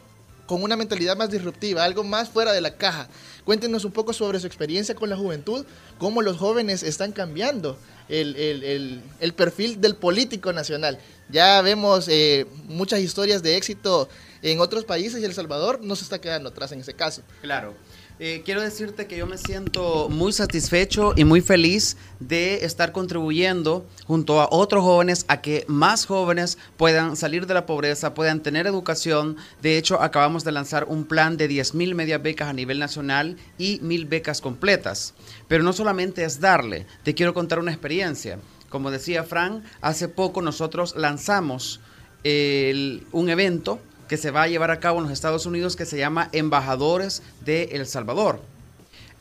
con 0.46 0.62
una 0.62 0.76
mentalidad 0.76 1.16
más 1.16 1.30
disruptiva, 1.30 1.84
algo 1.84 2.04
más 2.04 2.28
fuera 2.28 2.52
de 2.52 2.60
la 2.60 2.74
caja. 2.76 3.08
Cuéntenos 3.44 3.84
un 3.84 3.92
poco 3.92 4.12
sobre 4.12 4.40
su 4.40 4.46
experiencia 4.46 4.94
con 4.94 5.10
la 5.10 5.16
juventud, 5.16 5.66
cómo 5.98 6.22
los 6.22 6.36
jóvenes 6.36 6.82
están 6.82 7.12
cambiando 7.12 7.78
el, 8.08 9.02
perfil 9.36 9.80
del 9.80 9.96
político 9.96 10.52
nacional. 10.52 10.98
Ya 11.28 11.60
vemos 11.62 12.06
eh, 12.08 12.46
muchas 12.66 13.00
historias 13.00 13.42
de 13.42 13.56
éxito 13.56 14.08
en 14.42 14.60
otros 14.60 14.84
países 14.84 15.20
y 15.20 15.24
El 15.24 15.34
Salvador 15.34 15.80
no 15.82 15.96
se 15.96 16.04
está 16.04 16.20
quedando 16.20 16.50
atrás 16.50 16.72
en 16.72 16.80
ese 16.80 16.94
caso. 16.94 17.22
Claro. 17.42 17.74
Eh, 18.18 18.40
quiero 18.46 18.62
decirte 18.62 19.06
que 19.06 19.18
yo 19.18 19.26
me 19.26 19.36
siento 19.36 20.08
muy 20.08 20.32
satisfecho 20.32 21.12
y 21.16 21.24
muy 21.24 21.42
feliz 21.42 21.98
de 22.18 22.64
estar 22.64 22.90
contribuyendo 22.90 23.84
junto 24.06 24.40
a 24.40 24.48
otros 24.50 24.82
jóvenes 24.84 25.26
a 25.28 25.42
que 25.42 25.66
más 25.68 26.06
jóvenes 26.06 26.56
puedan 26.78 27.14
salir 27.16 27.46
de 27.46 27.52
la 27.52 27.66
pobreza, 27.66 28.14
puedan 28.14 28.40
tener 28.42 28.66
educación. 28.66 29.36
De 29.60 29.76
hecho, 29.76 30.00
acabamos 30.00 30.44
de 30.44 30.52
lanzar 30.52 30.84
un 30.88 31.04
plan 31.04 31.36
de 31.36 31.46
10 31.46 31.74
mil 31.74 31.94
medias 31.94 32.22
becas 32.22 32.48
a 32.48 32.54
nivel 32.54 32.78
nacional 32.78 33.36
y 33.58 33.80
mil 33.82 34.06
becas 34.06 34.40
completas. 34.40 35.12
Pero 35.46 35.62
no 35.62 35.74
solamente 35.74 36.24
es 36.24 36.40
darle, 36.40 36.86
te 37.02 37.14
quiero 37.14 37.34
contar 37.34 37.58
una 37.58 37.72
experiencia. 37.72 38.38
Como 38.70 38.90
decía 38.90 39.24
Fran, 39.24 39.62
hace 39.82 40.08
poco 40.08 40.40
nosotros 40.40 40.96
lanzamos 40.96 41.80
un 42.24 43.28
evento 43.28 43.78
que 44.08 44.16
se 44.16 44.30
va 44.30 44.42
a 44.42 44.48
llevar 44.48 44.70
a 44.70 44.80
cabo 44.80 44.98
en 44.98 45.04
los 45.04 45.12
Estados 45.12 45.46
Unidos 45.46 45.76
que 45.76 45.86
se 45.86 45.98
llama 45.98 46.28
Embajadores 46.32 47.22
de 47.44 47.64
El 47.72 47.86
Salvador. 47.86 48.40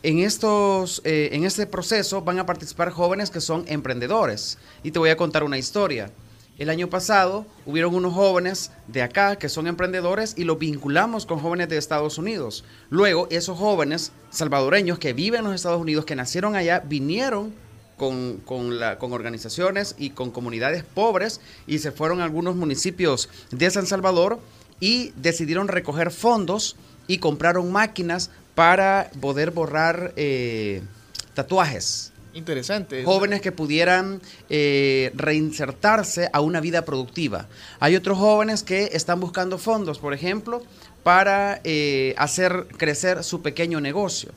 En, 0.04 0.20
estos, 0.20 1.02
eh, 1.04 1.30
en 1.32 1.46
este 1.46 1.66
proceso 1.66 2.22
van 2.22 2.38
a 2.38 2.46
participar 2.46 2.92
jóvenes 2.92 3.32
que 3.32 3.42
son 3.42 3.66
emprendedores. 3.68 4.58
Y 4.84 4.92
te 4.92 5.00
voy 5.00 5.10
a 5.10 5.18
contar 5.18 5.44
una 5.44 5.58
historia. 5.58 6.12
El 6.58 6.70
año 6.70 6.90
pasado 6.90 7.46
hubieron 7.66 7.94
unos 7.96 8.14
jóvenes 8.14 8.72
de 8.88 9.02
acá 9.02 9.36
que 9.36 9.50
son 9.50 9.68
emprendedores 9.68 10.36
y 10.38 10.46
los 10.46 10.58
vinculamos 10.58 11.26
con 11.26 11.40
jóvenes 11.40 11.68
de 11.68 11.78
Estados 11.78 12.18
Unidos. 12.18 12.64
Luego 12.90 13.28
esos 13.30 13.58
jóvenes 13.58 14.14
salvadoreños 14.30 14.98
que 14.98 15.12
viven 15.12 15.40
en 15.40 15.46
los 15.48 15.56
Estados 15.56 15.82
Unidos, 15.82 16.06
que 16.06 16.16
nacieron 16.16 16.56
allá, 16.56 16.82
vinieron 16.86 17.54
con, 17.98 18.38
con, 18.46 18.78
con, 19.00 19.12
organizaciones 19.12 19.96
y 19.98 20.12
con 20.12 20.32
comunidades 20.32 20.84
pobres 20.84 21.42
y 21.68 21.80
se 21.80 21.92
fueron 21.92 22.22
a 22.22 22.26
algunos 22.26 22.56
municipios 22.56 23.28
de 23.52 23.70
San 23.70 23.86
Salvador 23.86 24.40
y 24.80 25.12
decidieron 25.16 25.68
recoger 25.68 26.12
fondos 26.12 26.76
y 27.08 27.20
compraron 27.20 27.72
máquinas 27.72 28.32
para 28.56 29.12
poder 29.22 29.52
borrar 29.52 30.14
eh, 30.16 30.82
tatuajes. 31.34 32.12
Interesante. 32.34 33.04
Jóvenes 33.06 33.42
que 33.42 33.54
pudieran 33.54 34.22
eh, 34.50 35.12
reinsertarse 35.16 36.30
a 36.34 36.42
una 36.42 36.60
vida 36.60 36.84
productiva. 36.84 37.48
Hay 37.80 37.96
otros 37.96 38.18
jóvenes 38.18 38.64
que 38.64 38.90
están 38.92 39.22
buscando 39.22 39.58
fondos, 39.58 40.00
por 40.00 40.14
ejemplo, 40.14 40.62
para 41.04 41.62
eh, 41.64 42.14
hacer 42.18 42.68
crecer 42.78 43.24
su 43.24 43.42
pequeño 43.42 43.80
negocio 43.80 44.32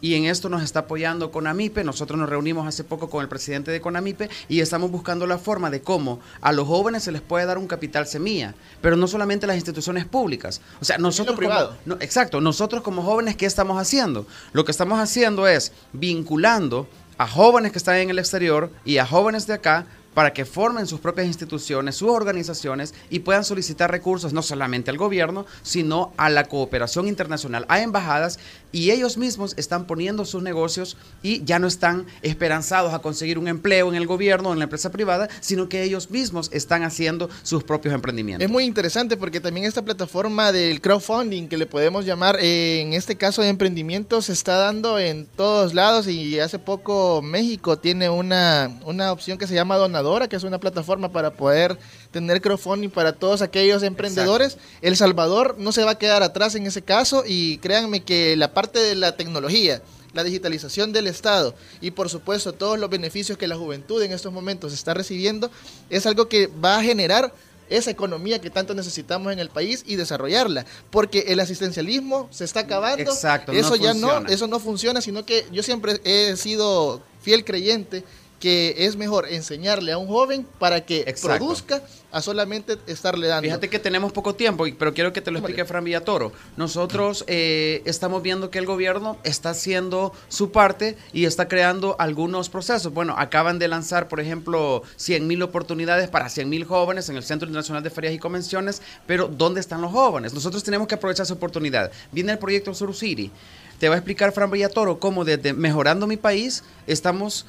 y 0.00 0.14
en 0.14 0.24
esto 0.24 0.48
nos 0.48 0.62
está 0.62 0.80
apoyando 0.80 1.30
Conamipe. 1.30 1.84
Nosotros 1.84 2.18
nos 2.18 2.28
reunimos 2.28 2.66
hace 2.66 2.84
poco 2.84 3.10
con 3.10 3.22
el 3.22 3.28
presidente 3.28 3.70
de 3.70 3.80
Conamipe 3.80 4.28
y 4.48 4.60
estamos 4.60 4.90
buscando 4.90 5.26
la 5.26 5.38
forma 5.38 5.70
de 5.70 5.82
cómo 5.82 6.20
a 6.40 6.52
los 6.52 6.66
jóvenes 6.66 7.04
se 7.04 7.12
les 7.12 7.20
puede 7.20 7.46
dar 7.46 7.58
un 7.58 7.66
capital 7.66 8.06
semilla, 8.06 8.54
pero 8.80 8.96
no 8.96 9.06
solamente 9.06 9.46
las 9.46 9.56
instituciones 9.56 10.06
públicas. 10.06 10.60
O 10.80 10.84
sea, 10.84 10.98
nosotros 10.98 11.38
como, 11.38 11.54
no, 11.84 11.96
exacto, 12.00 12.40
nosotros 12.40 12.82
como 12.82 13.02
jóvenes 13.02 13.36
qué 13.36 13.46
estamos 13.46 13.80
haciendo? 13.80 14.26
Lo 14.52 14.64
que 14.64 14.70
estamos 14.70 14.98
haciendo 14.98 15.46
es 15.46 15.72
vinculando 15.92 16.88
a 17.18 17.26
jóvenes 17.26 17.72
que 17.72 17.78
están 17.78 17.96
en 17.96 18.10
el 18.10 18.18
exterior 18.18 18.70
y 18.84 18.98
a 18.98 19.06
jóvenes 19.06 19.46
de 19.46 19.54
acá 19.54 19.86
para 20.14 20.32
que 20.32 20.44
formen 20.44 20.86
sus 20.86 21.00
propias 21.00 21.26
instituciones, 21.26 21.96
sus 21.96 22.10
organizaciones 22.10 22.94
y 23.10 23.20
puedan 23.20 23.44
solicitar 23.44 23.90
recursos 23.90 24.32
no 24.32 24.42
solamente 24.42 24.90
al 24.90 24.96
gobierno, 24.96 25.46
sino 25.62 26.12
a 26.16 26.30
la 26.30 26.44
cooperación 26.44 27.08
internacional, 27.08 27.64
a 27.68 27.80
embajadas 27.80 28.38
y 28.72 28.90
ellos 28.90 29.16
mismos 29.16 29.54
están 29.56 29.86
poniendo 29.86 30.24
sus 30.24 30.42
negocios 30.42 30.96
y 31.22 31.44
ya 31.44 31.58
no 31.58 31.66
están 31.66 32.06
esperanzados 32.22 32.94
a 32.94 33.00
conseguir 33.00 33.38
un 33.38 33.48
empleo 33.48 33.88
en 33.88 33.94
el 33.94 34.06
gobierno 34.06 34.50
o 34.50 34.52
en 34.52 34.58
la 34.58 34.64
empresa 34.64 34.90
privada, 34.90 35.28
sino 35.40 35.68
que 35.68 35.82
ellos 35.82 36.10
mismos 36.10 36.50
están 36.52 36.82
haciendo 36.82 37.28
sus 37.42 37.64
propios 37.64 37.94
emprendimientos. 37.94 38.44
Es 38.44 38.50
muy 38.50 38.64
interesante 38.64 39.16
porque 39.16 39.40
también 39.40 39.66
esta 39.66 39.82
plataforma 39.82 40.52
del 40.52 40.80
crowdfunding 40.80 41.48
que 41.48 41.56
le 41.56 41.66
podemos 41.66 42.04
llamar, 42.04 42.38
eh, 42.40 42.80
en 42.80 42.92
este 42.92 43.16
caso 43.16 43.42
de 43.42 43.48
emprendimiento, 43.48 44.22
se 44.22 44.32
está 44.32 44.56
dando 44.56 44.98
en 44.98 45.26
todos 45.26 45.74
lados 45.74 46.06
y 46.08 46.38
hace 46.38 46.58
poco 46.58 47.22
México 47.22 47.78
tiene 47.78 48.08
una, 48.08 48.78
una 48.84 49.12
opción 49.12 49.38
que 49.38 49.46
se 49.46 49.54
llama 49.54 49.76
Donadora, 49.76 50.28
que 50.28 50.36
es 50.36 50.44
una 50.44 50.58
plataforma 50.58 51.10
para 51.10 51.32
poder 51.32 51.78
tener 52.10 52.40
crowdfunding 52.40 52.90
para 52.90 53.12
todos 53.12 53.42
aquellos 53.42 53.82
emprendedores. 53.82 54.58
El 54.82 54.96
Salvador 54.96 55.56
no 55.58 55.72
se 55.72 55.84
va 55.84 55.92
a 55.92 55.98
quedar 55.98 56.22
atrás 56.22 56.54
en 56.54 56.66
ese 56.66 56.82
caso 56.82 57.24
y 57.26 57.58
créanme 57.58 58.02
que 58.02 58.36
la 58.36 58.52
parte 58.52 58.78
de 58.78 58.94
la 58.94 59.16
tecnología, 59.16 59.82
la 60.12 60.24
digitalización 60.24 60.92
del 60.92 61.06
Estado 61.06 61.54
y 61.80 61.92
por 61.92 62.08
supuesto 62.08 62.52
todos 62.52 62.78
los 62.78 62.90
beneficios 62.90 63.38
que 63.38 63.46
la 63.46 63.56
juventud 63.56 64.02
en 64.02 64.12
estos 64.12 64.32
momentos 64.32 64.72
está 64.72 64.92
recibiendo 64.92 65.50
es 65.88 66.04
algo 66.04 66.28
que 66.28 66.48
va 66.48 66.78
a 66.78 66.82
generar 66.82 67.32
esa 67.68 67.92
economía 67.92 68.40
que 68.40 68.50
tanto 68.50 68.74
necesitamos 68.74 69.32
en 69.32 69.38
el 69.38 69.48
país 69.48 69.84
y 69.86 69.94
desarrollarla, 69.94 70.66
porque 70.90 71.26
el 71.28 71.38
asistencialismo 71.38 72.28
se 72.32 72.42
está 72.42 72.60
acabando. 72.60 73.12
Exacto, 73.12 73.52
eso 73.52 73.76
ya 73.76 73.94
no, 73.94 74.26
eso 74.26 74.48
no 74.48 74.58
funciona, 74.58 75.00
sino 75.00 75.24
que 75.24 75.46
yo 75.52 75.62
siempre 75.62 76.00
he 76.02 76.36
sido 76.36 77.00
fiel 77.22 77.44
creyente 77.44 78.02
que 78.40 78.74
es 78.78 78.96
mejor 78.96 79.28
enseñarle 79.28 79.92
a 79.92 79.98
un 79.98 80.08
joven 80.08 80.46
para 80.58 80.84
que 80.84 81.00
Exacto. 81.00 81.28
produzca 81.28 81.82
a 82.12 82.22
solamente 82.22 82.78
estarle 82.86 83.28
dando. 83.28 83.46
Fíjate 83.46 83.68
que 83.68 83.78
tenemos 83.78 84.12
poco 84.12 84.34
tiempo, 84.34 84.64
pero 84.78 84.94
quiero 84.94 85.12
que 85.12 85.20
te 85.20 85.30
lo 85.30 85.38
explique 85.38 85.64
Fran 85.64 85.84
Villatoro. 85.84 86.32
Nosotros 86.56 87.24
eh, 87.26 87.82
estamos 87.84 88.22
viendo 88.22 88.50
que 88.50 88.58
el 88.58 88.66
gobierno 88.66 89.18
está 89.24 89.50
haciendo 89.50 90.12
su 90.28 90.50
parte 90.50 90.96
y 91.12 91.24
está 91.24 91.48
creando 91.48 91.96
algunos 91.98 92.48
procesos. 92.48 92.92
Bueno, 92.92 93.14
acaban 93.16 93.58
de 93.58 93.68
lanzar, 93.68 94.08
por 94.08 94.20
ejemplo, 94.20 94.82
100 94.96 95.26
mil 95.26 95.42
oportunidades 95.42 96.08
para 96.08 96.28
100 96.28 96.48
mil 96.48 96.64
jóvenes 96.64 97.08
en 97.08 97.16
el 97.16 97.22
Centro 97.22 97.46
Internacional 97.46 97.82
de 97.82 97.90
Ferias 97.90 98.14
y 98.14 98.18
Convenciones, 98.18 98.82
pero 99.06 99.28
¿dónde 99.28 99.60
están 99.60 99.80
los 99.80 99.92
jóvenes? 99.92 100.34
Nosotros 100.34 100.62
tenemos 100.62 100.88
que 100.88 100.94
aprovechar 100.96 101.24
esa 101.24 101.34
oportunidad. 101.34 101.90
Viene 102.12 102.32
el 102.32 102.38
proyecto 102.38 102.74
Sur 102.74 102.94
City. 102.94 103.30
Te 103.78 103.88
va 103.88 103.94
a 103.94 103.98
explicar 103.98 104.32
Fran 104.32 104.50
Villatoro 104.50 105.00
cómo 105.00 105.24
desde 105.24 105.54
Mejorando 105.54 106.06
mi 106.06 106.18
País 106.18 106.64
estamos 106.86 107.46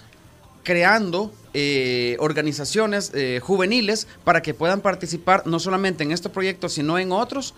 creando 0.64 1.32
eh, 1.54 2.16
organizaciones 2.20 3.12
eh, 3.14 3.40
juveniles 3.44 4.08
para 4.24 4.42
que 4.42 4.54
puedan 4.54 4.82
participar 4.82 5.46
no 5.46 5.60
solamente 5.60 6.04
en 6.04 6.12
este 6.12 6.30
proyecto, 6.30 6.70
sino 6.70 6.98
en 6.98 7.12
otros, 7.12 7.54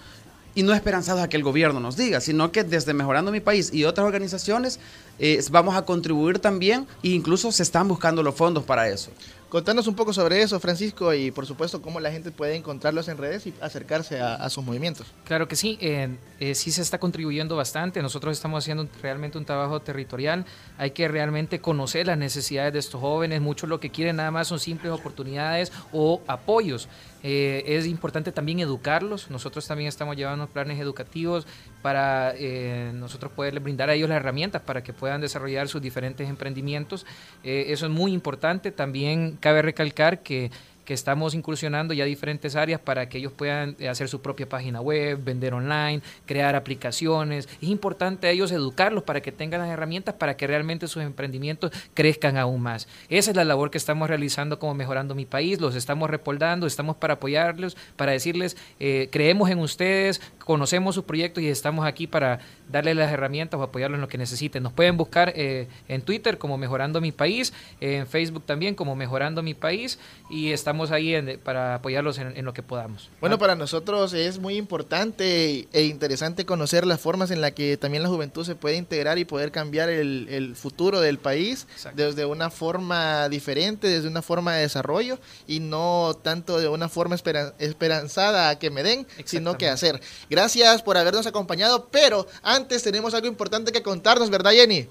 y 0.55 0.63
no 0.63 0.73
esperanzados 0.73 1.21
a 1.21 1.29
que 1.29 1.37
el 1.37 1.43
gobierno 1.43 1.79
nos 1.79 1.97
diga, 1.97 2.21
sino 2.21 2.51
que 2.51 2.63
desde 2.63 2.93
Mejorando 2.93 3.31
mi 3.31 3.39
País 3.39 3.73
y 3.73 3.85
otras 3.85 4.05
organizaciones 4.05 4.79
eh, 5.19 5.43
vamos 5.51 5.75
a 5.75 5.83
contribuir 5.83 6.39
también 6.39 6.87
e 7.01 7.09
incluso 7.09 7.51
se 7.51 7.63
están 7.63 7.87
buscando 7.87 8.23
los 8.23 8.35
fondos 8.35 8.63
para 8.63 8.87
eso. 8.89 9.11
Contanos 9.53 9.85
un 9.85 9.93
poco 9.93 10.13
sobre 10.13 10.41
eso, 10.41 10.59
Francisco, 10.59 11.13
y 11.13 11.29
por 11.29 11.45
supuesto 11.45 11.79
cómo 11.79 11.99
la 11.99 12.11
gente 12.11 12.31
puede 12.31 12.55
encontrarlos 12.55 13.07
en 13.07 13.19
redes 13.19 13.45
y 13.45 13.53
acercarse 13.61 14.19
a, 14.19 14.49
sus 14.49 14.63
movimientos. 14.63 15.05
Claro 15.25 15.47
que 15.47 15.55
sí, 15.55 15.77
eh, 15.79 16.17
eh, 16.39 16.55
sí 16.55 16.71
se 16.71 16.81
está 16.81 16.97
contribuyendo 16.97 17.55
bastante. 17.55 18.01
Nosotros 18.01 18.35
estamos 18.35 18.63
haciendo 18.63 18.87
realmente 19.03 19.37
un 19.37 19.45
trabajo 19.45 19.79
territorial. 19.79 20.47
Hay 20.79 20.89
que 20.89 21.07
realmente 21.07 21.61
conocer 21.61 22.07
las 22.07 22.17
necesidades 22.17 22.73
de 22.73 22.79
estos 22.79 22.99
jóvenes. 22.99 23.41
Muchos 23.41 23.69
lo 23.69 23.79
que 23.79 23.91
quieren 23.91 24.15
nada 24.15 24.31
más 24.31 24.47
son 24.47 24.59
simples 24.59 24.91
oportunidades 24.91 25.71
o 25.91 26.23
apoyos. 26.25 26.89
Eh, 27.23 27.63
es 27.65 27.87
importante 27.87 28.31
también 28.31 28.59
educarlos. 28.59 29.31
Nosotros 29.31 29.65
también 29.65 29.87
estamos 29.87 30.17
llevando 30.17 30.45
planes 30.47 30.79
educativos 30.79 31.47
para 31.81 32.33
eh, 32.37 32.91
nosotros 32.93 33.31
poderles 33.31 33.63
brindar 33.63 33.89
a 33.89 33.93
ellos 33.93 34.09
las 34.09 34.17
herramientas 34.17 34.61
para 34.61 34.83
que 34.83 34.91
puedan 34.91 35.21
desarrollar 35.21 35.69
sus 35.69 35.81
diferentes 35.81 36.27
emprendimientos. 36.27 37.05
Eh, 37.43 37.65
eso 37.69 37.85
es 37.85 37.91
muy 37.91 38.13
importante. 38.13 38.71
También 38.71 39.37
cabe 39.39 39.61
recalcar 39.61 40.21
que 40.21 40.51
que 40.85 40.93
estamos 40.93 41.33
incursionando 41.33 41.93
ya 41.93 42.05
diferentes 42.05 42.55
áreas 42.55 42.79
para 42.79 43.09
que 43.09 43.17
ellos 43.17 43.31
puedan 43.31 43.75
eh, 43.79 43.89
hacer 43.89 44.09
su 44.09 44.21
propia 44.21 44.47
página 44.47 44.81
web, 44.81 45.19
vender 45.23 45.53
online, 45.53 46.01
crear 46.25 46.55
aplicaciones. 46.55 47.47
Es 47.61 47.69
importante 47.69 48.27
a 48.27 48.31
ellos 48.31 48.51
educarlos 48.51 49.03
para 49.03 49.21
que 49.21 49.31
tengan 49.31 49.61
las 49.61 49.69
herramientas 49.69 50.15
para 50.15 50.35
que 50.35 50.47
realmente 50.47 50.87
sus 50.87 51.03
emprendimientos 51.03 51.71
crezcan 51.93 52.37
aún 52.37 52.61
más. 52.61 52.87
Esa 53.09 53.31
es 53.31 53.37
la 53.37 53.43
labor 53.43 53.71
que 53.71 53.77
estamos 53.77 54.07
realizando 54.07 54.59
como 54.59 54.73
Mejorando 54.73 55.15
mi 55.15 55.25
País, 55.25 55.59
los 55.59 55.75
estamos 55.75 56.09
respaldando, 56.09 56.67
estamos 56.67 56.95
para 56.95 57.15
apoyarlos, 57.15 57.77
para 57.95 58.11
decirles, 58.11 58.57
eh, 58.79 59.09
creemos 59.11 59.49
en 59.49 59.59
ustedes, 59.59 60.21
conocemos 60.45 60.95
sus 60.95 61.03
proyectos 61.05 61.43
y 61.43 61.47
estamos 61.47 61.85
aquí 61.85 62.07
para 62.07 62.39
darles 62.69 62.95
las 62.95 63.11
herramientas 63.11 63.59
o 63.59 63.63
apoyarlos 63.63 63.97
en 63.97 64.01
lo 64.01 64.07
que 64.07 64.17
necesiten. 64.17 64.63
Nos 64.63 64.73
pueden 64.73 64.97
buscar 64.97 65.33
eh, 65.35 65.67
en 65.87 66.01
Twitter 66.01 66.37
como 66.37 66.57
Mejorando 66.57 67.01
mi 67.01 67.11
País, 67.11 67.53
en 67.81 68.07
Facebook 68.07 68.43
también 68.45 68.75
como 68.75 68.95
Mejorando 68.95 69.41
mi 69.43 69.53
País 69.53 69.99
y 70.29 70.51
estamos 70.51 70.91
ahí 70.91 71.15
en- 71.15 71.39
para 71.43 71.75
apoyarlos 71.75 72.17
en, 72.17 72.35
en 72.37 72.45
lo 72.45 72.53
que 72.53 72.63
podamos. 72.63 73.09
Bueno, 73.21 73.37
para 73.37 73.55
nosotros 73.55 74.13
es 74.13 74.39
muy 74.39 74.55
importante 74.55 75.67
e 75.71 75.83
interesante 75.85 76.45
conocer 76.45 76.85
las 76.85 76.99
formas 76.99 77.31
en 77.31 77.41
las 77.41 77.51
que 77.51 77.77
también 77.77 78.03
la 78.03 78.09
juventud 78.09 78.45
se 78.45 78.55
puede 78.55 78.75
integrar 78.77 79.17
y 79.17 79.25
poder 79.25 79.51
cambiar 79.51 79.89
el, 79.89 80.27
el 80.29 80.55
futuro 80.55 80.99
del 81.01 81.17
país 81.19 81.67
desde 81.95 82.25
una 82.25 82.49
forma 82.49 83.29
diferente, 83.29 83.87
desde 83.87 84.07
una 84.07 84.21
forma 84.21 84.55
de 84.55 84.61
desarrollo 84.61 85.19
y 85.47 85.59
no 85.59 86.17
tanto 86.21 86.59
de 86.59 86.67
una 86.67 86.89
forma 86.89 87.15
esperan- 87.15 87.53
esperanzada 87.59 88.49
a 88.49 88.59
que 88.59 88.69
me 88.69 88.83
den, 88.83 89.05
sino 89.25 89.57
que 89.57 89.69
hacer. 89.69 90.01
Gracias 90.33 90.81
por 90.81 90.97
habernos 90.97 91.27
acompañado, 91.27 91.89
pero 91.91 92.25
antes 92.41 92.81
tenemos 92.81 93.13
algo 93.13 93.27
importante 93.27 93.71
que 93.71 93.83
contarnos, 93.83 94.31
¿verdad, 94.31 94.49
Jenny? 94.49 94.87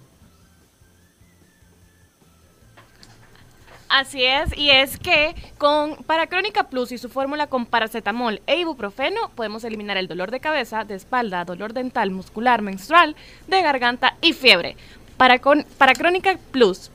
Así 3.88 4.22
es, 4.22 4.56
y 4.56 4.70
es 4.70 4.96
que 4.98 5.34
con 5.58 5.96
para 6.04 6.28
Crónica 6.28 6.68
Plus 6.68 6.92
y 6.92 6.98
su 6.98 7.08
fórmula 7.08 7.48
con 7.48 7.66
paracetamol 7.66 8.40
e 8.46 8.60
ibuprofeno 8.60 9.30
podemos 9.34 9.64
eliminar 9.64 9.96
el 9.96 10.06
dolor 10.06 10.30
de 10.30 10.38
cabeza, 10.38 10.84
de 10.84 10.94
espalda, 10.94 11.44
dolor 11.44 11.72
dental, 11.72 12.12
muscular, 12.12 12.62
menstrual, 12.62 13.16
de 13.48 13.62
garganta 13.62 14.16
y 14.20 14.34
fiebre. 14.34 14.76
Para, 15.16 15.40
con, 15.40 15.66
para 15.76 15.94
Plus, 16.52 16.92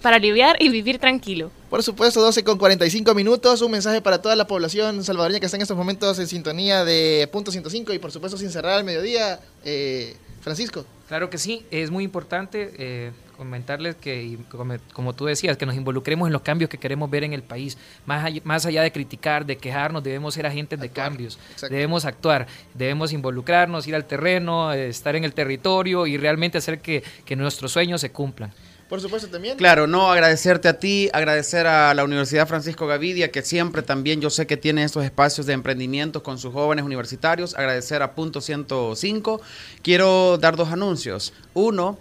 para 0.00 0.16
aliviar 0.16 0.56
y 0.58 0.70
vivir 0.70 0.98
tranquilo. 0.98 1.50
Por 1.70 1.84
supuesto, 1.84 2.20
12 2.20 2.42
con 2.42 2.58
45 2.58 3.14
minutos. 3.14 3.62
Un 3.62 3.70
mensaje 3.70 4.02
para 4.02 4.20
toda 4.20 4.34
la 4.34 4.48
población 4.48 5.04
salvadoreña 5.04 5.38
que 5.38 5.46
está 5.46 5.56
en 5.56 5.62
estos 5.62 5.76
momentos 5.76 6.18
en 6.18 6.26
sintonía 6.26 6.84
de 6.84 7.28
punto 7.30 7.52
105 7.52 7.92
y 7.92 8.00
por 8.00 8.10
supuesto 8.10 8.36
sin 8.36 8.50
cerrar 8.50 8.72
al 8.72 8.84
mediodía. 8.84 9.38
Eh, 9.64 10.16
Francisco. 10.40 10.84
Claro 11.06 11.30
que 11.30 11.38
sí, 11.38 11.64
es 11.70 11.90
muy 11.90 12.02
importante 12.02 12.72
eh, 12.78 13.12
comentarles 13.36 13.94
que, 13.94 14.38
como, 14.48 14.74
como 14.92 15.12
tú 15.12 15.26
decías, 15.26 15.56
que 15.56 15.66
nos 15.66 15.76
involucremos 15.76 16.26
en 16.26 16.32
los 16.32 16.42
cambios 16.42 16.70
que 16.70 16.78
queremos 16.78 17.08
ver 17.08 17.22
en 17.22 17.34
el 17.34 17.42
país. 17.42 17.78
Más 18.04 18.24
allá, 18.24 18.40
más 18.44 18.66
allá 18.66 18.82
de 18.82 18.90
criticar, 18.90 19.46
de 19.46 19.56
quejarnos, 19.56 20.02
debemos 20.02 20.34
ser 20.34 20.46
agentes 20.46 20.80
de 20.80 20.88
cambios. 20.88 21.38
Debemos 21.68 22.04
actuar, 22.04 22.48
debemos 22.74 23.12
involucrarnos, 23.12 23.86
ir 23.86 23.94
al 23.94 24.06
terreno, 24.06 24.72
estar 24.72 25.14
en 25.14 25.24
el 25.24 25.34
territorio 25.34 26.06
y 26.06 26.16
realmente 26.16 26.58
hacer 26.58 26.80
que, 26.80 27.04
que 27.24 27.36
nuestros 27.36 27.70
sueños 27.70 28.00
se 28.00 28.10
cumplan. 28.10 28.52
Por 28.90 29.00
supuesto 29.00 29.28
también. 29.28 29.56
Claro, 29.56 29.86
no, 29.86 30.10
agradecerte 30.10 30.66
a 30.66 30.80
ti, 30.80 31.08
agradecer 31.12 31.68
a 31.68 31.94
la 31.94 32.02
Universidad 32.02 32.48
Francisco 32.48 32.88
Gavidia, 32.88 33.30
que 33.30 33.42
siempre 33.42 33.82
también 33.82 34.20
yo 34.20 34.30
sé 34.30 34.48
que 34.48 34.56
tiene 34.56 34.82
estos 34.82 35.04
espacios 35.04 35.46
de 35.46 35.52
emprendimiento 35.52 36.24
con 36.24 36.38
sus 36.38 36.52
jóvenes 36.52 36.84
universitarios, 36.84 37.54
agradecer 37.54 38.02
a 38.02 38.16
Punto 38.16 38.40
105. 38.40 39.40
Quiero 39.82 40.38
dar 40.38 40.56
dos 40.56 40.72
anuncios. 40.72 41.32
Uno, 41.54 41.98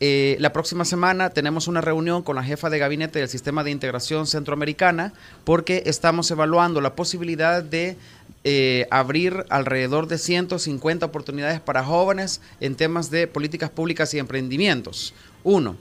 eh, 0.00 0.36
la 0.40 0.52
próxima 0.52 0.84
semana 0.84 1.30
tenemos 1.30 1.68
una 1.68 1.80
reunión 1.80 2.24
con 2.24 2.34
la 2.34 2.42
jefa 2.42 2.70
de 2.70 2.80
gabinete 2.80 3.20
del 3.20 3.28
Sistema 3.28 3.62
de 3.62 3.70
Integración 3.70 4.26
Centroamericana 4.26 5.12
porque 5.44 5.84
estamos 5.86 6.28
evaluando 6.32 6.80
la 6.80 6.96
posibilidad 6.96 7.62
de 7.62 7.96
eh, 8.42 8.88
abrir 8.90 9.46
alrededor 9.48 10.08
de 10.08 10.18
150 10.18 11.06
oportunidades 11.06 11.60
para 11.60 11.84
jóvenes 11.84 12.40
en 12.58 12.74
temas 12.74 13.12
de 13.12 13.28
políticas 13.28 13.70
públicas 13.70 14.12
y 14.12 14.18
emprendimientos. 14.18 15.14
Uno, 15.44 15.76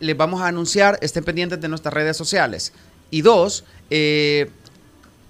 les 0.00 0.16
vamos 0.16 0.40
a 0.40 0.48
anunciar, 0.48 0.98
estén 1.00 1.24
pendientes 1.24 1.60
de 1.60 1.68
nuestras 1.68 1.92
redes 1.94 2.16
sociales. 2.16 2.72
Y 3.10 3.22
dos, 3.22 3.64
eh, 3.90 4.50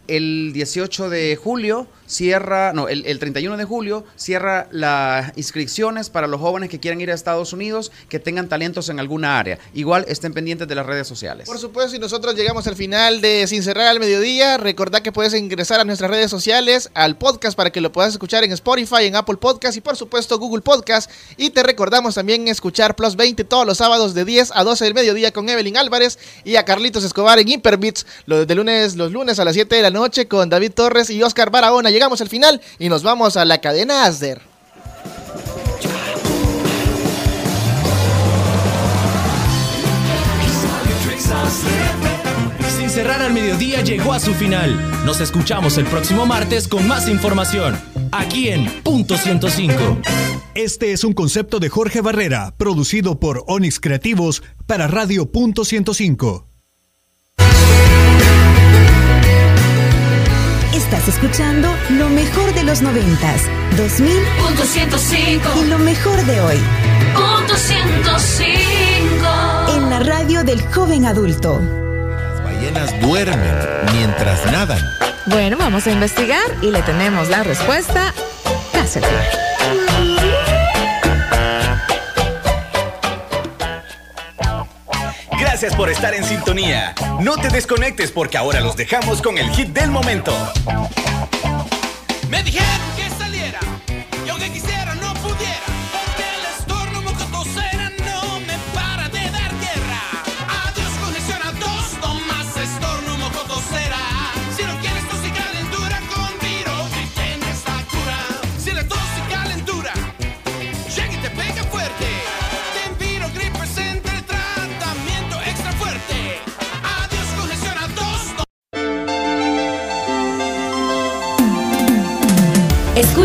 el 0.08 0.52
18 0.52 1.10
de 1.10 1.36
julio 1.36 1.86
cierra, 2.06 2.72
no, 2.72 2.88
el, 2.88 3.04
el 3.06 3.18
31 3.18 3.56
de 3.56 3.64
julio 3.64 4.04
cierra 4.16 4.68
las 4.70 5.36
inscripciones 5.36 6.10
para 6.10 6.26
los 6.26 6.40
jóvenes 6.40 6.70
que 6.70 6.80
quieran 6.80 7.00
ir 7.00 7.10
a 7.10 7.14
Estados 7.14 7.52
Unidos, 7.52 7.92
que 8.08 8.18
tengan 8.18 8.48
talentos 8.48 8.88
en 8.88 9.00
alguna 9.00 9.38
área. 9.38 9.58
Igual 9.74 10.04
estén 10.08 10.32
pendientes 10.32 10.68
de 10.68 10.74
las 10.74 10.86
redes 10.86 11.06
sociales. 11.06 11.46
Por 11.46 11.58
supuesto, 11.58 11.96
y 11.96 11.98
nosotros 11.98 12.34
llegamos 12.34 12.66
al 12.66 12.76
final 12.76 13.20
de 13.20 13.46
Sin 13.46 13.62
Cerrar 13.62 13.88
al 13.88 14.00
Mediodía. 14.00 14.56
Recordad 14.56 15.02
que 15.02 15.12
puedes 15.12 15.34
ingresar 15.34 15.80
a 15.80 15.84
nuestras 15.84 16.10
redes 16.10 16.30
sociales, 16.30 16.90
al 16.94 17.16
podcast 17.16 17.56
para 17.56 17.70
que 17.70 17.80
lo 17.80 17.92
puedas 17.92 18.12
escuchar 18.12 18.44
en 18.44 18.52
Spotify, 18.52 19.04
en 19.04 19.16
Apple 19.16 19.36
Podcast 19.36 19.76
y 19.76 19.80
por 19.80 19.96
supuesto 19.96 20.38
Google 20.38 20.62
Podcast. 20.62 21.10
Y 21.36 21.50
te 21.50 21.62
recordamos 21.62 22.14
también 22.14 22.48
escuchar 22.48 22.96
Plus 22.96 23.16
20 23.16 23.44
todos 23.44 23.66
los 23.66 23.78
sábados 23.78 24.14
de 24.14 24.24
10 24.24 24.52
a 24.54 24.64
12 24.64 24.84
del 24.84 24.94
mediodía 24.94 25.32
con 25.32 25.48
Evelyn 25.48 25.76
Álvarez 25.76 26.18
y 26.44 26.56
a 26.56 26.64
Carlitos 26.64 27.04
Escobar 27.04 27.38
en 27.38 27.48
Hyperbits 27.48 28.06
los 28.26 28.46
de 28.46 28.54
lunes, 28.54 28.96
los 28.96 29.12
lunes 29.12 29.38
a 29.38 29.44
las 29.44 29.54
7 29.54 29.76
de 29.76 29.82
la 29.82 29.90
noche 29.90 30.28
con 30.28 30.48
David 30.48 30.72
Torres 30.72 31.10
y 31.10 31.22
Oscar 31.22 31.50
Barahona. 31.50 31.90
Llegamos 31.96 32.20
al 32.20 32.28
final 32.28 32.60
y 32.78 32.90
nos 32.90 33.02
vamos 33.02 33.38
a 33.38 33.46
la 33.46 33.58
cadena 33.58 34.04
Asder. 34.04 34.42
Sin 42.76 42.90
cerrar 42.90 43.22
al 43.22 43.32
mediodía 43.32 43.80
llegó 43.80 44.12
a 44.12 44.20
su 44.20 44.34
final. 44.34 44.78
Nos 45.06 45.22
escuchamos 45.22 45.78
el 45.78 45.86
próximo 45.86 46.26
martes 46.26 46.68
con 46.68 46.86
más 46.86 47.08
información. 47.08 47.80
Aquí 48.12 48.50
en 48.50 48.66
Punto 48.82 49.16
105. 49.16 49.96
Este 50.54 50.92
es 50.92 51.02
un 51.02 51.14
concepto 51.14 51.60
de 51.60 51.70
Jorge 51.70 52.02
Barrera, 52.02 52.52
producido 52.58 53.18
por 53.18 53.42
Onix 53.46 53.80
Creativos 53.80 54.42
para 54.66 54.86
Radio 54.86 55.32
Punto 55.32 55.64
105. 55.64 56.45
Estás 60.86 61.08
escuchando 61.08 61.68
lo 61.90 62.08
mejor 62.10 62.54
de 62.54 62.62
los 62.62 62.80
noventas, 62.80 63.42
2000 63.76 64.22
Punto 64.38 64.62
105. 64.62 65.48
y 65.56 65.64
lo 65.64 65.78
mejor 65.78 66.16
de 66.26 66.40
hoy. 66.40 66.60
Punto 67.12 67.56
105. 67.56 69.74
En 69.74 69.90
la 69.90 69.98
radio 69.98 70.44
del 70.44 70.62
joven 70.72 71.06
adulto. 71.06 71.60
ballenas 72.44 73.00
duermen 73.00 73.56
mientras 73.94 74.46
nadan. 74.52 74.78
Bueno, 75.26 75.56
vamos 75.56 75.88
a 75.88 75.90
investigar 75.90 76.44
y 76.62 76.70
le 76.70 76.80
tenemos 76.82 77.28
la 77.30 77.42
respuesta 77.42 78.14
casi 78.72 79.00
Gracias 85.58 85.74
por 85.74 85.88
estar 85.88 86.12
en 86.12 86.22
sintonía. 86.22 86.94
No 87.18 87.38
te 87.38 87.48
desconectes 87.48 88.12
porque 88.12 88.36
ahora 88.36 88.60
los 88.60 88.76
dejamos 88.76 89.22
con 89.22 89.38
el 89.38 89.48
hit 89.52 89.68
del 89.68 89.90
momento. 89.90 90.30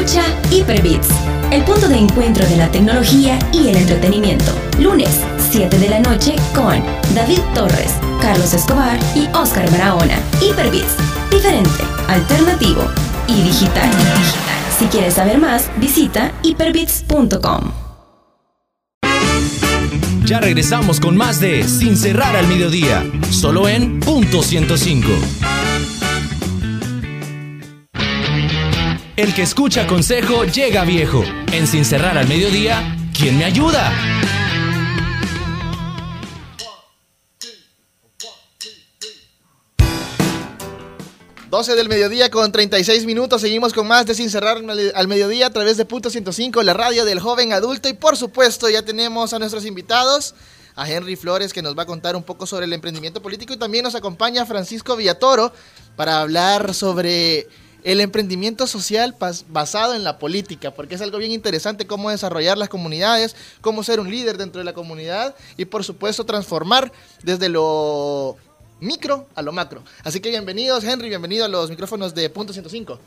Escucha 0.02 0.24
Hyperbits, 0.50 1.10
el 1.52 1.64
punto 1.64 1.88
de 1.88 1.96
encuentro 1.96 2.44
de 2.48 2.58
la 2.58 2.72
tecnología 2.72 3.38
y 3.54 3.68
el 3.68 3.78
entretenimiento. 3.78 4.52
Lunes, 4.80 5.22
7 5.52 5.78
de 5.78 5.90
la 5.90 6.00
noche 6.00 6.36
con 6.56 6.84
David 7.14 7.38
Torres, 7.54 7.94
Carlos 8.20 8.52
Escobar 8.52 8.98
y 9.14 9.28
Oscar 9.38 9.70
Barahona. 9.70 10.18
Hyperbits, 10.42 10.96
diferente, 11.30 11.84
alternativo 12.08 12.82
y 13.28 13.44
digital. 13.44 13.92
Si 14.80 14.86
quieres 14.86 15.14
saber 15.14 15.38
más, 15.38 15.70
visita 15.78 16.32
hyperbits.com. 16.42 17.72
Ya 20.26 20.40
regresamos 20.40 21.00
con 21.00 21.16
más 21.16 21.40
de 21.40 21.64
Sin 21.68 21.96
cerrar 21.96 22.36
al 22.36 22.48
mediodía, 22.48 23.06
solo 23.30 23.70
en 23.70 24.00
punto 24.00 24.42
105. 24.42 25.10
El 29.22 29.36
que 29.36 29.44
escucha 29.44 29.86
consejo 29.86 30.46
llega 30.46 30.84
viejo. 30.84 31.24
En 31.52 31.68
Sin 31.68 31.86
cerrar 31.86 32.18
al 32.18 32.28
mediodía, 32.28 32.98
¿quién 33.16 33.38
me 33.38 33.46
ayuda? 33.46 33.94
Dos 41.52 41.68
12 41.68 41.76
del 41.76 41.88
mediodía 41.88 42.32
con 42.32 42.52
36 42.52 43.06
minutos. 43.06 43.42
Seguimos 43.42 43.74
con 43.74 43.88
más 43.88 44.08
de 44.08 44.16
Sin 44.16 44.32
Cerrar 44.32 44.58
al 44.58 45.08
Mediodía 45.08 45.46
a 45.46 45.50
través 45.52 45.78
de 45.78 45.86
Punto 45.86 46.10
105, 46.10 46.64
la 46.64 46.74
radio 46.74 47.06
del 47.06 47.20
joven 47.20 47.54
adulto. 47.54 47.90
Y 47.90 47.94
por 47.94 48.18
supuesto, 48.18 48.70
ya 48.70 48.84
tenemos 48.84 49.34
a 49.34 49.38
nuestros 49.38 49.68
invitados, 49.68 50.34
a 50.76 50.90
Henry 50.90 51.16
Flores, 51.16 51.54
que 51.54 51.62
nos 51.62 51.78
va 51.78 51.84
a 51.84 51.86
contar 51.86 52.16
un 52.16 52.24
poco 52.24 52.48
sobre 52.48 52.66
el 52.66 52.74
emprendimiento 52.74 53.22
político. 53.22 53.54
Y 53.54 53.58
también 53.58 53.84
nos 53.84 53.94
acompaña 53.94 54.48
Francisco 54.48 54.96
Villatoro 54.96 55.54
para 55.96 56.22
hablar 56.22 56.74
sobre 56.74 57.48
el 57.84 58.02
emprendimiento 58.02 58.68
social 58.68 59.16
basado 59.50 59.94
en 59.94 60.04
la 60.04 60.20
política, 60.20 60.72
porque 60.72 60.96
es 60.96 61.02
algo 61.02 61.18
bien 61.18 61.32
interesante 61.32 61.88
cómo 61.88 62.10
desarrollar 62.10 62.58
las 62.58 62.70
comunidades, 62.70 63.36
cómo 63.62 63.84
ser 63.84 64.00
un 64.00 64.10
líder 64.10 64.38
dentro 64.38 64.60
de 64.60 64.66
la 64.66 64.74
comunidad 64.74 65.36
y 65.58 65.66
por 65.66 65.84
supuesto 65.84 66.26
transformar 66.26 66.92
desde 67.24 67.50
lo 67.50 68.38
micro 68.80 69.28
a 69.36 69.42
lo 69.42 69.52
macro. 69.52 69.84
Así 70.04 70.20
que 70.20 70.30
bienvenidos, 70.30 70.84
Henry, 70.84 71.10
bienvenido 71.10 71.46
a 71.46 71.48
los 71.48 71.70
micrófonos 71.70 72.14
de 72.14 72.30
Punto 72.30 72.54
105. 72.54 73.00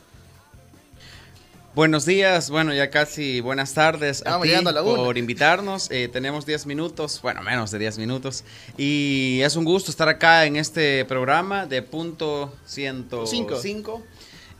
Buenos 1.75 2.05
días, 2.05 2.49
bueno, 2.49 2.73
ya 2.73 2.89
casi 2.89 3.41
buenas 3.41 3.73
tardes 3.73 4.25
a 4.25 4.39
ti 4.39 4.53
a 4.53 4.61
la 4.61 4.81
por 4.81 5.17
invitarnos. 5.17 5.91
Eh, 5.91 6.07
tenemos 6.07 6.45
10 6.45 6.67
minutos, 6.67 7.19
bueno, 7.21 7.41
menos 7.43 7.69
de 7.69 7.79
10 7.79 7.97
minutos. 7.97 8.45
Y 8.77 9.41
es 9.41 9.57
un 9.57 9.65
gusto 9.65 9.91
estar 9.91 10.07
acá 10.07 10.45
en 10.45 10.55
este 10.55 11.03
programa 11.03 11.65
de 11.65 11.81
punto 11.81 12.53
105. 12.65 14.01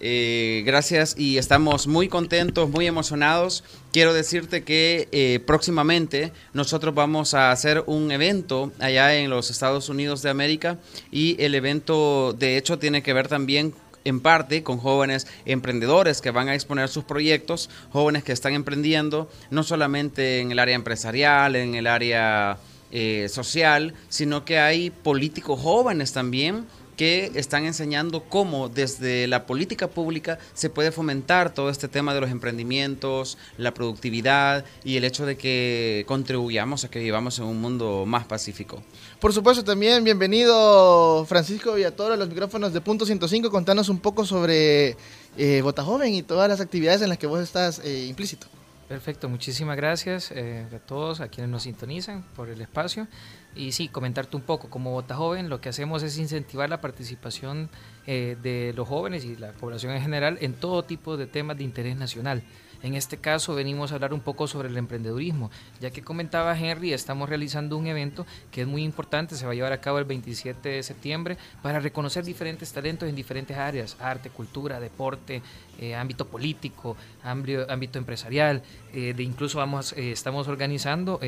Eh, 0.01 0.63
gracias 0.65 1.15
y 1.17 1.37
estamos 1.37 1.87
muy 1.87 2.09
contentos, 2.09 2.69
muy 2.69 2.85
emocionados. 2.85 3.63
Quiero 3.93 4.13
decirte 4.13 4.63
que 4.63 5.07
eh, 5.11 5.39
próximamente 5.45 6.33
nosotros 6.53 6.93
vamos 6.93 7.33
a 7.33 7.51
hacer 7.51 7.83
un 7.87 8.11
evento 8.11 8.73
allá 8.79 9.15
en 9.15 9.29
los 9.29 9.49
Estados 9.49 9.87
Unidos 9.87 10.21
de 10.21 10.29
América 10.29 10.77
y 11.11 11.41
el 11.41 11.55
evento 11.55 12.33
de 12.33 12.57
hecho 12.57 12.77
tiene 12.77 13.03
que 13.03 13.13
ver 13.13 13.29
también 13.29 13.73
en 14.03 14.19
parte 14.19 14.63
con 14.63 14.77
jóvenes 14.77 15.27
emprendedores 15.45 16.21
que 16.21 16.31
van 16.31 16.49
a 16.49 16.55
exponer 16.55 16.89
sus 16.89 17.05
proyectos, 17.05 17.69
jóvenes 17.91 18.23
que 18.23 18.33
están 18.33 18.53
emprendiendo, 18.53 19.29
no 19.49 19.63
solamente 19.63 20.41
en 20.41 20.51
el 20.51 20.59
área 20.59 20.75
empresarial, 20.75 21.55
en 21.55 21.73
el 21.73 21.87
área 21.87 22.57
eh, 22.91 23.27
social, 23.29 23.93
sino 24.09 24.45
que 24.45 24.59
hay 24.59 24.89
políticos 24.91 25.59
jóvenes 25.59 26.13
también 26.13 26.65
que 26.95 27.31
están 27.35 27.65
enseñando 27.65 28.23
cómo 28.23 28.69
desde 28.69 29.27
la 29.27 29.45
política 29.45 29.87
pública 29.87 30.39
se 30.53 30.69
puede 30.69 30.91
fomentar 30.91 31.53
todo 31.53 31.69
este 31.69 31.87
tema 31.87 32.13
de 32.13 32.21
los 32.21 32.31
emprendimientos, 32.31 33.37
la 33.57 33.73
productividad 33.73 34.65
y 34.83 34.97
el 34.97 35.03
hecho 35.03 35.25
de 35.25 35.37
que 35.37 36.03
contribuyamos 36.07 36.83
a 36.83 36.89
que 36.89 36.99
vivamos 36.99 37.39
en 37.39 37.45
un 37.45 37.61
mundo 37.61 38.05
más 38.05 38.25
pacífico. 38.25 38.81
Por 39.19 39.33
supuesto, 39.33 39.63
también 39.63 40.03
bienvenido 40.03 41.25
Francisco 41.25 41.73
Villatoro 41.73 42.13
a 42.13 42.17
los 42.17 42.29
micrófonos 42.29 42.73
de 42.73 42.81
Punto 42.81 43.05
105. 43.05 43.49
Contanos 43.49 43.89
un 43.89 43.99
poco 43.99 44.25
sobre 44.25 44.97
eh, 45.37 45.61
Bota 45.61 45.83
Joven 45.83 46.13
y 46.13 46.23
todas 46.23 46.49
las 46.49 46.61
actividades 46.61 47.01
en 47.01 47.09
las 47.09 47.17
que 47.17 47.27
vos 47.27 47.41
estás 47.41 47.79
eh, 47.83 48.05
implícito. 48.07 48.47
Perfecto, 48.87 49.27
muchísimas 49.29 49.77
gracias 49.77 50.31
eh, 50.31 50.67
a 50.71 50.77
todos, 50.77 51.19
a 51.19 51.27
quienes 51.27 51.49
nos 51.49 51.63
sintonizan 51.63 52.23
por 52.35 52.49
el 52.49 52.61
espacio. 52.61 53.07
Y 53.55 53.71
sí, 53.71 53.87
comentarte 53.87 54.35
un 54.35 54.43
poco, 54.43 54.69
como 54.69 54.91
Bota 54.91 55.15
Joven 55.15 55.49
lo 55.49 55.61
que 55.61 55.69
hacemos 55.69 56.03
es 56.03 56.17
incentivar 56.17 56.69
la 56.69 56.81
participación 56.81 57.69
eh, 58.05 58.35
de 58.41 58.73
los 58.75 58.87
jóvenes 58.87 59.23
y 59.23 59.37
la 59.37 59.53
población 59.53 59.93
en 59.93 60.01
general 60.01 60.37
en 60.41 60.53
todo 60.53 60.83
tipo 60.83 61.15
de 61.15 61.25
temas 61.25 61.57
de 61.57 61.63
interés 61.63 61.95
nacional. 61.95 62.43
En 62.85 62.93
este 62.93 63.17
caso 63.17 63.55
venimos 63.55 63.91
a 63.91 63.95
hablar 63.95 64.13
un 64.13 64.19
poco 64.19 64.47
sobre 64.47 64.69
el 64.69 64.77
emprendedurismo, 64.77 65.49
ya 65.79 65.89
que 65.89 66.03
comentaba 66.03 66.55
Henry, 66.55 66.93
estamos 66.93 67.27
realizando 67.27 67.77
un 67.77 67.87
evento 67.87 68.27
que 68.51 68.61
es 68.61 68.67
muy 68.67 68.83
importante, 68.83 69.35
se 69.35 69.45
va 69.45 69.53
a 69.53 69.55
llevar 69.55 69.73
a 69.73 69.81
cabo 69.81 69.97
el 69.97 70.05
27 70.05 70.69
de 70.69 70.83
septiembre 70.83 71.35
para 71.63 71.79
reconocer 71.79 72.23
diferentes 72.23 72.71
talentos 72.71 73.09
en 73.09 73.15
diferentes 73.15 73.57
áreas, 73.57 73.97
arte, 73.99 74.29
cultura, 74.29 74.79
deporte, 74.79 75.41
eh, 75.79 75.95
ámbito 75.95 76.27
político, 76.27 76.95
ámbito, 77.23 77.65
ámbito 77.69 77.97
empresarial, 77.97 78.61
eh, 78.93 79.15
de 79.15 79.23
incluso 79.23 79.57
vamos, 79.57 79.93
eh, 79.93 80.11
estamos 80.11 80.47
organizando... 80.47 81.19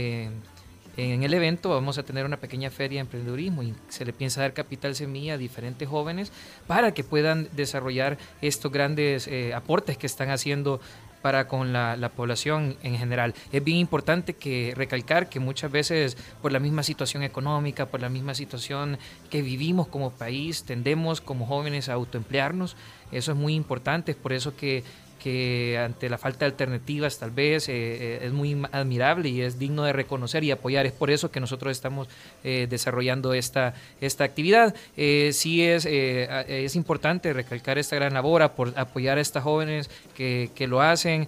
en 0.97 1.23
el 1.23 1.33
evento 1.33 1.69
vamos 1.69 1.97
a 1.97 2.03
tener 2.03 2.25
una 2.25 2.37
pequeña 2.37 2.71
feria 2.71 2.97
de 2.97 3.01
emprendedurismo 3.01 3.61
y 3.61 3.75
se 3.87 4.03
le 4.03 4.13
piensa 4.13 4.41
dar 4.41 4.53
capital 4.53 4.95
semilla 4.95 5.35
a 5.35 5.37
diferentes 5.37 5.87
jóvenes 5.87 6.31
para 6.65 6.93
que 6.93 7.03
puedan 7.03 7.47
desarrollar 7.55 8.17
estos 8.41 8.71
grandes 8.71 9.27
eh, 9.27 9.53
aportes 9.53 9.97
que 9.97 10.07
están 10.07 10.31
haciendo 10.31 10.81
para 11.21 11.47
con 11.47 11.73
la, 11.73 11.97
la 11.97 12.09
población 12.09 12.77
en 12.83 12.97
general. 12.97 13.33
Es 13.51 13.63
bien 13.63 13.77
importante 13.77 14.33
que 14.33 14.73
recalcar 14.75 15.29
que 15.29 15.39
muchas 15.39 15.71
veces 15.71 16.17
por 16.41 16.51
la 16.51 16.59
misma 16.59 16.83
situación 16.83 17.23
económica, 17.23 17.87
por 17.87 18.01
la 18.01 18.09
misma 18.09 18.33
situación 18.33 18.97
que 19.29 19.41
vivimos 19.41 19.87
como 19.87 20.11
país, 20.11 20.63
tendemos 20.63 21.21
como 21.21 21.45
jóvenes 21.45 21.89
a 21.89 21.93
autoemplearnos. 21.93 22.75
Eso 23.11 23.31
es 23.31 23.37
muy 23.37 23.55
importante, 23.55 24.11
es 24.11 24.17
por 24.17 24.33
eso 24.33 24.55
que 24.55 24.83
que 25.21 25.77
ante 25.77 26.09
la 26.09 26.17
falta 26.17 26.39
de 26.39 26.45
alternativas 26.51 27.17
tal 27.19 27.31
vez 27.31 27.67
eh, 27.69 27.73
eh, 27.75 28.19
es 28.23 28.31
muy 28.31 28.61
admirable 28.71 29.29
y 29.29 29.41
es 29.41 29.57
digno 29.59 29.83
de 29.83 29.93
reconocer 29.93 30.43
y 30.43 30.51
apoyar. 30.51 30.85
Es 30.85 30.91
por 30.93 31.09
eso 31.11 31.31
que 31.31 31.39
nosotros 31.39 31.71
estamos 31.71 32.07
eh, 32.43 32.67
desarrollando 32.69 33.33
esta, 33.33 33.73
esta 34.01 34.23
actividad. 34.23 34.75
Eh, 34.95 35.31
sí 35.33 35.63
es, 35.63 35.85
es 35.85 36.75
importante 36.75 37.33
recalcar 37.33 37.77
esta 37.77 37.95
gran 37.95 38.13
labor, 38.13 38.41
apoyar 38.41 39.17
a 39.17 39.21
estas 39.21 39.43
jóvenes 39.43 39.89
que, 40.15 40.49
que 40.55 40.67
lo 40.67 40.81
hacen. 40.81 41.27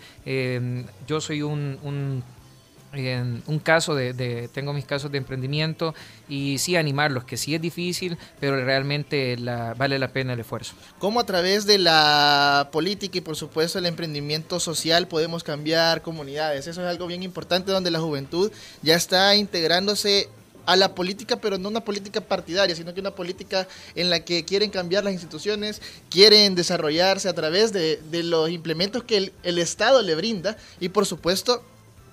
Yo 1.07 1.21
soy 1.21 1.41
un- 1.41 1.77
un 1.83 2.23
en 2.93 3.43
un 3.47 3.59
caso 3.59 3.95
de, 3.95 4.49
tengo 4.53 4.73
mis 4.73 4.85
casos 4.85 5.11
de 5.11 5.17
emprendimiento 5.17 5.93
y 6.27 6.57
sí 6.57 6.75
animarlos 6.75 7.23
que 7.23 7.37
sí 7.37 7.53
es 7.53 7.61
difícil 7.61 8.17
pero 8.39 8.63
realmente 8.63 9.35
vale 9.77 9.99
la 9.99 10.07
pena 10.09 10.33
el 10.33 10.39
esfuerzo 10.39 10.73
Cómo 10.97 11.19
a 11.19 11.25
través 11.25 11.65
de 11.65 11.77
la 11.77 12.69
política 12.71 13.19
y 13.19 13.21
por 13.21 13.35
supuesto 13.35 13.79
el 13.79 13.85
emprendimiento 13.85 14.59
social 14.59 15.07
podemos 15.07 15.43
cambiar 15.43 16.01
comunidades. 16.01 16.67
Eso 16.67 16.81
es 16.81 16.87
algo 16.87 17.07
bien 17.07 17.23
importante 17.23 17.71
donde 17.71 17.91
la 17.91 17.99
juventud 17.99 18.51
ya 18.81 18.95
está 18.95 19.35
integrándose 19.35 20.29
a 20.65 20.75
la 20.75 20.93
política, 20.93 21.37
pero 21.41 21.57
no 21.57 21.69
una 21.69 21.83
política 21.83 22.21
partidaria, 22.21 22.75
sino 22.75 22.93
que 22.93 22.99
una 22.99 23.15
política 23.15 23.67
en 23.95 24.09
la 24.09 24.19
que 24.19 24.45
quieren 24.45 24.69
cambiar 24.69 25.03
las 25.03 25.13
instituciones, 25.13 25.81
quieren 26.09 26.53
desarrollarse 26.53 27.27
a 27.27 27.33
través 27.33 27.73
de, 27.73 27.99
los 28.23 28.49
implementos 28.51 29.03
que 29.03 29.31
el 29.43 29.57
Estado 29.57 30.01
le 30.03 30.13
brinda 30.13 30.57
y 30.79 30.89
por 30.89 31.05
supuesto 31.05 31.63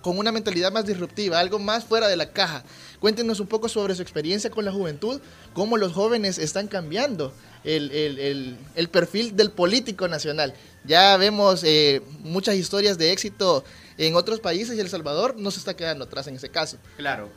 con 0.06 0.18
una 0.18 0.30
mentalidad 0.30 0.70
más 0.70 0.86
disruptiva, 0.86 1.40
algo 1.40 1.58
más 1.58 1.82
fuera 1.84 2.06
de 2.06 2.14
la 2.14 2.30
caja. 2.30 2.62
Cuéntenos 3.00 3.40
un 3.40 3.48
poco 3.48 3.68
sobre 3.68 3.92
su 3.96 4.02
experiencia 4.02 4.50
con 4.50 4.64
la 4.64 4.70
juventud, 4.70 5.20
cómo 5.52 5.76
los 5.76 5.92
jóvenes 5.94 6.38
están 6.38 6.68
cambiando 6.68 7.32
el, 7.64 7.90
el- 7.90 8.56
el- 8.76 8.88
perfil 8.88 9.34
del 9.34 9.50
político 9.50 10.06
nacional. 10.06 10.54
Ya 10.84 11.16
vemos 11.16 11.64
eh, 11.64 12.02
muchas 12.20 12.54
historias 12.54 12.98
de 12.98 13.10
éxito 13.10 13.64
en 13.98 14.14
otros 14.14 14.38
países 14.38 14.76
y 14.76 14.80
El 14.80 14.88
Salvador 14.88 15.34
no 15.36 15.50
se 15.50 15.58
está 15.58 15.74
quedando 15.74 16.04
atrás 16.04 16.28
en 16.28 16.36
ese 16.36 16.50
caso. 16.50 16.76
Claro. 16.96 17.28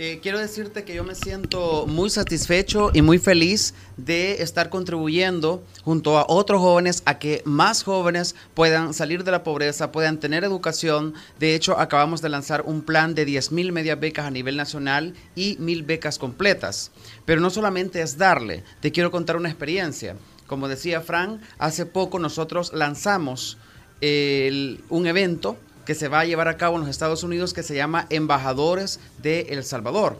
Eh, 0.00 0.20
quiero 0.22 0.38
decirte 0.38 0.84
que 0.84 0.94
yo 0.94 1.02
me 1.02 1.16
siento 1.16 1.84
muy 1.88 2.08
satisfecho 2.08 2.92
y 2.94 3.02
muy 3.02 3.18
feliz 3.18 3.74
de 3.96 4.42
estar 4.44 4.70
contribuyendo 4.70 5.64
junto 5.82 6.18
a 6.18 6.26
otros 6.28 6.60
jóvenes 6.60 7.02
a 7.04 7.18
que 7.18 7.42
más 7.44 7.82
jóvenes 7.82 8.36
puedan 8.54 8.94
salir 8.94 9.24
de 9.24 9.32
la 9.32 9.42
pobreza, 9.42 9.90
puedan 9.90 10.20
tener 10.20 10.44
educación. 10.44 11.14
De 11.40 11.56
hecho, 11.56 11.80
acabamos 11.80 12.22
de 12.22 12.28
lanzar 12.28 12.62
un 12.64 12.82
plan 12.82 13.16
de 13.16 13.24
10 13.24 13.50
mil 13.50 13.72
medias 13.72 13.98
becas 13.98 14.26
a 14.26 14.30
nivel 14.30 14.56
nacional 14.56 15.14
y 15.34 15.56
mil 15.58 15.82
becas 15.82 16.16
completas. 16.20 16.92
Pero 17.24 17.40
no 17.40 17.50
solamente 17.50 18.00
es 18.00 18.16
darle, 18.16 18.62
te 18.78 18.92
quiero 18.92 19.10
contar 19.10 19.36
una 19.36 19.48
experiencia. 19.48 20.14
Como 20.46 20.68
decía 20.68 21.00
Frank, 21.00 21.40
hace 21.58 21.86
poco 21.86 22.20
nosotros 22.20 22.72
lanzamos 22.72 23.58
el- 24.00 24.80
un 24.90 25.08
evento 25.08 25.56
que 25.88 25.94
se 25.94 26.08
va 26.08 26.20
a 26.20 26.24
llevar 26.26 26.48
a 26.48 26.58
cabo 26.58 26.74
en 26.76 26.82
los 26.82 26.90
Estados 26.90 27.22
Unidos 27.22 27.54
que 27.54 27.62
se 27.62 27.74
llama 27.74 28.06
Embajadores 28.10 29.00
de 29.22 29.46
El 29.48 29.64
Salvador. 29.64 30.18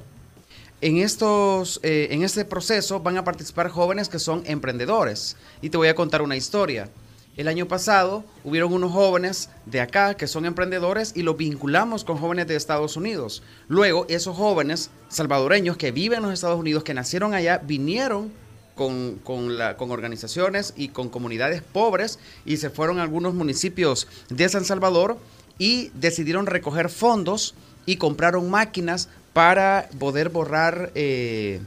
En, 0.81 0.97
estos, 0.97 1.79
eh, 1.83 2.09
en 2.11 2.23
este 2.23 2.47
proceso 2.47 3.01
van 3.01 3.19
a 3.19 3.25
participar 3.25 3.69
jóvenes 3.69 4.09
que 4.09 4.19
son 4.19 4.43
emprendedores. 4.47 5.37
Y 5.61 5.69
te 5.69 5.77
voy 5.77 5.89
a 5.89 5.95
contar 5.95 6.23
una 6.23 6.37
historia. 6.37 6.89
El 7.37 7.49
año 7.49 7.69
pasado 7.69 8.25
hubieron 8.45 8.73
unos 8.73 8.93
jóvenes 8.93 9.51
de 9.67 9.83
acá 9.83 10.15
que 10.15 10.27
son 10.27 10.47
emprendedores 10.47 11.13
y 11.15 11.21
los 11.21 11.37
vinculamos 11.37 12.03
con 12.03 12.17
jóvenes 12.17 12.47
de 12.47 12.57
Estados 12.57 12.97
Unidos. 12.97 13.43
Luego 13.69 14.07
esos 14.09 14.39
jóvenes 14.39 14.89
salvadoreños 15.11 15.77
que 15.77 15.93
viven 15.93 16.21
en 16.21 16.25
los 16.31 16.33
Estados 16.33 16.59
Unidos, 16.59 16.83
que 16.83 16.95
nacieron 16.95 17.35
allá, 17.35 17.59
vinieron 17.63 18.33
con, 18.75 19.17
con 19.23 19.59
la- 19.59 19.77
con 19.77 19.91
organizaciones 19.91 20.73
y 20.79 20.89
con 20.89 21.11
comunidades 21.11 21.61
pobres 21.61 22.19
y 22.47 22.57
se 22.57 22.71
fueron 22.71 23.01
a 23.01 23.03
algunos 23.03 23.35
municipios 23.35 24.09
de 24.31 24.49
San 24.49 24.65
Salvador 24.65 25.19
y 25.59 25.91
decidieron 25.95 26.47
recoger 26.47 26.89
fondos 26.89 27.55
y 27.87 27.97
compraron 27.97 28.51
máquinas 28.51 29.09
para 29.33 29.89
poder 29.99 30.29
borrar 30.29 30.93
eh, 30.95 31.61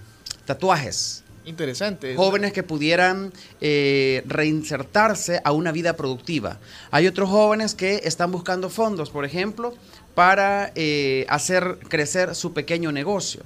tatuajes. 0.46 1.24
Interesante. 1.46 2.16
Jóvenes 2.16 2.54
que 2.54 2.64
pudieran 2.64 3.34
eh, 3.60 4.24
reinsertarse 4.28 5.42
a 5.44 5.52
una 5.52 5.72
vida 5.72 5.96
productiva. 5.96 6.60
Hay 6.92 7.08
otros 7.08 7.30
jóvenes 7.30 7.74
que 7.74 8.02
están 8.04 8.32
buscando 8.32 8.70
fondos, 8.70 9.10
por 9.10 9.26
ejemplo, 9.26 9.74
para 10.14 10.72
eh, 10.76 11.26
hacer 11.30 11.80
crecer 11.88 12.36
su 12.36 12.54
pequeño 12.54 12.92
negocio. 12.92 13.42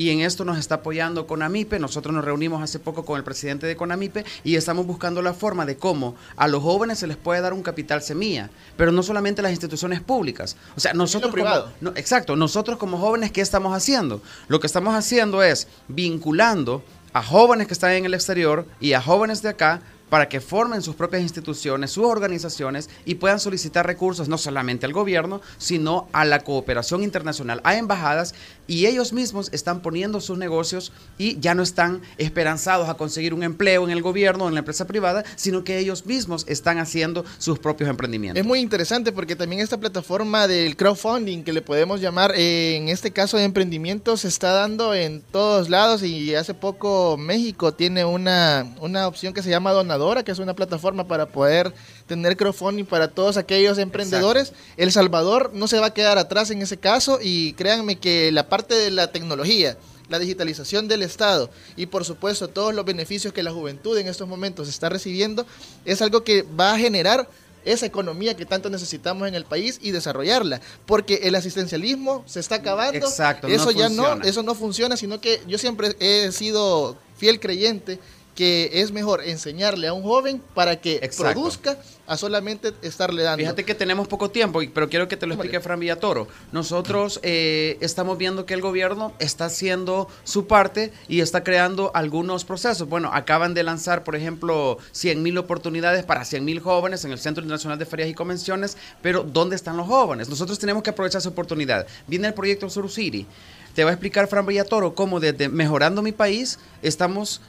Y 0.00 0.08
en 0.08 0.22
esto 0.22 0.46
nos 0.46 0.56
está 0.56 0.76
apoyando 0.76 1.26
Conamipe. 1.26 1.78
Nosotros 1.78 2.14
nos 2.14 2.24
reunimos 2.24 2.62
hace 2.62 2.78
poco 2.78 3.04
con 3.04 3.18
el 3.18 3.22
presidente 3.22 3.66
de 3.66 3.76
Conamipe 3.76 4.24
y 4.44 4.56
estamos 4.56 4.86
buscando 4.86 5.20
la 5.20 5.34
forma 5.34 5.66
de 5.66 5.76
cómo 5.76 6.14
a 6.38 6.48
los 6.48 6.62
jóvenes 6.62 7.00
se 7.00 7.06
les 7.06 7.18
puede 7.18 7.42
dar 7.42 7.52
un 7.52 7.62
capital 7.62 8.00
semilla, 8.00 8.48
pero 8.78 8.92
no 8.92 9.02
solamente 9.02 9.42
las 9.42 9.50
instituciones 9.50 10.00
públicas. 10.00 10.56
O 10.74 10.80
sea, 10.80 10.94
nosotros 10.94 11.34
como- 11.34 11.66
no, 11.82 11.90
exacto, 11.96 12.34
nosotros 12.34 12.78
como 12.78 12.96
jóvenes, 12.96 13.30
¿qué 13.30 13.42
estamos 13.42 13.76
haciendo? 13.76 14.22
Lo 14.48 14.58
que 14.58 14.68
estamos 14.68 14.94
haciendo 14.94 15.42
es 15.42 15.68
vinculando 15.86 16.82
a 17.12 17.22
jóvenes 17.22 17.66
que 17.66 17.74
están 17.74 17.92
en 17.92 18.06
el 18.06 18.14
exterior 18.14 18.64
y 18.80 18.94
a 18.94 19.02
jóvenes 19.02 19.42
de 19.42 19.50
acá 19.50 19.82
para 20.08 20.28
que 20.28 20.40
formen 20.40 20.82
sus 20.82 20.96
propias 20.96 21.22
instituciones, 21.22 21.92
sus 21.92 22.04
organizaciones 22.04 22.90
y 23.04 23.14
puedan 23.14 23.38
solicitar 23.38 23.86
recursos 23.86 24.28
no 24.28 24.38
solamente 24.38 24.84
al 24.84 24.92
gobierno, 24.92 25.40
sino 25.56 26.08
a 26.12 26.24
la 26.24 26.40
cooperación 26.40 27.04
internacional, 27.04 27.60
a 27.62 27.76
embajadas 27.76 28.34
y 28.70 28.86
ellos 28.86 29.12
mismos 29.12 29.48
están 29.52 29.82
poniendo 29.82 30.20
sus 30.20 30.38
negocios 30.38 30.92
y 31.18 31.40
ya 31.40 31.56
no 31.56 31.64
están 31.64 32.02
esperanzados 32.18 32.88
a 32.88 32.94
conseguir 32.94 33.34
un 33.34 33.42
empleo 33.42 33.82
en 33.82 33.90
el 33.90 34.00
gobierno 34.00 34.44
o 34.44 34.48
en 34.48 34.54
la 34.54 34.60
empresa 34.60 34.86
privada, 34.86 35.24
sino 35.34 35.64
que 35.64 35.80
ellos 35.80 36.06
mismos 36.06 36.44
están 36.46 36.78
haciendo 36.78 37.24
sus 37.38 37.58
propios 37.58 37.90
emprendimientos. 37.90 38.40
Es 38.40 38.46
muy 38.46 38.60
interesante 38.60 39.10
porque 39.10 39.34
también 39.34 39.60
esta 39.60 39.76
plataforma 39.76 40.46
del 40.46 40.76
crowdfunding 40.76 41.42
que 41.42 41.52
le 41.52 41.62
podemos 41.62 42.00
llamar, 42.00 42.32
eh, 42.36 42.76
en 42.76 42.88
este 42.90 43.10
caso 43.10 43.38
de 43.38 43.42
emprendimiento, 43.42 44.16
se 44.16 44.28
está 44.28 44.52
dando 44.52 44.94
en 44.94 45.20
todos 45.20 45.68
lados 45.68 46.04
y 46.04 46.36
hace 46.36 46.54
poco 46.54 47.16
México 47.18 47.74
tiene 47.74 48.04
una, 48.04 48.72
una 48.80 49.08
opción 49.08 49.34
que 49.34 49.42
se 49.42 49.50
llama 49.50 49.72
Donadora, 49.72 50.22
que 50.22 50.30
es 50.30 50.38
una 50.38 50.54
plataforma 50.54 51.08
para 51.08 51.26
poder 51.26 51.74
tener 52.10 52.36
crowdfunding 52.36 52.86
para 52.86 53.06
todos 53.06 53.36
aquellos 53.36 53.78
emprendedores. 53.78 54.52
El 54.76 54.90
Salvador 54.90 55.52
no 55.54 55.68
se 55.68 55.78
va 55.78 55.86
a 55.86 55.94
quedar 55.94 56.18
atrás 56.18 56.50
en 56.50 56.60
ese 56.60 56.76
caso 56.76 57.20
y 57.22 57.52
créanme 57.52 58.00
que 58.00 58.32
la 58.32 58.48
parte 58.48 58.74
de 58.74 58.90
la 58.90 59.12
tecnología, 59.12 59.78
la 60.08 60.18
digitalización 60.18 60.88
del 60.88 61.02
Estado 61.02 61.50
y 61.76 61.86
por 61.86 62.04
supuesto 62.04 62.48
todos 62.48 62.74
los 62.74 62.84
beneficios 62.84 63.32
que 63.32 63.44
la 63.44 63.52
juventud 63.52 63.96
en 63.96 64.08
estos 64.08 64.26
momentos 64.26 64.68
está 64.68 64.88
recibiendo 64.88 65.46
es 65.84 66.02
algo 66.02 66.24
que 66.24 66.42
va 66.42 66.72
a 66.72 66.78
generar 66.78 67.28
esa 67.64 67.86
economía 67.86 68.34
que 68.34 68.44
tanto 68.44 68.70
necesitamos 68.70 69.28
en 69.28 69.36
el 69.36 69.44
país 69.44 69.78
y 69.80 69.92
desarrollarla, 69.92 70.60
porque 70.86 71.20
el 71.24 71.34
asistencialismo 71.36 72.24
se 72.26 72.40
está 72.40 72.56
acabando. 72.56 73.06
Exacto, 73.06 73.46
no 73.46 73.54
eso 73.54 73.70
ya 73.70 73.86
funciona. 73.86 74.14
no, 74.16 74.22
eso 74.24 74.42
no 74.42 74.54
funciona, 74.56 74.96
sino 74.96 75.20
que 75.20 75.42
yo 75.46 75.58
siempre 75.58 75.94
he 76.00 76.32
sido 76.32 76.96
fiel 77.18 77.38
creyente 77.38 78.00
que 78.40 78.70
es 78.72 78.90
mejor 78.90 79.22
enseñarle 79.22 79.86
a 79.86 79.92
un 79.92 80.02
joven 80.02 80.40
para 80.54 80.80
que 80.80 80.94
Exacto. 81.02 81.34
produzca 81.34 81.76
a 82.06 82.16
solamente 82.16 82.72
estarle 82.80 83.22
dando. 83.22 83.36
Fíjate 83.36 83.64
que 83.66 83.74
tenemos 83.74 84.08
poco 84.08 84.30
tiempo, 84.30 84.62
pero 84.72 84.88
quiero 84.88 85.08
que 85.08 85.18
te 85.18 85.26
lo 85.26 85.34
explique 85.34 85.60
Fran 85.60 85.78
Villatoro. 85.78 86.26
Nosotros 86.50 87.20
eh, 87.22 87.76
estamos 87.82 88.16
viendo 88.16 88.46
que 88.46 88.54
el 88.54 88.62
gobierno 88.62 89.12
está 89.18 89.44
haciendo 89.44 90.08
su 90.24 90.46
parte 90.46 90.90
y 91.06 91.20
está 91.20 91.44
creando 91.44 91.90
algunos 91.92 92.46
procesos. 92.46 92.88
Bueno, 92.88 93.10
acaban 93.12 93.52
de 93.52 93.62
lanzar, 93.62 94.04
por 94.04 94.16
ejemplo, 94.16 94.78
100 94.92 95.22
mil 95.22 95.36
oportunidades 95.36 96.02
para 96.06 96.24
100 96.24 96.42
mil 96.42 96.60
jóvenes 96.60 97.04
en 97.04 97.12
el 97.12 97.18
Centro 97.18 97.42
Internacional 97.42 97.78
de 97.78 97.84
Ferias 97.84 98.08
y 98.08 98.14
Convenciones, 98.14 98.78
pero 99.02 99.22
¿dónde 99.22 99.54
están 99.54 99.76
los 99.76 99.86
jóvenes? 99.86 100.30
Nosotros 100.30 100.58
tenemos 100.58 100.82
que 100.82 100.88
aprovechar 100.88 101.18
esa 101.18 101.28
oportunidad. 101.28 101.86
Viene 102.06 102.28
el 102.28 102.32
proyecto 102.32 102.70
Sur 102.70 102.90
City. 102.90 103.26
Te 103.74 103.84
va 103.84 103.90
a 103.90 103.92
explicar 103.92 104.28
Fran 104.28 104.46
Villatoro 104.46 104.94
cómo 104.94 105.20
desde 105.20 105.50
Mejorando 105.50 106.00
mi 106.00 106.10
País 106.12 106.58
estamos 106.82 107.42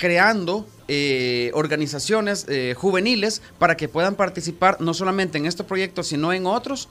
creando 0.00 0.66
eh, 0.88 1.50
organizaciones 1.52 2.46
eh, 2.48 2.74
juveniles 2.76 3.42
para 3.58 3.76
que 3.76 3.86
puedan 3.86 4.14
participar 4.14 4.80
no 4.80 4.94
solamente 4.94 5.36
en 5.36 5.44
estos 5.44 5.66
proyectos, 5.66 6.06
sino 6.06 6.32
en 6.32 6.46
otros, 6.46 6.88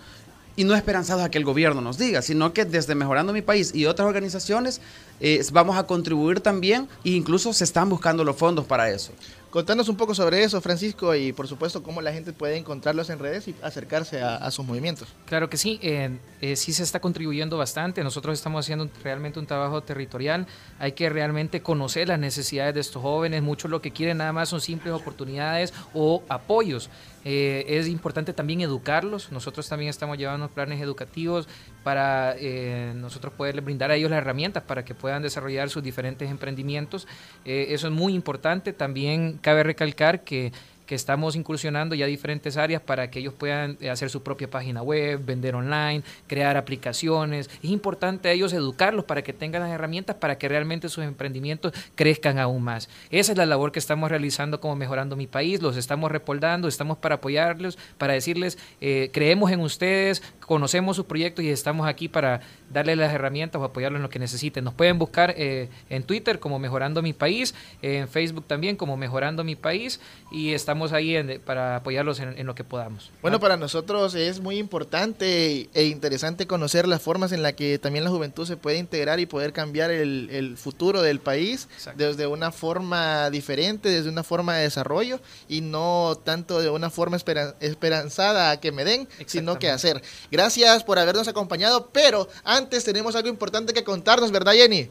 y 0.55 0.63
no 0.63 0.75
esperanzados 0.75 1.23
a 1.23 1.31
que 1.31 1.37
el 1.37 1.45
gobierno 1.45 1.81
nos 1.81 1.97
diga, 1.97 2.21
sino 2.21 2.53
que 2.53 2.65
desde 2.65 2.93
Mejorando 2.93 3.33
mi 3.33 3.41
País 3.41 3.71
y 3.73 3.85
otras 3.85 4.07
organizaciones 4.07 4.79
eh, 5.21 5.43
vamos 5.51 5.77
a 5.77 5.87
contribuir 5.87 6.39
también 6.41 6.87
e 7.03 7.11
incluso 7.11 7.51
se 7.51 7.63
están 7.63 7.89
buscando 7.89 8.23
los 8.23 8.35
fondos 8.35 8.65
para 8.65 8.91
eso. 8.91 9.11
Contanos 9.49 9.89
un 9.89 9.95
poco 9.95 10.13
sobre 10.13 10.43
eso, 10.43 10.61
Francisco, 10.61 11.15
y 11.15 11.33
por 11.33 11.47
supuesto 11.47 11.81
cómo 11.81 12.01
la 12.01 12.13
gente 12.13 12.33
puede 12.33 12.55
encontrarlos 12.55 13.09
en 13.09 13.17
redes 13.17 13.47
y 13.47 13.55
acercarse 13.63 14.21
a, 14.21 14.51
sus 14.51 14.63
movimientos. 14.63 15.07
Claro 15.25 15.49
que 15.49 15.57
sí, 15.57 15.79
eh, 15.81 16.19
eh, 16.39 16.55
sí 16.55 16.71
se 16.71 16.83
está 16.83 16.99
contribuyendo 16.99 17.57
bastante. 17.57 18.03
Nosotros 18.03 18.37
estamos 18.37 18.63
haciendo 18.63 18.87
realmente 19.03 19.39
un 19.39 19.47
trabajo 19.47 19.81
territorial. 19.81 20.45
Hay 20.77 20.91
que 20.91 21.09
realmente 21.09 21.63
conocer 21.63 22.09
las 22.09 22.19
necesidades 22.19 22.75
de 22.75 22.81
estos 22.81 23.01
jóvenes. 23.01 23.41
Muchos 23.41 23.71
lo 23.71 23.81
que 23.81 23.89
quieren 23.89 24.17
nada 24.17 24.33
más 24.33 24.49
son 24.49 24.61
simples 24.61 24.93
oportunidades 24.93 25.73
o 25.95 26.21
apoyos. 26.29 26.91
Eh, 27.25 27.65
es 27.67 27.87
importante 27.87 28.33
también 28.33 28.61
educarlos. 28.61 29.31
Nosotros 29.31 29.67
también 29.67 29.89
estamos 29.89 30.17
llevando 30.17 30.47
planes 30.49 30.81
educativos 30.81 31.47
para 31.83 32.35
eh, 32.37 32.93
nosotros 32.95 33.33
poderles 33.33 33.65
brindar 33.65 33.91
a 33.91 33.95
ellos 33.95 34.09
las 34.09 34.19
herramientas 34.19 34.63
para 34.63 34.85
que 34.85 34.95
puedan 34.95 35.21
desarrollar 35.21 35.69
sus 35.69 35.83
diferentes 35.83 36.29
emprendimientos. 36.29 37.07
Eh, 37.45 37.67
eso 37.69 37.87
es 37.87 37.93
muy 37.93 38.13
importante. 38.13 38.73
También 38.73 39.37
cabe 39.41 39.63
recalcar 39.63 40.23
que 40.23 40.51
que 40.89 40.95
estamos 40.95 41.35
incursionando 41.35 41.93
ya 41.93 42.07
diferentes 42.07 42.57
áreas 42.57 42.81
para 42.81 43.11
que 43.11 43.19
ellos 43.19 43.35
puedan 43.35 43.77
eh, 43.79 43.91
hacer 43.91 44.09
su 44.09 44.23
propia 44.23 44.49
página 44.49 44.81
web, 44.81 45.23
vender 45.23 45.53
online, 45.53 46.01
crear 46.25 46.57
aplicaciones. 46.57 47.47
Es 47.61 47.69
importante 47.69 48.27
a 48.27 48.31
ellos 48.31 48.53
educarlos 48.53 49.05
para 49.05 49.21
que 49.21 49.31
tengan 49.31 49.61
las 49.61 49.69
herramientas 49.69 50.15
para 50.15 50.39
que 50.39 50.49
realmente 50.49 50.89
sus 50.89 51.03
emprendimientos 51.03 51.73
crezcan 51.93 52.39
aún 52.39 52.63
más. 52.63 52.89
Esa 53.11 53.33
es 53.33 53.37
la 53.37 53.45
labor 53.45 53.71
que 53.71 53.77
estamos 53.77 54.09
realizando 54.09 54.59
como 54.59 54.75
Mejorando 54.75 55.15
Mi 55.15 55.27
País, 55.27 55.61
los 55.61 55.77
estamos 55.77 56.11
respaldando, 56.11 56.67
estamos 56.67 56.97
para 56.97 57.15
apoyarlos, 57.15 57.77
para 57.99 58.13
decirles, 58.13 58.57
eh, 58.81 59.11
creemos 59.13 59.51
en 59.51 59.59
ustedes, 59.59 60.23
conocemos 60.39 60.95
sus 60.95 61.05
proyectos 61.05 61.45
y 61.45 61.51
estamos 61.51 61.87
aquí 61.87 62.07
para 62.07 62.41
darles 62.71 62.97
las 62.97 63.13
herramientas 63.13 63.61
o 63.61 63.63
apoyarlos 63.63 63.99
en 63.99 64.03
lo 64.03 64.09
que 64.09 64.17
necesiten. 64.17 64.63
Nos 64.63 64.73
pueden 64.73 64.97
buscar 64.97 65.35
eh, 65.37 65.69
en 65.91 66.01
Twitter 66.01 66.39
como 66.39 66.57
Mejorando 66.57 67.03
Mi 67.03 67.13
País, 67.13 67.53
en 67.83 68.07
Facebook 68.07 68.45
también 68.47 68.75
como 68.75 68.97
Mejorando 68.97 69.43
Mi 69.43 69.55
País 69.55 69.99
y 70.31 70.53
estamos 70.53 70.78
ahí 70.93 71.15
en- 71.15 71.41
para 71.41 71.75
apoyarlos 71.77 72.19
en, 72.19 72.37
en 72.37 72.45
lo 72.47 72.55
que 72.55 72.63
podamos. 72.63 73.11
Bueno, 73.21 73.39
para 73.39 73.57
nosotros 73.57 74.15
es 74.15 74.39
muy 74.39 74.57
importante 74.57 75.69
e 75.73 75.83
interesante 75.85 76.47
conocer 76.47 76.87
las 76.87 77.01
formas 77.01 77.31
en 77.31 77.43
las 77.43 77.53
que 77.53 77.77
también 77.79 78.03
la 78.03 78.09
juventud 78.09 78.45
se 78.47 78.57
puede 78.57 78.77
integrar 78.77 79.19
y 79.19 79.25
poder 79.25 79.53
cambiar 79.53 79.91
el, 79.91 80.29
el 80.31 80.57
futuro 80.57 81.01
del 81.01 81.19
país 81.19 81.67
desde 81.95 82.27
una 82.27 82.51
forma 82.51 83.29
diferente, 83.29 83.89
desde 83.89 84.09
una 84.09 84.23
forma 84.23 84.55
de 84.55 84.63
desarrollo 84.63 85.19
y 85.47 85.61
no 85.61 86.17
tanto 86.23 86.59
de 86.61 86.69
una 86.69 86.89
forma 86.89 87.17
espera- 87.17 87.55
esperanzada 87.59 88.59
que 88.59 88.71
me 88.71 88.85
den, 88.85 89.07
sino 89.25 89.57
que 89.59 89.69
hacer. 89.69 90.01
Gracias 90.31 90.83
por 90.83 90.99
habernos 90.99 91.27
acompañado, 91.27 91.89
pero 91.91 92.27
antes 92.43 92.83
tenemos 92.83 93.15
algo 93.15 93.29
importante 93.29 93.73
que 93.73 93.83
contarnos, 93.83 94.31
¿verdad, 94.31 94.53
Jenny? 94.53 94.89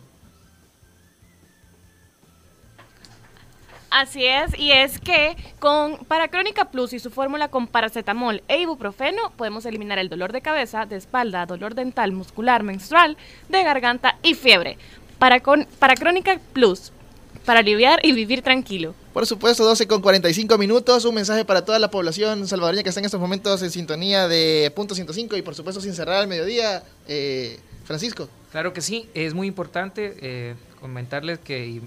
Así 3.91 4.27
es, 4.27 4.59
y 4.59 4.73
es 4.73 4.99
que 4.99 5.37
con 5.59 5.97
para 6.07 6.29
Crónica 6.29 6.67
Plus 6.67 6.93
y 6.93 6.99
su 6.99 7.11
fórmula 7.11 7.49
con 7.49 7.67
paracetamol 7.67 8.43
e 8.47 8.61
ibuprofeno 8.61 9.33
podemos 9.37 9.65
eliminar 9.65 9.99
el 9.99 10.11
dolor 10.11 10.33
de 10.33 10.43
cabeza, 10.43 10.85
de 10.85 10.97
espalda, 10.97 11.47
dolor 11.47 11.75
dental, 11.75 12.13
muscular, 12.13 12.63
menstrual, 12.63 13.17
de 13.49 13.63
garganta 13.63 14.19
y 14.23 14.35
fiebre. 14.35 14.77
Para, 15.19 15.41
con, 15.41 15.67
para 15.79 15.95
Crónica 15.95 16.39
Plus, 16.53 16.93
para 17.45 17.61
aliviar 17.61 18.01
y 18.05 18.13
vivir 18.13 18.43
tranquilo. 18.43 18.95
Por 19.13 19.27
supuesto, 19.27 19.65
12 19.65 19.89
con 19.89 20.01
45 20.01 20.59
minutos. 20.59 21.05
Un 21.05 21.15
mensaje 21.15 21.45
para 21.45 21.65
toda 21.65 21.79
la 21.79 21.91
población 21.91 22.47
salvadoreña 22.47 22.83
que 22.83 22.91
está 22.91 23.01
en 23.01 23.07
estos 23.07 23.21
momentos 23.21 23.63
en 23.63 23.71
sintonía 23.71 24.29
de 24.29 24.71
punto 24.77 24.95
105 24.95 25.37
y 25.37 25.43
por 25.43 25.55
supuesto 25.55 25.81
sin 25.81 25.95
cerrar 25.95 26.17
al 26.17 26.29
mediodía. 26.29 26.85
Eh, 27.09 27.59
Francisco. 27.89 28.29
Claro 28.53 28.75
que 28.75 28.83
sí, 28.83 29.09
es 29.15 29.33
muy 29.33 29.47
importante 29.47 30.15
eh, 30.21 30.55
comentarles 30.79 31.39
que, 31.39 31.81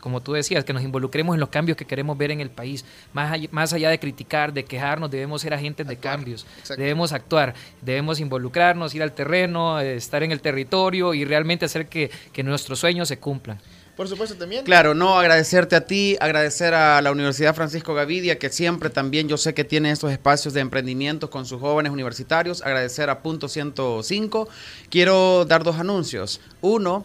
como, 0.00 0.20
tú 0.20 0.32
decías, 0.32 0.64
que 0.64 0.72
nos 0.72 0.82
involucremos 0.82 1.34
en 1.34 1.40
los 1.40 1.48
cambios 1.48 1.76
que 1.76 1.84
queremos 1.84 2.16
ver 2.18 2.30
en 2.30 2.40
el 2.40 2.50
país. 2.50 2.84
Más 3.12 3.32
allá, 3.32 3.48
más 3.52 3.72
allá 3.72 3.90
de 3.90 3.98
criticar, 3.98 4.52
de 4.52 4.64
quejarnos, 4.64 5.10
debemos 5.10 5.42
ser 5.42 5.54
agentes 5.54 5.86
de 5.86 5.96
cambios. 5.96 6.46
Debemos 6.76 7.12
actuar, 7.12 7.54
debemos 7.80 8.20
involucrarnos, 8.20 8.94
ir 8.94 9.02
al 9.02 9.12
terreno, 9.12 9.80
eh, 9.80 9.96
estar 9.96 10.22
en 10.22 10.32
el 10.32 10.40
territorio 10.40 11.14
y 11.14 11.24
realmente 11.24 11.64
hacer 11.64 11.86
que, 11.86 12.10
que 12.32 12.42
nuestros 12.42 12.78
sueños 12.78 13.08
se 13.08 13.18
cumplan. 13.18 13.58
Por 13.96 14.08
supuesto 14.08 14.36
también. 14.36 14.64
Claro, 14.64 14.94
no, 14.94 15.18
agradecerte 15.18 15.76
a 15.76 15.82
ti, 15.84 16.16
agradecer 16.18 16.72
a 16.72 17.02
la 17.02 17.12
Universidad 17.12 17.54
Francisco 17.54 17.92
Gavidia, 17.92 18.38
que 18.38 18.48
siempre 18.48 18.88
también 18.88 19.28
yo 19.28 19.36
sé 19.36 19.52
que 19.52 19.64
tiene 19.64 19.90
estos 19.90 20.10
espacios 20.10 20.54
de 20.54 20.60
emprendimiento 20.60 21.28
con 21.28 21.44
sus 21.44 21.60
jóvenes 21.60 21.92
universitarios, 21.92 22.62
agradecer 22.62 23.10
a 23.10 23.20
Punto 23.20 23.48
105. 23.48 24.48
Quiero 24.88 25.44
dar 25.44 25.62
dos 25.62 25.78
anuncios. 25.78 26.40
Uno, 26.62 27.04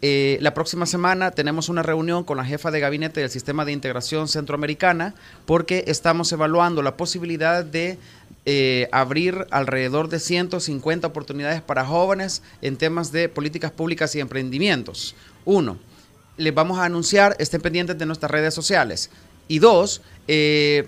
eh, 0.00 0.38
la 0.40 0.54
próxima 0.54 0.86
semana 0.86 1.32
tenemos 1.32 1.68
una 1.68 1.82
reunión 1.82 2.22
con 2.22 2.36
la 2.36 2.44
jefa 2.44 2.70
de 2.70 2.78
gabinete 2.78 3.20
del 3.20 3.30
Sistema 3.30 3.64
de 3.64 3.72
Integración 3.72 4.28
Centroamericana 4.28 5.14
porque 5.44 5.84
estamos 5.88 6.30
evaluando 6.30 6.82
la 6.82 6.96
posibilidad 6.96 7.64
de 7.64 7.98
eh, 8.46 8.88
abrir 8.92 9.46
alrededor 9.50 10.08
de 10.08 10.20
150 10.20 11.06
oportunidades 11.06 11.62
para 11.62 11.84
jóvenes 11.84 12.42
en 12.62 12.76
temas 12.76 13.10
de 13.10 13.28
políticas 13.28 13.72
públicas 13.72 14.14
y 14.14 14.20
emprendimientos. 14.20 15.16
Uno, 15.44 15.78
les 16.36 16.54
vamos 16.54 16.78
a 16.78 16.84
anunciar, 16.84 17.34
estén 17.40 17.60
pendientes 17.60 17.98
de 17.98 18.06
nuestras 18.06 18.30
redes 18.30 18.54
sociales. 18.54 19.10
Y 19.48 19.58
dos, 19.58 20.00
eh, 20.28 20.86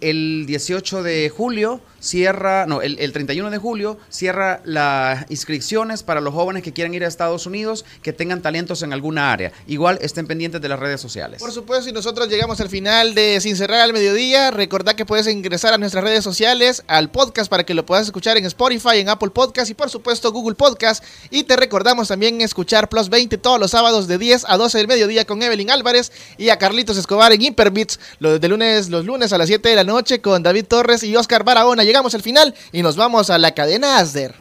el 0.00 0.46
18 0.46 1.02
de 1.02 1.28
julio 1.28 1.82
cierra, 2.04 2.66
no, 2.66 2.82
el, 2.82 2.98
el 2.98 3.12
31 3.12 3.50
de 3.50 3.58
julio 3.58 3.98
cierra 4.10 4.60
las 4.64 5.24
inscripciones 5.30 6.02
para 6.02 6.20
los 6.20 6.34
jóvenes 6.34 6.62
que 6.62 6.72
quieran 6.72 6.92
ir 6.94 7.04
a 7.04 7.08
Estados 7.08 7.46
Unidos, 7.46 7.84
que 8.02 8.12
tengan 8.12 8.42
talentos 8.42 8.82
en 8.82 8.92
alguna 8.92 9.32
área. 9.32 9.52
Igual 9.66 9.98
estén 10.02 10.26
pendientes 10.26 10.60
de 10.60 10.68
las 10.68 10.78
redes 10.78 11.00
sociales. 11.00 11.40
Por 11.40 11.52
supuesto, 11.52 11.88
y 11.88 11.92
nosotros 11.92 12.28
llegamos 12.28 12.60
al 12.60 12.68
final 12.68 13.14
de 13.14 13.40
Sin 13.40 13.56
Cerrar 13.56 13.80
al 13.80 13.92
Mediodía. 13.92 14.50
Recordad 14.50 14.94
que 14.94 15.06
puedes 15.06 15.26
ingresar 15.26 15.72
a 15.72 15.78
nuestras 15.78 16.04
redes 16.04 16.22
sociales, 16.22 16.82
al 16.86 17.10
podcast, 17.10 17.50
para 17.50 17.64
que 17.64 17.74
lo 17.74 17.86
puedas 17.86 18.06
escuchar 18.06 18.36
en 18.36 18.44
Spotify, 18.44 18.98
en 18.98 19.08
Apple 19.08 19.30
Podcast 19.30 19.70
y 19.70 19.74
por 19.74 19.88
supuesto 19.88 20.30
Google 20.30 20.54
Podcast. 20.54 21.02
Y 21.30 21.44
te 21.44 21.56
recordamos 21.56 22.08
también 22.08 22.40
escuchar 22.42 22.88
Plus 22.88 23.08
20 23.08 23.38
todos 23.38 23.58
los 23.58 23.70
sábados 23.70 24.06
de 24.06 24.18
10 24.18 24.44
a 24.48 24.56
12 24.56 24.78
del 24.78 24.88
mediodía 24.88 25.24
con 25.24 25.42
Evelyn 25.42 25.70
Álvarez 25.70 26.12
y 26.36 26.50
a 26.50 26.58
Carlitos 26.58 26.96
Escobar 26.96 27.32
en 27.32 27.40
Hyperbits, 27.40 27.98
los, 28.18 28.40
de 28.40 28.48
lunes, 28.48 28.90
los 28.90 29.04
lunes 29.04 29.32
a 29.32 29.38
las 29.38 29.48
7 29.48 29.68
de 29.68 29.76
la 29.76 29.84
noche 29.84 30.20
con 30.20 30.42
David 30.42 30.66
Torres 30.66 31.02
y 31.02 31.16
Oscar 31.16 31.44
Barahona. 31.44 31.84
Llegamos 31.94 32.14
al 32.16 32.22
final 32.22 32.52
y 32.72 32.82
nos 32.82 32.96
vamos 32.96 33.30
a 33.30 33.38
la 33.38 33.54
cadena 33.54 33.98
Asder. 33.98 34.34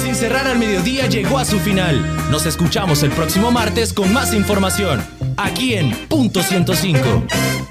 Sin 0.00 0.14
cerrar 0.14 0.46
al 0.46 0.60
mediodía 0.60 1.08
llegó 1.08 1.40
a 1.40 1.44
su 1.44 1.58
final. 1.58 2.30
Nos 2.30 2.46
escuchamos 2.46 3.02
el 3.02 3.10
próximo 3.10 3.50
martes 3.50 3.92
con 3.92 4.12
más 4.12 4.32
información. 4.32 5.04
Aquí 5.36 5.74
en 5.74 5.90
Punto 6.06 6.44
105. 6.44 7.24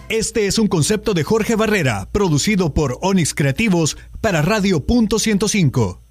Este 0.10 0.48
es 0.48 0.60
un 0.60 0.68
concepto 0.68 1.14
de 1.14 1.24
Jorge 1.24 1.56
Barrera, 1.56 2.10
producido 2.12 2.74
por 2.74 2.98
Onix 3.02 3.34
Creativos 3.34 3.96
para 4.20 4.42
Radio 4.42 4.86
Punto 4.86 5.20
105. 5.20 6.05